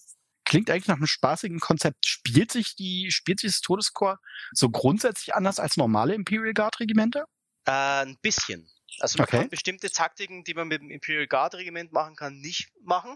klingt 0.46 0.70
eigentlich 0.70 0.88
nach 0.88 0.98
einem 0.98 1.08
spaßigen 1.08 1.60
Konzept. 1.60 2.06
Spielt 2.06 2.52
sich 2.52 2.76
die, 2.76 3.12
spielt 3.12 3.40
sich 3.40 3.52
das 3.52 3.62
Todescore 3.62 4.20
so 4.52 4.70
grundsätzlich 4.70 5.36
anders 5.36 5.60
als 5.60 5.78
normale 5.78 6.14
Imperial 6.14 6.54
Guard 6.54 6.80
Regimenter? 6.80 7.26
Äh, 7.66 7.72
ein 8.06 8.18
bisschen. 8.22 8.70
Also 9.00 9.18
man 9.18 9.28
okay. 9.28 9.38
kann 9.40 9.50
bestimmte 9.50 9.92
Taktiken, 9.92 10.44
die 10.44 10.54
man 10.54 10.68
mit 10.68 10.82
dem 10.82 10.90
Imperial 10.90 11.28
Guard 11.28 11.56
Regiment 11.56 11.92
machen 11.92 12.16
kann, 12.16 12.40
nicht 12.40 12.72
machen. 12.82 13.16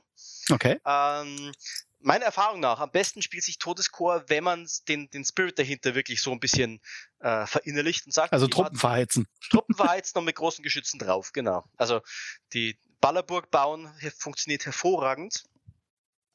Okay. 0.50 0.80
Ähm, 0.86 1.52
meiner 2.00 2.26
Erfahrung 2.26 2.60
nach, 2.60 2.80
am 2.80 2.92
besten 2.92 3.22
spielt 3.22 3.44
sich 3.44 3.58
Todeschor, 3.58 4.24
wenn 4.28 4.44
man 4.44 4.68
den, 4.88 5.10
den 5.10 5.26
Spirit 5.26 5.60
dahinter 5.60 5.96
wirklich 5.96 6.22
so 6.22 6.32
ein 6.32 6.40
bisschen 6.40 6.82
äh, 7.20 7.46
verinnerlicht 7.46 8.06
und 8.06 8.12
sagt. 8.12 8.34
Also 8.34 8.48
Truppen 8.48 8.78
verheizen. 8.78 9.28
Truppen 9.50 9.76
verheizen 9.76 10.18
und 10.18 10.26
mit 10.26 10.36
großen 10.36 10.64
Geschützen 10.64 11.00
drauf, 11.00 11.32
genau. 11.34 11.66
Also 11.78 12.02
die 12.54 12.80
Ballerburg 13.00 13.52
bauen 13.52 13.92
funktioniert 14.18 14.66
hervorragend. 14.66 15.44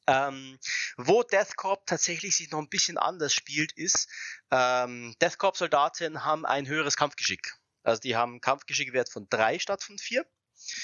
Ähm, 0.05 0.59
wo 0.97 1.23
Death 1.23 1.55
Corp 1.55 1.85
tatsächlich 1.85 2.35
sich 2.35 2.51
noch 2.51 2.59
ein 2.59 2.67
bisschen 2.67 2.97
anders 2.97 3.33
spielt, 3.33 3.71
ist, 3.71 4.09
ähm, 4.51 5.15
Death 5.21 5.37
Corp 5.37 5.55
Soldaten 5.55 6.25
haben 6.25 6.45
ein 6.45 6.67
höheres 6.67 6.97
Kampfgeschick. 6.97 7.53
Also 7.83 7.99
die 8.01 8.15
haben 8.15 8.41
Kampfgeschickwert 8.41 9.09
von 9.09 9.27
drei 9.29 9.59
statt 9.59 9.83
von 9.83 9.97
vier. 9.97 10.25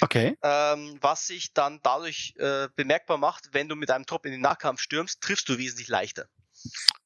Okay. 0.02 0.38
Ähm, 0.44 0.98
was 1.02 1.28
sich 1.28 1.54
dann 1.54 1.80
dadurch 1.84 2.34
äh, 2.38 2.68
bemerkbar 2.76 3.18
macht, 3.18 3.50
wenn 3.54 3.70
du 3.70 3.76
mit 3.76 3.92
einem 3.92 4.06
Trupp 4.06 4.26
in 4.26 4.32
den 4.32 4.42
Nahkampf 4.42 4.82
stürmst, 4.82 5.22
triffst 5.22 5.48
du 5.48 5.58
wesentlich 5.58 5.88
leichter. 5.88 6.28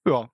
Ja. 0.06 0.30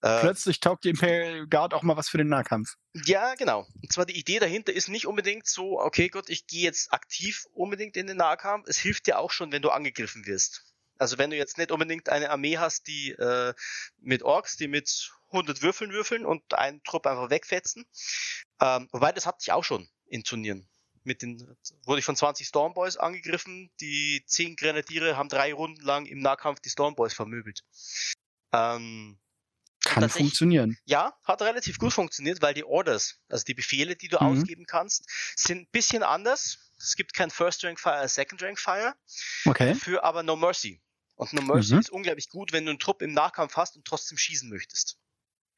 Äh, 0.00 0.20
Plötzlich 0.20 0.60
taugt 0.60 0.84
die 0.84 0.90
Imperial 0.90 1.46
Guard 1.48 1.74
auch 1.74 1.82
mal 1.82 1.96
was 1.96 2.08
für 2.08 2.18
den 2.18 2.28
Nahkampf. 2.28 2.74
Ja, 3.04 3.34
genau. 3.34 3.66
Und 3.82 3.92
zwar 3.92 4.06
die 4.06 4.18
Idee 4.18 4.38
dahinter 4.38 4.72
ist 4.72 4.88
nicht 4.88 5.06
unbedingt 5.06 5.46
so, 5.46 5.80
okay 5.80 6.08
Gott, 6.08 6.28
ich 6.28 6.46
gehe 6.46 6.62
jetzt 6.62 6.92
aktiv 6.92 7.46
unbedingt 7.52 7.96
in 7.96 8.06
den 8.06 8.18
Nahkampf. 8.18 8.68
Es 8.68 8.78
hilft 8.78 9.06
dir 9.06 9.18
auch 9.18 9.30
schon, 9.30 9.50
wenn 9.50 9.62
du 9.62 9.70
angegriffen 9.70 10.26
wirst. 10.26 10.64
Also 10.98 11.18
wenn 11.18 11.30
du 11.30 11.36
jetzt 11.36 11.58
nicht 11.58 11.70
unbedingt 11.70 12.08
eine 12.08 12.30
Armee 12.30 12.58
hast, 12.58 12.86
die 12.86 13.10
äh, 13.10 13.54
mit 14.00 14.22
Orks, 14.22 14.56
die 14.56 14.68
mit 14.68 15.10
100 15.30 15.62
Würfeln 15.62 15.92
würfeln 15.92 16.24
und 16.24 16.54
einen 16.54 16.82
Trupp 16.82 17.06
einfach 17.06 17.30
wegfetzen. 17.30 17.86
Ähm, 18.60 18.88
wobei 18.92 19.12
das 19.12 19.26
hatte 19.26 19.38
ich 19.42 19.52
auch 19.52 19.64
schon 19.64 19.88
in 20.06 20.24
Turnieren. 20.24 20.68
Mit 21.04 21.22
den, 21.22 21.56
wurde 21.84 22.00
ich 22.00 22.04
von 22.04 22.16
20 22.16 22.46
Stormboys 22.46 22.96
angegriffen. 22.96 23.70
Die 23.80 24.22
10 24.26 24.56
Grenadiere 24.56 25.16
haben 25.16 25.28
drei 25.28 25.54
Runden 25.54 25.80
lang 25.82 26.06
im 26.06 26.20
Nahkampf 26.20 26.60
die 26.60 26.70
Stormboys 26.70 27.14
vermöbelt. 27.14 27.64
Ähm, 28.52 29.18
Kann 29.84 30.08
funktionieren. 30.08 30.76
Ja, 30.84 31.14
hat 31.24 31.40
relativ 31.42 31.78
gut 31.78 31.92
funktioniert, 31.92 32.42
weil 32.42 32.54
die 32.54 32.64
Orders, 32.64 33.20
also 33.28 33.44
die 33.44 33.54
Befehle, 33.54 33.96
die 33.96 34.08
du 34.08 34.18
mhm. 34.20 34.26
ausgeben 34.26 34.66
kannst, 34.66 35.06
sind 35.36 35.62
ein 35.62 35.68
bisschen 35.70 36.02
anders. 36.02 36.58
Es 36.78 36.94
gibt 36.94 37.14
kein 37.14 37.30
First 37.30 37.64
Rank 37.64 37.80
Fire, 37.80 38.06
Second 38.08 38.42
Rank 38.42 38.58
Fire. 38.58 38.94
Okay. 39.46 39.74
Für 39.74 40.04
aber 40.04 40.22
No 40.22 40.36
Mercy. 40.36 40.80
Und 41.16 41.32
No 41.32 41.42
Mercy 41.42 41.74
mhm. 41.74 41.80
ist 41.80 41.90
unglaublich 41.90 42.28
gut, 42.28 42.52
wenn 42.52 42.64
du 42.64 42.70
einen 42.70 42.78
Trupp 42.78 43.02
im 43.02 43.12
Nahkampf 43.12 43.56
hast 43.56 43.76
und 43.76 43.84
trotzdem 43.84 44.18
schießen 44.18 44.48
möchtest. 44.48 44.98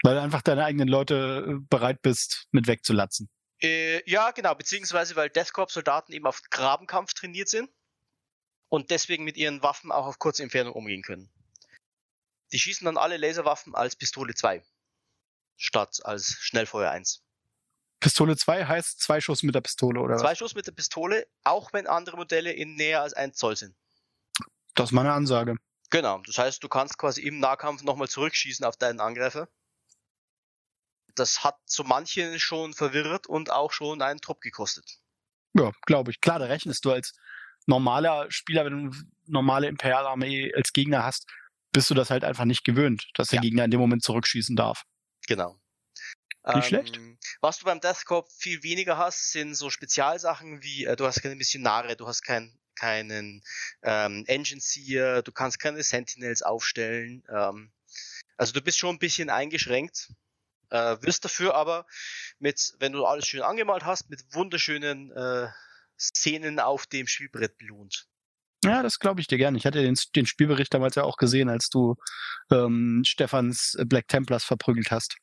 Weil 0.02 0.14
du 0.14 0.22
einfach 0.22 0.42
deine 0.42 0.64
eigenen 0.64 0.88
Leute 0.88 1.46
äh, 1.48 1.66
bereit 1.68 2.02
bist, 2.02 2.46
mit 2.52 2.66
wegzulatzen. 2.66 3.28
Äh, 3.62 4.08
ja, 4.10 4.30
genau, 4.30 4.54
beziehungsweise 4.54 5.16
weil 5.16 5.28
Death 5.28 5.52
Corps 5.52 5.72
Soldaten 5.72 6.12
eben 6.12 6.26
auf 6.26 6.40
Grabenkampf 6.50 7.14
trainiert 7.14 7.48
sind. 7.48 7.70
und 8.70 8.90
deswegen 8.90 9.24
mit 9.24 9.36
ihren 9.36 9.62
Waffen 9.62 9.90
auch 9.92 10.06
auf 10.06 10.18
kurze 10.18 10.42
Entfernung 10.44 10.74
umgehen 10.74 11.02
können. 11.02 11.28
Die 12.52 12.58
schießen 12.58 12.84
dann 12.84 12.96
alle 12.96 13.16
Laserwaffen 13.16 13.74
als 13.74 13.96
Pistole 13.96 14.34
2 14.34 14.62
statt 15.56 16.00
als 16.04 16.36
Schnellfeuer 16.40 16.90
1. 16.90 17.22
Pistole 18.00 18.36
2 18.36 18.64
heißt 18.64 19.00
zwei 19.00 19.20
Schuss 19.20 19.42
mit 19.42 19.54
der 19.54 19.60
Pistole, 19.60 20.00
oder? 20.00 20.16
Zwei 20.16 20.34
Schuss 20.34 20.54
mit 20.54 20.66
der 20.66 20.72
Pistole, 20.72 21.26
auch 21.44 21.72
wenn 21.74 21.86
andere 21.86 22.16
Modelle 22.16 22.52
in 22.52 22.74
näher 22.76 23.02
als 23.02 23.12
1 23.12 23.36
Zoll 23.36 23.56
sind. 23.56 23.76
Das 24.74 24.88
ist 24.88 24.92
meine 24.92 25.12
Ansage. 25.12 25.56
Genau, 25.90 26.22
das 26.24 26.38
heißt, 26.38 26.62
du 26.62 26.68
kannst 26.68 26.96
quasi 26.96 27.20
im 27.22 27.40
Nahkampf 27.40 27.82
nochmal 27.82 28.08
zurückschießen 28.08 28.64
auf 28.64 28.76
deinen 28.76 29.00
Angreifer. 29.00 29.48
Das 31.14 31.44
hat 31.44 31.58
so 31.66 31.84
manchen 31.84 32.38
schon 32.38 32.74
verwirrt 32.74 33.26
und 33.26 33.50
auch 33.50 33.72
schon 33.72 34.02
einen 34.02 34.20
Trupp 34.20 34.40
gekostet. 34.40 34.98
Ja, 35.54 35.72
glaube 35.86 36.10
ich. 36.10 36.20
Klar, 36.20 36.38
da 36.38 36.46
rechnest 36.46 36.84
du 36.84 36.92
als 36.92 37.14
normaler 37.66 38.30
Spieler, 38.30 38.64
wenn 38.64 38.90
du 38.90 38.96
normale 39.26 39.68
Imperialarmee 39.68 40.52
als 40.54 40.72
Gegner 40.72 41.04
hast, 41.04 41.26
bist 41.72 41.90
du 41.90 41.94
das 41.94 42.10
halt 42.10 42.24
einfach 42.24 42.44
nicht 42.44 42.64
gewöhnt, 42.64 43.08
dass 43.14 43.28
der 43.28 43.36
ja. 43.36 43.42
Gegner 43.42 43.64
in 43.64 43.70
dem 43.70 43.80
Moment 43.80 44.02
zurückschießen 44.02 44.56
darf. 44.56 44.84
Genau. 45.26 45.60
Nicht 46.46 46.56
ähm, 46.56 46.62
schlecht. 46.62 47.00
Was 47.40 47.58
du 47.58 47.66
beim 47.66 47.80
Death 47.80 48.04
Corp 48.06 48.30
viel 48.32 48.62
weniger 48.62 48.96
hast, 48.96 49.32
sind 49.32 49.54
so 49.54 49.70
Spezialsachen 49.70 50.62
wie, 50.62 50.84
äh, 50.84 50.96
du 50.96 51.06
hast 51.06 51.22
keine 51.22 51.36
Missionare, 51.36 51.96
du 51.96 52.06
hast 52.06 52.22
kein, 52.22 52.58
keinen 52.74 53.42
ähm, 53.82 54.24
Engine 54.26 54.60
Seer, 54.60 55.22
du 55.22 55.32
kannst 55.32 55.58
keine 55.58 55.82
Sentinels 55.82 56.42
aufstellen. 56.42 57.22
Ähm, 57.28 57.72
also 58.36 58.52
du 58.52 58.62
bist 58.62 58.78
schon 58.78 58.96
ein 58.96 58.98
bisschen 58.98 59.28
eingeschränkt, 59.28 60.12
äh, 60.70 60.96
wirst 61.00 61.24
dafür 61.24 61.54
aber 61.54 61.86
mit, 62.38 62.74
wenn 62.78 62.92
du 62.92 63.04
alles 63.04 63.26
schön 63.26 63.42
angemalt 63.42 63.84
hast, 63.84 64.10
mit 64.10 64.22
wunderschönen 64.32 65.10
äh, 65.12 65.48
Szenen 65.98 66.58
auf 66.58 66.86
dem 66.86 67.06
Spielbrett 67.06 67.56
belohnt. 67.58 68.06
Ja, 68.64 68.82
das 68.82 68.98
glaube 68.98 69.20
ich 69.20 69.26
dir 69.26 69.38
gerne. 69.38 69.56
Ich 69.56 69.64
hatte 69.64 69.82
den, 69.82 69.98
den 70.14 70.26
Spielbericht 70.26 70.72
damals 70.72 70.94
ja 70.94 71.04
auch 71.04 71.16
gesehen, 71.16 71.48
als 71.48 71.70
du 71.70 71.96
ähm, 72.50 73.02
Stefans 73.06 73.76
Black 73.86 74.08
Templars 74.08 74.44
verprügelt 74.44 74.90
hast. 74.90 75.16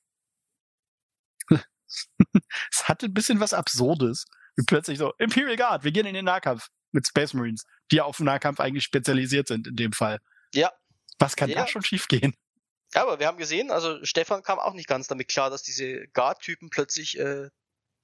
es 1.50 2.88
hatte 2.88 3.08
ein 3.08 3.14
bisschen 3.14 3.39
was 3.39 3.54
Absurdes. 3.54 4.26
Wie 4.56 4.66
plötzlich 4.66 4.98
so, 4.98 5.14
Imperial 5.20 5.56
Guard, 5.56 5.84
wir 5.84 5.91
gehen 5.91 6.08
in 6.08 6.16
den 6.16 6.26
Nahkampf 6.26 6.68
mit 6.91 7.08
Space 7.08 7.34
Marines, 7.34 7.64
die 7.91 7.98
ja 7.98 8.06
auf 8.06 8.20
Nahkampf 8.20 8.60
eigentlich 8.60 8.84
spezialisiert 8.84 9.48
sind 9.48 9.68
in 9.68 9.76
dem 9.76 9.93
Fall. 9.93 10.20
Ja. 10.54 10.72
Was 11.20 11.36
kann 11.36 11.50
ja. 11.50 11.58
da 11.58 11.68
schon 11.68 11.84
schiefgehen? 11.84 12.34
Ja, 12.93 13.03
aber 13.03 13.19
wir 13.19 13.27
haben 13.27 13.38
gesehen, 13.38 13.69
also 13.69 14.03
Stefan 14.05 14.43
kam 14.43 14.59
auch 14.59 14.73
nicht 14.73 14.88
ganz 14.88 15.07
damit 15.07 15.27
klar, 15.27 15.49
dass 15.49 15.63
diese 15.63 16.07
Guard-Typen 16.13 16.69
plötzlich 16.69 17.19
äh, 17.19 17.49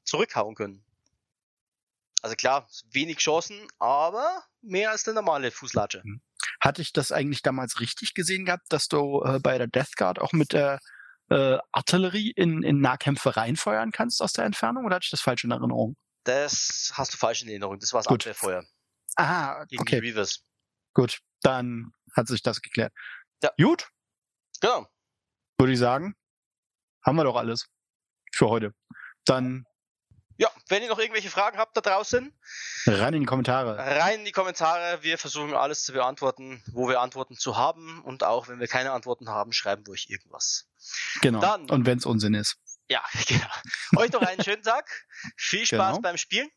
zurückhauen 0.03 0.55
können. 0.55 0.83
Also 2.21 2.35
klar, 2.35 2.67
wenig 2.91 3.17
Chancen, 3.17 3.67
aber 3.79 4.43
mehr 4.61 4.91
als 4.91 5.03
der 5.03 5.13
normale 5.13 5.51
Fußlatscher. 5.51 6.03
Hm. 6.03 6.21
Hatte 6.59 6.81
ich 6.81 6.93
das 6.93 7.11
eigentlich 7.11 7.41
damals 7.41 7.79
richtig 7.79 8.13
gesehen 8.13 8.45
gehabt, 8.45 8.65
dass 8.69 8.87
du 8.87 9.21
äh, 9.23 9.39
bei 9.39 9.57
der 9.57 9.67
Death 9.67 9.95
Guard 9.97 10.19
auch 10.19 10.31
mit 10.31 10.53
der 10.53 10.79
äh, 11.29 11.57
Artillerie 11.71 12.31
in, 12.31 12.63
in 12.63 12.79
Nahkämpfe 12.79 13.35
reinfeuern 13.35 13.91
kannst 13.91 14.21
aus 14.21 14.33
der 14.33 14.45
Entfernung 14.45 14.85
oder 14.85 14.95
hatte 14.95 15.05
ich 15.05 15.11
das 15.11 15.21
falsch 15.21 15.43
in 15.43 15.51
Erinnerung? 15.51 15.95
Das 16.23 16.91
hast 16.95 17.13
du 17.13 17.17
falsch 17.17 17.43
in 17.43 17.49
Erinnerung. 17.49 17.79
Das 17.79 17.93
war 17.93 18.01
das 18.01 18.07
Gut. 18.07 18.21
Abwehrfeuer. 18.21 18.65
Aha, 19.15 19.65
gegen 19.65 19.81
okay. 19.81 19.99
Reavers. 19.99 20.43
Gut, 20.93 21.19
dann 21.41 21.91
hat 22.15 22.27
sich 22.27 22.41
das 22.41 22.61
geklärt. 22.61 22.93
Ja. 23.41 23.51
Gut. 23.57 23.89
Genau. 24.63 24.87
Würde 25.57 25.73
ich 25.73 25.79
sagen, 25.79 26.15
haben 27.05 27.17
wir 27.17 27.25
doch 27.25 27.35
alles 27.35 27.67
für 28.31 28.47
heute. 28.47 28.73
Dann 29.25 29.65
ja, 30.37 30.49
wenn 30.69 30.81
ihr 30.81 30.89
noch 30.89 30.99
irgendwelche 30.99 31.29
Fragen 31.29 31.57
habt 31.57 31.75
da 31.77 31.81
draußen, 31.81 32.33
rein 32.87 33.13
in 33.13 33.19
die 33.19 33.25
Kommentare. 33.25 33.77
Rein 33.77 34.19
in 34.19 34.25
die 34.25 34.31
Kommentare. 34.31 35.03
Wir 35.03 35.17
versuchen 35.17 35.53
alles 35.53 35.83
zu 35.83 35.91
beantworten, 35.91 36.63
wo 36.71 36.87
wir 36.87 37.01
Antworten 37.01 37.35
zu 37.35 37.57
haben. 37.57 38.01
Und 38.03 38.23
auch 38.23 38.47
wenn 38.47 38.59
wir 38.59 38.67
keine 38.67 38.93
Antworten 38.93 39.29
haben, 39.29 39.51
schreiben 39.51 39.85
wir 39.85 39.91
euch 39.91 40.07
irgendwas. 40.09 40.65
Genau. 41.21 41.39
Dann, 41.41 41.69
und 41.69 41.85
wenn 41.85 41.97
es 41.97 42.05
Unsinn 42.05 42.33
ist. 42.33 42.57
Ja, 42.87 43.03
genau. 43.27 43.45
Euch 43.97 44.11
noch 44.13 44.21
einen 44.21 44.43
schönen 44.43 44.63
Tag. 44.63 44.89
Viel 45.35 45.65
Spaß 45.65 45.97
genau. 45.97 46.01
beim 46.01 46.17
Spielen. 46.17 46.49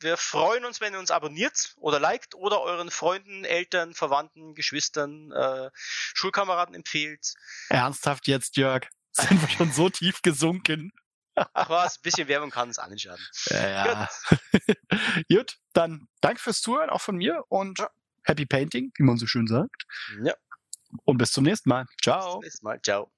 Wir 0.00 0.16
freuen 0.16 0.64
uns, 0.64 0.80
wenn 0.80 0.92
ihr 0.92 0.98
uns 0.98 1.10
abonniert 1.10 1.74
oder 1.76 1.98
liked 1.98 2.34
oder 2.34 2.60
euren 2.60 2.90
Freunden, 2.90 3.44
Eltern, 3.44 3.94
Verwandten, 3.94 4.54
Geschwistern, 4.54 5.32
äh, 5.32 5.70
Schulkameraden 5.74 6.74
empfehlt. 6.74 7.34
Ernsthaft 7.68 8.28
jetzt, 8.28 8.56
Jörg? 8.56 8.86
Sind 9.12 9.40
wir 9.40 9.48
schon 9.48 9.72
so 9.72 9.88
tief 9.88 10.22
gesunken? 10.22 10.92
Ach 11.34 11.68
was, 11.68 11.98
ein 11.98 12.02
bisschen 12.02 12.28
Werbung 12.28 12.50
kann 12.50 12.70
es 12.70 12.78
auch 12.78 12.88
nicht 12.88 13.02
schaden. 13.02 13.24
Ja, 13.46 13.68
ja. 13.68 14.08
Gut. 14.28 15.28
Gut, 15.30 15.56
dann 15.72 16.08
danke 16.20 16.40
fürs 16.40 16.60
Zuhören, 16.60 16.90
auch 16.90 17.00
von 17.00 17.16
mir 17.16 17.44
und. 17.48 17.80
Happy 18.24 18.44
Painting, 18.44 18.92
wie 18.96 19.04
man 19.04 19.16
so 19.16 19.26
schön 19.26 19.46
sagt. 19.46 19.86
Ja. 20.22 20.34
Und 21.04 21.18
bis 21.18 21.32
zum 21.32 21.44
nächsten 21.44 21.68
Mal. 21.68 21.86
Ciao. 22.02 22.18
Bis 22.18 22.32
zum 22.32 22.40
nächsten 22.40 22.66
Mal. 22.66 22.80
Ciao. 22.82 23.17